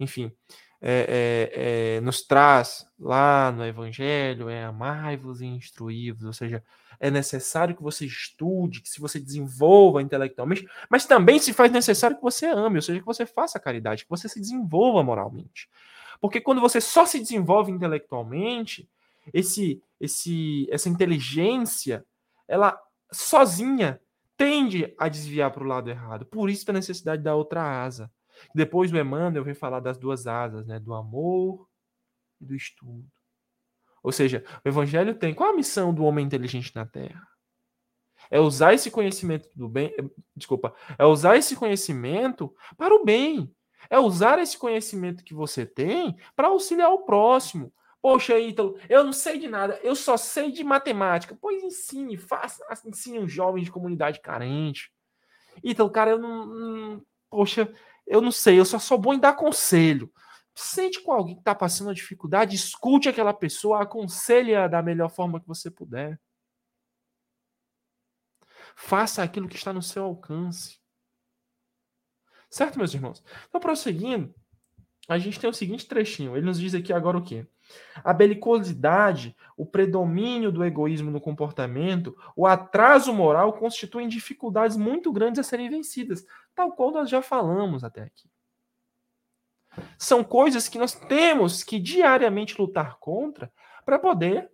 enfim, 0.00 0.32
é, 0.80 1.50
é, 1.54 1.96
é, 1.96 2.00
nos 2.00 2.22
traz 2.22 2.84
lá 2.98 3.52
no 3.52 3.64
Evangelho 3.64 4.48
é 4.48 4.64
amai-vos 4.64 5.40
e 5.40 5.46
instruí-vos, 5.46 6.24
ou 6.24 6.32
seja, 6.32 6.64
é 6.98 7.12
necessário 7.12 7.76
que 7.76 7.82
você 7.82 8.04
estude, 8.04 8.80
que 8.80 8.88
se 8.88 9.00
você 9.00 9.20
desenvolva 9.20 10.02
intelectualmente, 10.02 10.66
mas 10.90 11.06
também 11.06 11.38
se 11.38 11.52
faz 11.52 11.70
necessário 11.70 12.16
que 12.16 12.22
você 12.22 12.46
ame, 12.46 12.76
ou 12.76 12.82
seja, 12.82 12.98
que 12.98 13.06
você 13.06 13.24
faça 13.24 13.60
caridade, 13.60 14.02
que 14.02 14.10
você 14.10 14.28
se 14.28 14.40
desenvolva 14.40 15.04
moralmente. 15.04 15.70
Porque 16.20 16.40
quando 16.40 16.60
você 16.60 16.80
só 16.80 17.06
se 17.06 17.20
desenvolve 17.20 17.70
intelectualmente, 17.70 18.88
esse, 19.32 19.80
esse, 20.00 20.66
essa 20.72 20.88
inteligência, 20.88 22.04
ela 22.48 22.76
sozinha 23.12 24.00
tende 24.38 24.94
a 24.96 25.08
desviar 25.08 25.50
para 25.50 25.64
o 25.64 25.66
lado 25.66 25.90
errado. 25.90 26.24
Por 26.24 26.48
isso 26.48 26.70
a 26.70 26.72
necessidade 26.72 27.22
da 27.22 27.34
outra 27.34 27.82
asa. 27.82 28.10
Depois 28.54 28.90
o 28.92 28.96
Emmanuel 28.96 29.44
vem 29.44 29.54
falar 29.54 29.80
das 29.80 29.98
duas 29.98 30.26
asas, 30.28 30.64
né? 30.64 30.78
Do 30.78 30.94
amor 30.94 31.68
e 32.40 32.46
do 32.46 32.54
estudo. 32.54 33.04
Ou 34.00 34.12
seja, 34.12 34.44
o 34.64 34.68
Evangelho 34.68 35.14
tem 35.14 35.34
qual 35.34 35.50
a 35.50 35.56
missão 35.56 35.92
do 35.92 36.04
homem 36.04 36.24
inteligente 36.24 36.74
na 36.74 36.86
Terra? 36.86 37.26
É 38.30 38.38
usar 38.38 38.74
esse 38.74 38.90
conhecimento 38.90 39.48
do 39.56 39.68
bem, 39.68 39.92
eh, 39.98 40.04
desculpa, 40.36 40.74
é 40.96 41.04
usar 41.04 41.36
esse 41.36 41.56
conhecimento 41.56 42.54
para 42.76 42.94
o 42.94 43.04
bem. 43.04 43.52
É 43.90 43.98
usar 43.98 44.38
esse 44.38 44.56
conhecimento 44.56 45.24
que 45.24 45.34
você 45.34 45.64
tem 45.66 46.16
para 46.36 46.48
auxiliar 46.48 46.90
o 46.90 47.04
próximo. 47.04 47.72
Poxa, 48.00 48.38
Ítalo, 48.38 48.78
eu 48.88 49.02
não 49.02 49.12
sei 49.12 49.38
de 49.38 49.48
nada, 49.48 49.78
eu 49.82 49.96
só 49.96 50.16
sei 50.16 50.52
de 50.52 50.62
matemática. 50.62 51.36
Pois 51.40 51.62
ensine, 51.62 52.16
faça, 52.16 52.64
ensine 52.86 53.18
um 53.18 53.28
jovem 53.28 53.64
de 53.64 53.72
comunidade 53.72 54.20
carente. 54.20 54.92
Ítalo, 55.62 55.90
cara, 55.90 56.12
eu 56.12 56.18
não, 56.18 56.46
não 56.46 57.06
poxa, 57.28 57.72
eu 58.06 58.20
não 58.20 58.30
sei, 58.30 58.58
eu 58.58 58.64
só 58.64 58.78
sou 58.78 58.98
bom 58.98 59.14
em 59.14 59.18
dar 59.18 59.34
conselho. 59.34 60.12
Sente 60.54 61.00
com 61.00 61.12
alguém 61.12 61.34
que 61.34 61.40
está 61.40 61.54
passando 61.54 61.88
uma 61.88 61.94
dificuldade, 61.94 62.56
escute 62.56 63.08
aquela 63.08 63.32
pessoa, 63.32 63.82
aconselhe-a 63.82 64.66
da 64.66 64.82
melhor 64.82 65.08
forma 65.08 65.40
que 65.40 65.46
você 65.46 65.70
puder. 65.70 66.20
Faça 68.74 69.22
aquilo 69.22 69.48
que 69.48 69.56
está 69.56 69.72
no 69.72 69.82
seu 69.82 70.04
alcance. 70.04 70.80
Certo, 72.50 72.78
meus 72.78 72.94
irmãos? 72.94 73.22
Então, 73.48 73.60
prosseguindo, 73.60 74.34
a 75.08 75.18
gente 75.18 75.38
tem 75.38 75.50
o 75.50 75.54
seguinte 75.54 75.86
trechinho. 75.86 76.36
Ele 76.36 76.46
nos 76.46 76.58
diz 76.58 76.74
aqui 76.74 76.92
agora 76.92 77.18
o 77.18 77.24
quê? 77.24 77.46
A 78.02 78.12
belicosidade, 78.12 79.36
o 79.56 79.66
predomínio 79.66 80.50
do 80.52 80.64
egoísmo 80.64 81.10
no 81.10 81.20
comportamento, 81.20 82.16
o 82.36 82.46
atraso 82.46 83.12
moral 83.12 83.52
constituem 83.52 84.08
dificuldades 84.08 84.76
muito 84.76 85.12
grandes 85.12 85.40
a 85.40 85.42
serem 85.42 85.68
vencidas, 85.68 86.24
tal 86.54 86.72
qual 86.72 86.90
nós 86.90 87.10
já 87.10 87.20
falamos 87.20 87.84
até 87.84 88.02
aqui. 88.02 88.28
São 89.96 90.24
coisas 90.24 90.68
que 90.68 90.78
nós 90.78 90.94
temos 90.94 91.62
que 91.62 91.78
diariamente 91.78 92.60
lutar 92.60 92.98
contra 92.98 93.52
para 93.84 93.98
poder 93.98 94.50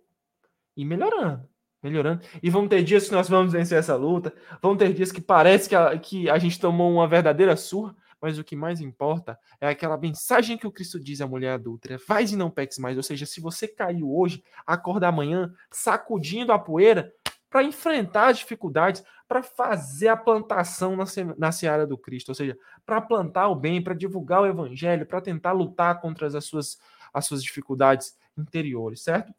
ir 0.75 0.85
melhorando, 0.85 1.47
melhorando. 1.81 2.23
E 2.41 2.49
vão 2.49 2.67
ter 2.67 2.83
dias 2.83 3.07
que 3.07 3.13
nós 3.13 3.29
vamos 3.29 3.53
vencer 3.53 3.77
essa 3.77 3.95
luta, 3.95 4.33
vão 4.61 4.75
ter 4.75 4.93
dias 4.93 5.11
que 5.11 5.21
parece 5.21 5.69
que 5.69 5.75
a, 5.75 5.97
que 5.97 6.29
a 6.29 6.37
gente 6.37 6.59
tomou 6.59 6.91
uma 6.91 7.07
verdadeira 7.07 7.55
surra, 7.55 7.95
mas 8.25 8.39
o 8.39 8.43
que 8.43 8.55
mais 8.55 8.81
importa 8.81 9.37
é 9.61 9.67
aquela 9.67 9.95
mensagem 9.95 10.57
que 10.57 10.65
o 10.65 10.71
Cristo 10.71 10.99
diz 10.99 11.21
à 11.21 11.27
mulher 11.27 11.51
adulta: 11.51 11.95
vai 12.07 12.25
e 12.25 12.35
não 12.35 12.49
peques 12.49 12.79
mais. 12.79 12.97
Ou 12.97 13.03
seja, 13.03 13.23
se 13.23 13.39
você 13.39 13.67
caiu 13.67 14.11
hoje, 14.11 14.43
acorda 14.65 15.07
amanhã, 15.07 15.53
sacudindo 15.69 16.51
a 16.51 16.57
poeira 16.57 17.13
para 17.51 17.61
enfrentar 17.61 18.29
as 18.29 18.39
dificuldades, 18.39 19.03
para 19.27 19.43
fazer 19.43 20.07
a 20.07 20.17
plantação 20.17 20.95
na, 20.95 21.05
se 21.05 21.23
na 21.37 21.51
seara 21.51 21.85
do 21.85 21.99
Cristo, 21.99 22.29
ou 22.29 22.35
seja, 22.35 22.57
para 22.83 22.99
plantar 22.99 23.47
o 23.49 23.55
bem, 23.55 23.79
para 23.79 23.93
divulgar 23.93 24.41
o 24.41 24.47
evangelho, 24.47 25.05
para 25.05 25.21
tentar 25.21 25.51
lutar 25.51 26.01
contra 26.01 26.25
as 26.25 26.45
suas, 26.45 26.79
as 27.13 27.27
suas 27.27 27.43
dificuldades 27.43 28.17
interiores, 28.35 29.03
certo? 29.03 29.31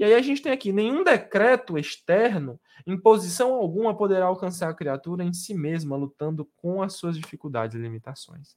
E 0.00 0.04
aí 0.04 0.14
a 0.14 0.22
gente 0.22 0.40
tem 0.40 0.50
aqui: 0.50 0.72
nenhum 0.72 1.04
decreto 1.04 1.78
externo, 1.78 2.58
imposição 2.86 3.54
alguma, 3.54 3.94
poderá 3.94 4.24
alcançar 4.24 4.70
a 4.70 4.74
criatura 4.74 5.22
em 5.22 5.32
si 5.34 5.52
mesma, 5.52 5.94
lutando 5.94 6.48
com 6.56 6.82
as 6.82 6.94
suas 6.94 7.18
dificuldades 7.18 7.76
e 7.76 7.78
limitações. 7.78 8.56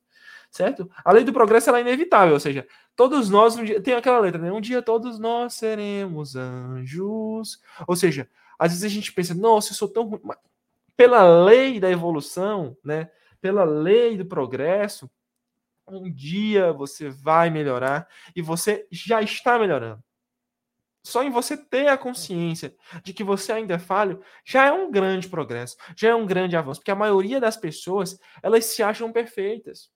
Certo? 0.50 0.90
A 1.04 1.12
lei 1.12 1.26
do 1.26 1.34
progresso 1.34 1.70
é 1.76 1.82
inevitável, 1.82 2.34
ou 2.34 2.40
seja, 2.40 2.66
todos 2.96 3.30
nós, 3.30 3.58
um 3.58 3.66
dia, 3.66 3.82
tem 3.82 3.94
aquela 3.94 4.20
letra, 4.20 4.42
né? 4.42 4.54
Um 4.54 4.62
dia 4.62 4.82
todos 4.82 5.20
nós 5.20 5.56
seremos 5.56 6.38
anjos. 6.38 7.60
Ou 7.86 7.96
seja, 7.98 8.30
às 8.58 8.72
vezes 8.72 8.86
a 8.86 8.94
gente 8.94 9.12
pensa, 9.12 9.34
nossa, 9.34 9.74
eu 9.74 9.76
sou 9.76 9.90
tão 9.90 10.06
ruim. 10.06 10.22
Mas 10.24 10.38
pela 10.96 11.44
lei 11.44 11.78
da 11.78 11.92
evolução, 11.92 12.78
né? 12.82 13.12
Pela 13.42 13.66
lei 13.66 14.16
do 14.16 14.26
progresso, 14.26 15.12
um 15.86 16.10
dia 16.10 16.72
você 16.72 17.10
vai 17.10 17.50
melhorar 17.50 18.08
e 18.34 18.42
você 18.42 18.88
já 18.90 19.22
está 19.22 19.60
melhorando. 19.60 20.02
Só 21.04 21.22
em 21.22 21.30
você 21.30 21.58
ter 21.58 21.88
a 21.88 21.98
consciência 21.98 22.74
de 23.04 23.14
que 23.14 23.24
você 23.24 23.52
ainda 23.52 23.74
é 23.74 23.80
falho, 23.80 24.22
já 24.46 24.68
é 24.68 24.72
um 24.72 24.90
grande 24.90 25.28
progresso, 25.28 25.76
já 25.98 26.10
é 26.10 26.16
um 26.16 26.26
grande 26.26 26.56
avanço, 26.56 26.80
porque 26.80 26.92
a 26.92 26.96
maioria 26.96 27.42
das 27.42 27.58
pessoas, 27.58 28.18
elas 28.42 28.66
se 28.66 28.82
acham 28.82 29.12
perfeitas. 29.12 29.92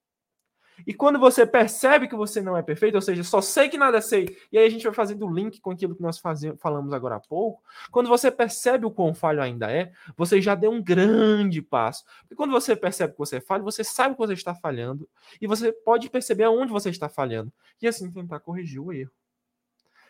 E 0.86 0.93
quando 0.93 1.18
você 1.18 1.45
percebe 1.45 2.08
que 2.08 2.16
você 2.16 2.41
não 2.41 2.55
é 2.55 2.62
perfeito, 2.62 2.95
ou 2.95 3.01
seja, 3.01 3.24
só 3.24 3.41
sei 3.41 3.70
que 3.70 3.78
nada 3.78 3.99
sei, 4.01 4.38
e 4.51 4.58
aí 4.58 4.66
a 4.66 4.70
gente 4.70 4.84
vai 4.84 4.93
fazendo 4.93 5.26
o 5.26 5.34
link 5.34 5.60
com 5.60 5.72
aquilo 5.72 5.95
que 5.95 6.01
nós 6.01 6.20
fazemos, 6.20 6.60
falamos 6.62 6.93
agora 6.93 7.16
há 7.16 7.20
pouco, 7.20 7.64
quando 7.89 8.10
você 8.10 8.30
percebe 8.30 8.86
o 8.86 8.91
quão 8.91 9.16
falho 9.16 9.41
ainda 9.41 9.72
é, 9.72 9.91
você 10.16 10.41
já 10.41 10.53
deu 10.53 10.70
um 10.70 10.84
grande 10.84 11.62
passo. 11.62 12.03
E 12.30 12.36
quando 12.36 12.51
você 12.51 12.76
percebe 12.76 13.14
que 13.14 13.20
você 13.20 13.38
é 13.38 13.41
falho, 13.41 13.64
você 13.64 13.84
sabe 13.84 14.14
que 14.14 14.20
você 14.20 14.34
está 14.34 14.53
falhando, 14.53 15.10
e 15.41 15.47
você 15.47 15.72
pode 15.72 16.10
perceber 16.10 16.43
aonde 16.43 16.72
você 16.72 16.89
está 16.89 17.10
falhando, 17.10 17.51
e 17.82 17.88
assim 17.88 18.12
tentar 18.12 18.39
corrigir 18.39 18.80
o 18.80 18.91
erro. 18.91 19.12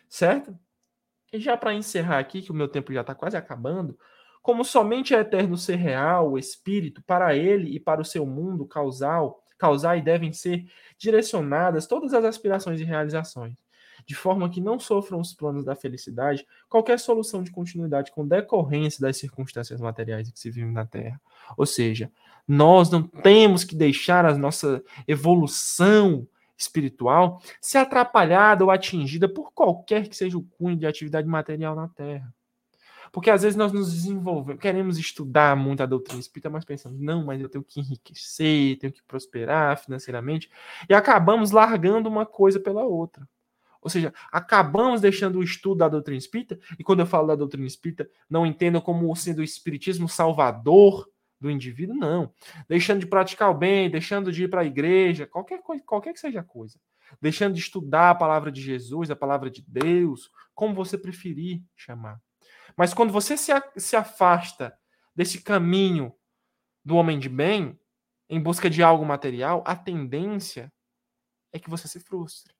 Certo? 0.08 0.58
E 1.32 1.38
já 1.38 1.56
para 1.56 1.74
encerrar 1.74 2.18
aqui, 2.18 2.42
que 2.42 2.50
o 2.50 2.54
meu 2.54 2.68
tempo 2.68 2.92
já 2.92 3.02
está 3.02 3.14
quase 3.14 3.36
acabando, 3.36 3.98
como 4.42 4.64
somente 4.64 5.14
é 5.14 5.20
eterno 5.20 5.56
ser 5.56 5.76
real, 5.76 6.32
o 6.32 6.38
espírito, 6.38 7.02
para 7.02 7.36
ele 7.36 7.74
e 7.74 7.78
para 7.78 8.00
o 8.00 8.04
seu 8.04 8.24
mundo 8.24 8.66
causal, 8.66 9.44
causar 9.58 9.96
e 9.98 10.02
devem 10.02 10.32
ser 10.32 10.64
direcionadas 10.96 11.86
todas 11.86 12.14
as 12.14 12.24
aspirações 12.24 12.80
e 12.80 12.84
realizações, 12.84 13.54
de 14.06 14.14
forma 14.14 14.48
que 14.48 14.60
não 14.60 14.78
sofram 14.78 15.20
os 15.20 15.34
planos 15.34 15.64
da 15.64 15.74
felicidade 15.74 16.46
qualquer 16.68 16.98
solução 16.98 17.42
de 17.42 17.50
continuidade 17.50 18.12
com 18.12 18.26
decorrência 18.26 19.00
das 19.00 19.16
circunstâncias 19.18 19.80
materiais 19.80 20.30
que 20.30 20.38
se 20.38 20.50
vivem 20.50 20.72
na 20.72 20.86
Terra. 20.86 21.20
Ou 21.56 21.66
seja, 21.66 22.10
nós 22.46 22.90
não 22.90 23.02
temos 23.02 23.64
que 23.64 23.74
deixar 23.76 24.24
a 24.24 24.38
nossa 24.38 24.82
evolução 25.06 26.26
espiritual 26.58 27.40
ser 27.60 27.78
atrapalhada 27.78 28.64
ou 28.64 28.70
atingida 28.70 29.28
por 29.28 29.52
qualquer 29.52 30.08
que 30.08 30.16
seja 30.16 30.36
o 30.36 30.42
cunho 30.42 30.76
de 30.76 30.86
atividade 30.86 31.26
material 31.28 31.74
na 31.74 31.88
Terra. 31.88 32.34
Porque 33.10 33.30
às 33.30 33.42
vezes 33.42 33.56
nós 33.56 33.72
nos 33.72 33.92
desenvolvemos, 33.92 34.60
queremos 34.60 34.98
estudar 34.98 35.56
muito 35.56 35.82
a 35.82 35.86
doutrina 35.86 36.20
espírita, 36.20 36.50
mas 36.50 36.64
pensamos, 36.64 37.00
não, 37.00 37.24
mas 37.24 37.40
eu 37.40 37.48
tenho 37.48 37.64
que 37.64 37.80
enriquecer, 37.80 38.78
tenho 38.78 38.92
que 38.92 39.02
prosperar 39.02 39.78
financeiramente, 39.78 40.50
e 40.88 40.94
acabamos 40.94 41.50
largando 41.50 42.08
uma 42.08 42.26
coisa 42.26 42.60
pela 42.60 42.84
outra. 42.84 43.26
Ou 43.80 43.88
seja, 43.88 44.12
acabamos 44.30 45.00
deixando 45.00 45.38
o 45.38 45.42
estudo 45.42 45.78
da 45.78 45.88
doutrina 45.88 46.18
espírita, 46.18 46.58
e 46.78 46.84
quando 46.84 47.00
eu 47.00 47.06
falo 47.06 47.28
da 47.28 47.34
doutrina 47.34 47.66
espírita, 47.66 48.10
não 48.28 48.44
entendo 48.44 48.82
como 48.82 49.14
sendo 49.16 49.38
o 49.38 49.44
espiritismo 49.44 50.08
salvador 50.08 51.08
do 51.40 51.50
indivíduo, 51.50 51.94
não. 51.94 52.32
Deixando 52.68 53.00
de 53.00 53.06
praticar 53.06 53.50
o 53.50 53.54
bem, 53.54 53.90
deixando 53.90 54.32
de 54.32 54.44
ir 54.44 54.48
para 54.48 54.62
a 54.62 54.64
igreja, 54.64 55.26
qualquer, 55.26 55.62
coisa, 55.62 55.82
qualquer 55.84 56.12
que 56.12 56.20
seja 56.20 56.40
a 56.40 56.44
coisa. 56.44 56.80
Deixando 57.20 57.54
de 57.54 57.60
estudar 57.60 58.10
a 58.10 58.14
palavra 58.14 58.50
de 58.50 58.60
Jesus, 58.60 59.10
a 59.10 59.16
palavra 59.16 59.50
de 59.50 59.64
Deus, 59.66 60.30
como 60.54 60.74
você 60.74 60.98
preferir 60.98 61.62
chamar. 61.76 62.20
Mas 62.76 62.92
quando 62.92 63.12
você 63.12 63.36
se, 63.36 63.52
se 63.76 63.96
afasta 63.96 64.76
desse 65.14 65.42
caminho 65.42 66.14
do 66.84 66.96
homem 66.96 67.18
de 67.18 67.28
bem, 67.28 67.78
em 68.28 68.40
busca 68.40 68.68
de 68.68 68.82
algo 68.82 69.04
material, 69.04 69.62
a 69.66 69.74
tendência 69.74 70.72
é 71.52 71.58
que 71.58 71.70
você 71.70 71.88
se 71.88 71.98
frustre. 72.00 72.54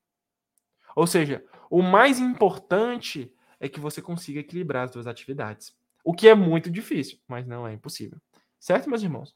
Ou 0.95 1.05
seja, 1.05 1.45
o 1.69 1.81
mais 1.81 2.19
importante 2.19 3.31
é 3.59 3.69
que 3.69 3.79
você 3.79 4.01
consiga 4.01 4.39
equilibrar 4.39 4.85
as 4.85 4.91
duas 4.91 5.05
atividades. 5.05 5.75
O 6.03 6.13
que 6.13 6.27
é 6.27 6.33
muito 6.33 6.71
difícil, 6.71 7.19
mas 7.27 7.45
não 7.45 7.67
é 7.67 7.73
impossível. 7.73 8.19
Certo, 8.59 8.89
meus 8.89 9.01
irmãos? 9.01 9.35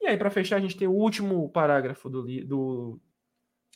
E 0.00 0.06
aí, 0.06 0.16
para 0.16 0.30
fechar, 0.30 0.56
a 0.56 0.60
gente 0.60 0.76
tem 0.76 0.88
o 0.88 0.92
último 0.92 1.48
parágrafo 1.50 2.10
do, 2.10 2.24
do, 2.44 3.00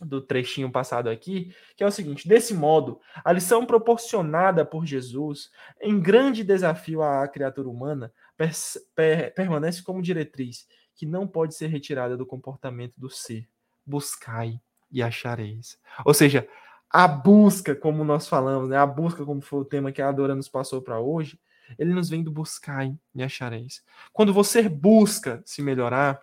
do 0.01 0.20
trechinho 0.20 0.70
passado 0.70 1.09
aqui, 1.09 1.55
que 1.76 1.84
é 1.84 1.86
o 1.86 1.90
seguinte: 1.92 2.26
desse 2.26 2.53
modo, 2.53 3.01
a 3.24 3.32
lição 3.32 3.64
proporcionada 3.64 4.64
por 4.64 4.84
Jesus, 4.84 5.51
em 5.80 6.01
grande 6.01 6.42
desafio 6.42 7.03
à 7.03 7.28
criatura 7.28 7.68
humana, 7.68 8.12
per, 8.36 8.51
per, 8.94 9.34
permanece 9.34 9.82
como 9.82 10.03
diretriz, 10.03 10.66
que 10.94 11.07
não 11.07 11.28
pode 11.28 11.55
ser 11.55 11.68
retirada 11.68 12.16
do 12.16 12.26
comportamento 12.26 12.94
do 12.97 13.09
ser. 13.09 13.49
Buscai 13.84 14.61
e 14.90 15.03
achareis. 15.03 15.78
Ou 16.05 16.12
seja, 16.12 16.49
a 16.90 17.07
busca, 17.07 17.74
como 17.74 18.03
nós 18.03 18.28
falamos, 18.28 18.68
né? 18.68 18.76
a 18.76 18.86
busca, 18.86 19.24
como 19.24 19.40
foi 19.40 19.61
o 19.61 19.64
tema 19.64 19.92
que 19.92 20.03
a 20.03 20.09
Adora 20.09 20.34
nos 20.34 20.49
passou 20.49 20.80
para 20.82 20.99
hoje, 20.99 21.38
ele 21.79 21.93
nos 21.93 22.09
vem 22.09 22.23
do 22.23 22.31
buscar 22.31 22.87
e 23.14 23.23
achareis. 23.23 23.83
Quando 24.12 24.33
você 24.33 24.69
busca 24.69 25.43
se 25.45 25.62
melhorar, 25.62 26.23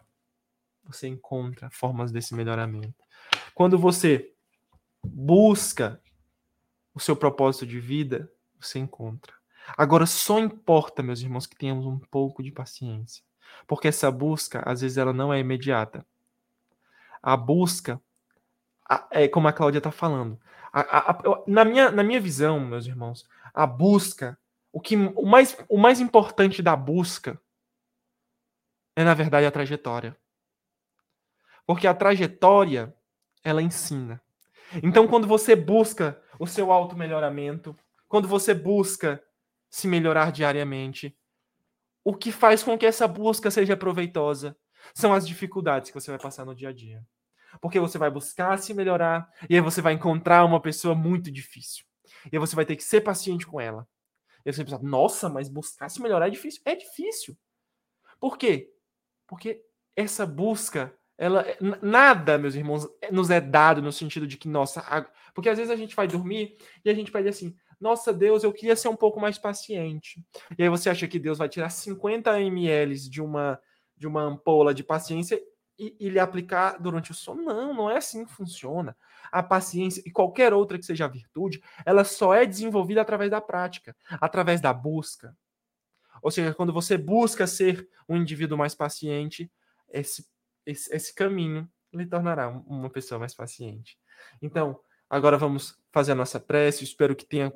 você 0.84 1.08
encontra 1.08 1.70
formas 1.70 2.12
desse 2.12 2.34
melhoramento. 2.36 2.94
Quando 3.54 3.78
você 3.78 4.34
busca 5.06 6.02
o 6.94 7.00
seu 7.00 7.16
propósito 7.16 7.66
de 7.66 7.80
vida, 7.80 8.32
você 8.60 8.80
encontra. 8.80 9.34
Agora, 9.78 10.06
só 10.06 10.40
importa, 10.40 11.02
meus 11.02 11.22
irmãos, 11.22 11.48
que 11.48 11.56
tenhamos 11.56 11.86
um 11.86 12.00
pouco 12.00 12.44
de 12.44 12.52
paciência. 12.52 13.24
Porque 13.68 13.88
essa 13.88 14.12
busca, 14.12 14.62
às 14.66 14.82
vezes, 14.82 14.98
ela 14.98 15.14
não 15.14 15.34
é 15.34 15.40
imediata. 15.40 16.06
A 17.22 17.38
busca, 17.38 18.02
é 19.12 19.28
como 19.28 19.48
a 19.48 19.54
Cláudia 19.54 19.78
está 19.78 19.92
falando. 19.92 20.40
A, 20.72 20.82
a, 20.82 21.12
a, 21.12 21.44
na, 21.48 21.64
minha, 21.64 21.92
na 21.92 22.04
minha 22.04 22.20
visão, 22.20 22.60
meus 22.60 22.86
irmãos, 22.86 23.28
a 23.54 23.66
busca, 23.66 24.38
o, 24.74 24.82
que, 24.82 24.98
o, 24.98 25.26
mais, 25.26 25.56
o 25.70 25.78
mais 25.78 26.00
importante 26.02 26.62
da 26.62 26.76
busca 26.76 27.40
é, 28.96 29.04
na 29.04 29.14
verdade, 29.14 29.46
a 29.46 29.52
trajetória. 29.52 30.18
Porque 31.66 31.88
a 31.88 31.94
trajetória, 31.94 32.94
ela 33.44 33.62
ensina. 33.62 34.22
Então, 34.82 35.08
quando 35.08 35.28
você 35.28 35.56
busca 35.56 36.22
o 36.40 36.48
seu 36.48 36.72
auto-melhoramento, 36.72 37.76
quando 38.08 38.28
você 38.28 38.54
busca 38.54 39.24
se 39.70 39.88
melhorar 39.88 40.32
diariamente, 40.32 41.18
o 42.04 42.16
que 42.16 42.32
faz 42.32 42.64
com 42.64 42.78
que 42.78 42.86
essa 42.86 43.08
busca 43.08 43.50
seja 43.50 43.78
proveitosa 43.78 44.58
são 44.94 45.14
as 45.14 45.28
dificuldades 45.28 45.90
que 45.90 46.00
você 46.00 46.12
vai 46.12 46.20
passar 46.20 46.46
no 46.46 46.56
dia 46.56 46.70
a 46.70 46.74
dia. 46.74 47.04
Porque 47.62 47.80
você 47.80 47.98
vai 47.98 48.10
buscar 48.10 48.58
se 48.58 48.74
melhorar 48.74 49.32
e 49.50 49.56
aí 49.56 49.62
você 49.62 49.82
vai 49.82 49.94
encontrar 49.94 50.44
uma 50.44 50.60
pessoa 50.60 50.94
muito 50.94 51.32
difícil. 51.32 51.86
E 52.32 52.36
aí 52.36 52.40
você 52.40 52.56
vai 52.56 52.66
ter 52.66 52.76
que 52.76 52.84
ser 52.84 53.02
paciente 53.02 53.46
com 53.46 53.62
ela. 53.62 53.88
E 54.46 54.52
você 54.52 54.64
pensa, 54.64 54.80
nossa, 54.82 55.30
mas 55.30 55.50
buscar 55.50 55.90
se 55.90 56.02
melhorar 56.02 56.28
é 56.28 56.32
difícil. 56.32 56.62
É 56.66 56.76
difícil. 56.76 57.38
Por 58.20 58.38
quê? 58.38 58.72
Porque 59.28 59.62
essa 59.96 60.26
busca, 60.26 60.94
ela 61.18 61.46
nada, 61.82 62.38
meus 62.38 62.56
irmãos, 62.56 62.88
nos 63.12 63.30
é 63.30 63.42
dado 63.42 63.82
no 63.82 63.92
sentido 63.92 64.28
de 64.28 64.38
que 64.38 64.48
nossa, 64.48 64.84
porque 65.34 65.50
às 65.50 65.58
vezes 65.58 65.72
a 65.72 65.76
gente 65.76 65.96
vai 65.96 66.08
dormir 66.08 66.58
e 66.84 66.90
a 66.90 66.94
gente 66.94 67.12
pede 67.12 67.30
assim: 67.30 67.56
"Nossa, 67.80 68.14
Deus, 68.14 68.44
eu 68.44 68.54
queria 68.54 68.76
ser 68.76 68.88
um 68.90 68.96
pouco 68.96 69.20
mais 69.20 69.38
paciente". 69.38 70.24
E 70.58 70.64
aí 70.64 70.70
você 70.70 70.90
acha 70.90 71.08
que 71.08 71.20
Deus 71.20 71.38
vai 71.38 71.50
tirar 71.50 71.70
50 71.70 72.40
ml 72.42 73.10
de 73.10 73.22
uma 73.22 73.60
de 73.98 74.08
uma 74.08 74.24
ampola 74.24 74.74
de 74.74 74.84
paciência 74.84 75.40
e, 75.80 75.96
e 76.00 76.10
lhe 76.10 76.20
aplicar 76.20 76.78
durante 76.82 77.12
o 77.12 77.14
sono? 77.14 77.44
Não, 77.44 77.74
não 77.74 77.90
é 77.90 77.98
assim 77.98 78.26
que 78.26 78.34
funciona. 78.34 78.98
A 79.32 79.42
paciência 79.42 80.04
e 80.06 80.12
qualquer 80.12 80.54
outra 80.54 80.78
que 80.78 80.86
seja 80.86 81.06
a 81.06 81.08
virtude, 81.08 81.62
ela 81.86 82.04
só 82.04 82.34
é 82.34 82.46
desenvolvida 82.46 83.02
através 83.02 83.32
da 83.32 83.42
prática, 83.42 83.96
através 84.20 84.62
da 84.62 84.74
busca, 84.74 85.36
ou 86.24 86.32
seja, 86.32 86.54
quando 86.54 86.72
você 86.72 86.98
busca 86.98 87.46
ser 87.46 87.88
um 88.08 88.16
indivíduo 88.16 88.58
mais 88.58 88.74
paciente, 88.74 89.52
esse, 89.90 90.26
esse, 90.66 90.96
esse 90.96 91.14
caminho 91.14 91.70
lhe 91.94 92.06
tornará 92.06 92.48
uma 92.50 92.90
pessoa 92.90 93.20
mais 93.20 93.36
paciente. 93.36 94.00
Então, 94.42 94.80
agora 95.10 95.38
vamos 95.38 95.78
fazer 95.92 96.14
a 96.14 96.16
nossa 96.16 96.40
prece. 96.40 96.86
Espero 96.86 97.14
que 97.14 97.26
tenha, 97.26 97.54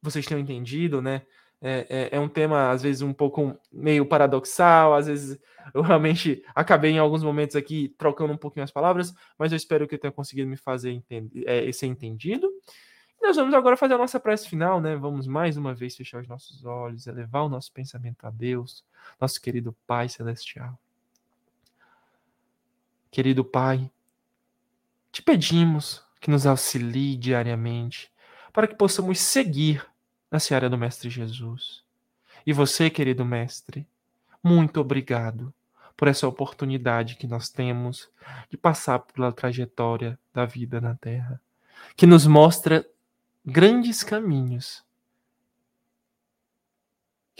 vocês 0.00 0.24
tenham 0.24 0.40
entendido, 0.40 1.02
né? 1.02 1.26
É, 1.62 1.86
é, 1.90 2.16
é, 2.16 2.20
um 2.20 2.28
tema, 2.28 2.70
às 2.70 2.82
vezes, 2.82 3.02
um 3.02 3.12
pouco 3.12 3.58
meio 3.70 4.06
paradoxal, 4.06 4.94
às 4.94 5.06
vezes 5.06 5.38
eu 5.74 5.82
realmente 5.82 6.42
acabei 6.54 6.92
em 6.92 6.98
alguns 6.98 7.22
momentos 7.22 7.54
aqui 7.54 7.94
trocando 7.98 8.32
um 8.32 8.36
pouquinho 8.36 8.64
as 8.64 8.70
palavras, 8.70 9.14
mas 9.38 9.52
eu 9.52 9.56
espero 9.56 9.86
que 9.86 9.94
eu 9.94 9.98
tenha 9.98 10.12
conseguido 10.12 10.48
me 10.48 10.56
fazer 10.56 10.90
entender, 10.90 11.44
é, 11.46 11.70
ser 11.72 11.86
entendido. 11.86 12.50
Nós 13.20 13.36
vamos 13.36 13.52
agora 13.52 13.76
fazer 13.76 13.94
a 13.94 13.98
nossa 13.98 14.18
prece 14.18 14.48
final, 14.48 14.80
né? 14.80 14.96
Vamos 14.96 15.26
mais 15.26 15.58
uma 15.58 15.74
vez 15.74 15.94
fechar 15.94 16.22
os 16.22 16.28
nossos 16.28 16.64
olhos, 16.64 17.06
elevar 17.06 17.44
o 17.44 17.50
nosso 17.50 17.70
pensamento 17.70 18.26
a 18.26 18.30
Deus, 18.30 18.82
nosso 19.20 19.38
querido 19.40 19.76
Pai 19.86 20.08
Celestial. 20.08 20.78
Querido 23.10 23.44
Pai, 23.44 23.90
te 25.12 25.20
pedimos 25.20 26.02
que 26.18 26.30
nos 26.30 26.46
auxilie 26.46 27.16
diariamente 27.16 28.10
para 28.52 28.66
que 28.66 28.74
possamos 28.74 29.20
seguir 29.20 29.84
na 30.30 30.38
seara 30.38 30.70
do 30.70 30.78
Mestre 30.78 31.10
Jesus. 31.10 31.82
E 32.46 32.52
você, 32.52 32.88
querido 32.88 33.24
Mestre, 33.24 33.86
muito 34.42 34.80
obrigado 34.80 35.52
por 35.96 36.08
essa 36.08 36.26
oportunidade 36.26 37.16
que 37.16 37.26
nós 37.26 37.50
temos 37.50 38.10
de 38.48 38.56
passar 38.56 39.00
pela 39.00 39.32
trajetória 39.32 40.18
da 40.32 40.46
vida 40.46 40.80
na 40.80 40.94
Terra, 40.94 41.40
que 41.94 42.06
nos 42.06 42.26
mostra 42.26 42.86
grandes 43.44 44.02
caminhos 44.02 44.84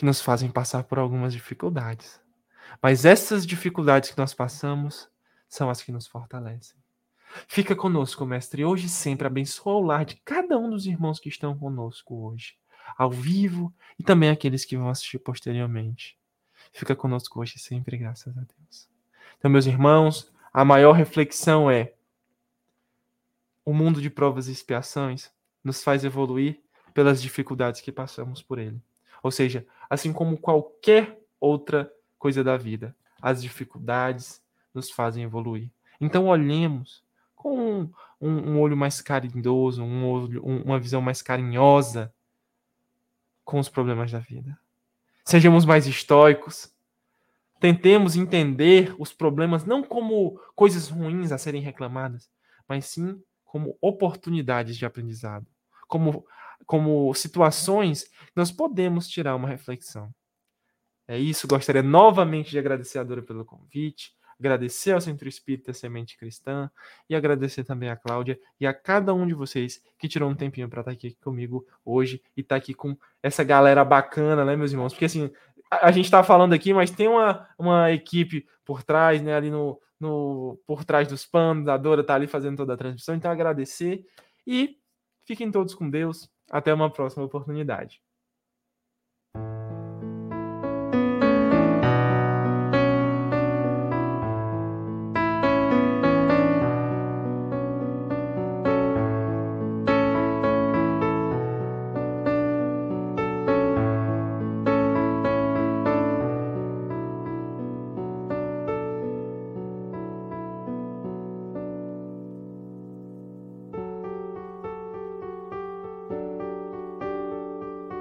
que 0.00 0.04
nos 0.04 0.20
fazem 0.22 0.50
passar 0.50 0.84
por 0.84 0.98
algumas 0.98 1.30
dificuldades. 1.30 2.18
Mas 2.82 3.04
essas 3.04 3.46
dificuldades 3.46 4.10
que 4.10 4.18
nós 4.18 4.32
passamos 4.32 5.10
são 5.46 5.68
as 5.68 5.82
que 5.82 5.92
nos 5.92 6.06
fortalecem. 6.06 6.78
Fica 7.46 7.76
conosco, 7.76 8.24
mestre, 8.24 8.64
hoje 8.64 8.88
sempre. 8.88 9.26
Abençoa 9.26 9.74
o 9.74 9.82
lar 9.82 10.06
de 10.06 10.16
cada 10.24 10.58
um 10.58 10.70
dos 10.70 10.86
irmãos 10.86 11.20
que 11.20 11.28
estão 11.28 11.56
conosco 11.56 12.14
hoje, 12.26 12.56
ao 12.96 13.10
vivo 13.10 13.72
e 13.98 14.02
também 14.02 14.30
aqueles 14.30 14.64
que 14.64 14.76
vão 14.76 14.88
assistir 14.88 15.18
posteriormente. 15.18 16.18
Fica 16.72 16.94
conosco 16.94 17.40
hoje 17.40 17.58
sempre, 17.58 17.96
graças 17.96 18.36
a 18.36 18.40
Deus. 18.40 18.88
Então, 19.38 19.50
meus 19.50 19.66
irmãos, 19.66 20.32
a 20.52 20.64
maior 20.64 20.92
reflexão 20.92 21.70
é: 21.70 21.94
o 23.64 23.72
mundo 23.72 24.00
de 24.00 24.10
provas 24.10 24.48
e 24.48 24.52
expiações 24.52 25.30
nos 25.62 25.82
faz 25.82 26.04
evoluir 26.04 26.60
pelas 26.94 27.20
dificuldades 27.20 27.80
que 27.80 27.92
passamos 27.92 28.42
por 28.42 28.58
ele. 28.58 28.80
Ou 29.22 29.30
seja, 29.30 29.66
assim 29.88 30.12
como 30.12 30.38
qualquer 30.38 31.20
outra 31.38 31.92
coisa 32.18 32.42
da 32.42 32.56
vida, 32.56 32.94
as 33.20 33.42
dificuldades 33.42 34.42
nos 34.72 34.90
fazem 34.90 35.24
evoluir. 35.24 35.70
Então 36.00 36.28
olhemos 36.28 37.04
com 37.34 37.58
um, 37.58 37.92
um, 38.20 38.52
um 38.52 38.60
olho 38.60 38.76
mais 38.76 39.00
carinhoso, 39.00 39.82
um 39.82 40.08
olho, 40.08 40.42
uma 40.44 40.78
visão 40.78 41.00
mais 41.00 41.22
carinhosa 41.22 42.12
com 43.50 43.58
os 43.58 43.68
problemas 43.68 44.12
da 44.12 44.20
vida. 44.20 44.56
Sejamos 45.24 45.64
mais 45.64 45.84
estoicos. 45.84 46.72
Tentemos 47.58 48.14
entender 48.14 48.94
os 48.96 49.12
problemas 49.12 49.64
não 49.64 49.82
como 49.82 50.40
coisas 50.54 50.88
ruins 50.88 51.32
a 51.32 51.36
serem 51.36 51.60
reclamadas, 51.60 52.30
mas 52.68 52.86
sim 52.86 53.20
como 53.44 53.76
oportunidades 53.80 54.76
de 54.76 54.86
aprendizado, 54.86 55.44
como, 55.88 56.24
como 56.64 57.12
situações 57.12 58.04
que 58.04 58.32
nós 58.36 58.52
podemos 58.52 59.08
tirar 59.08 59.34
uma 59.34 59.48
reflexão. 59.48 60.14
É 61.08 61.18
isso, 61.18 61.48
gostaria 61.48 61.82
novamente 61.82 62.52
de 62.52 62.58
agradecer 62.58 63.00
a 63.00 63.02
Dora 63.02 63.20
pelo 63.20 63.44
convite, 63.44 64.12
agradecer 64.40 64.92
ao 64.92 65.00
Centro 65.00 65.28
Espírita 65.28 65.72
Semente 65.72 66.16
Cristã 66.16 66.70
e 67.08 67.14
agradecer 67.14 67.62
também 67.62 67.90
a 67.90 67.96
Cláudia 67.96 68.40
e 68.58 68.66
a 68.66 68.74
cada 68.74 69.14
um 69.14 69.26
de 69.26 69.34
vocês 69.34 69.82
que 69.98 70.08
tirou 70.08 70.28
um 70.28 70.34
tempinho 70.34 70.68
para 70.68 70.80
estar 70.80 70.90
aqui 70.90 71.14
comigo 71.22 71.66
hoje 71.84 72.22
e 72.36 72.40
estar 72.40 72.56
tá 72.56 72.58
aqui 72.58 72.74
com 72.74 72.96
essa 73.22 73.44
galera 73.44 73.84
bacana, 73.84 74.44
né, 74.44 74.56
meus 74.56 74.72
irmãos? 74.72 74.92
Porque 74.92 75.04
assim, 75.04 75.30
a, 75.70 75.88
a 75.88 75.92
gente 75.92 76.06
está 76.06 76.24
falando 76.24 76.54
aqui, 76.54 76.72
mas 76.72 76.90
tem 76.90 77.06
uma, 77.06 77.46
uma 77.58 77.92
equipe 77.92 78.46
por 78.64 78.82
trás, 78.82 79.22
né, 79.22 79.34
ali 79.34 79.50
no, 79.50 79.80
no, 80.00 80.58
por 80.66 80.84
trás 80.84 81.06
dos 81.06 81.26
panos, 81.26 81.68
a 81.68 81.76
Dora 81.76 82.02
tá 82.02 82.14
ali 82.14 82.26
fazendo 82.26 82.56
toda 82.56 82.74
a 82.74 82.76
transmissão, 82.76 83.14
então 83.14 83.30
agradecer 83.30 84.04
e 84.46 84.78
fiquem 85.26 85.50
todos 85.52 85.74
com 85.74 85.88
Deus. 85.88 86.28
Até 86.50 86.74
uma 86.74 86.90
próxima 86.90 87.22
oportunidade. 87.24 88.02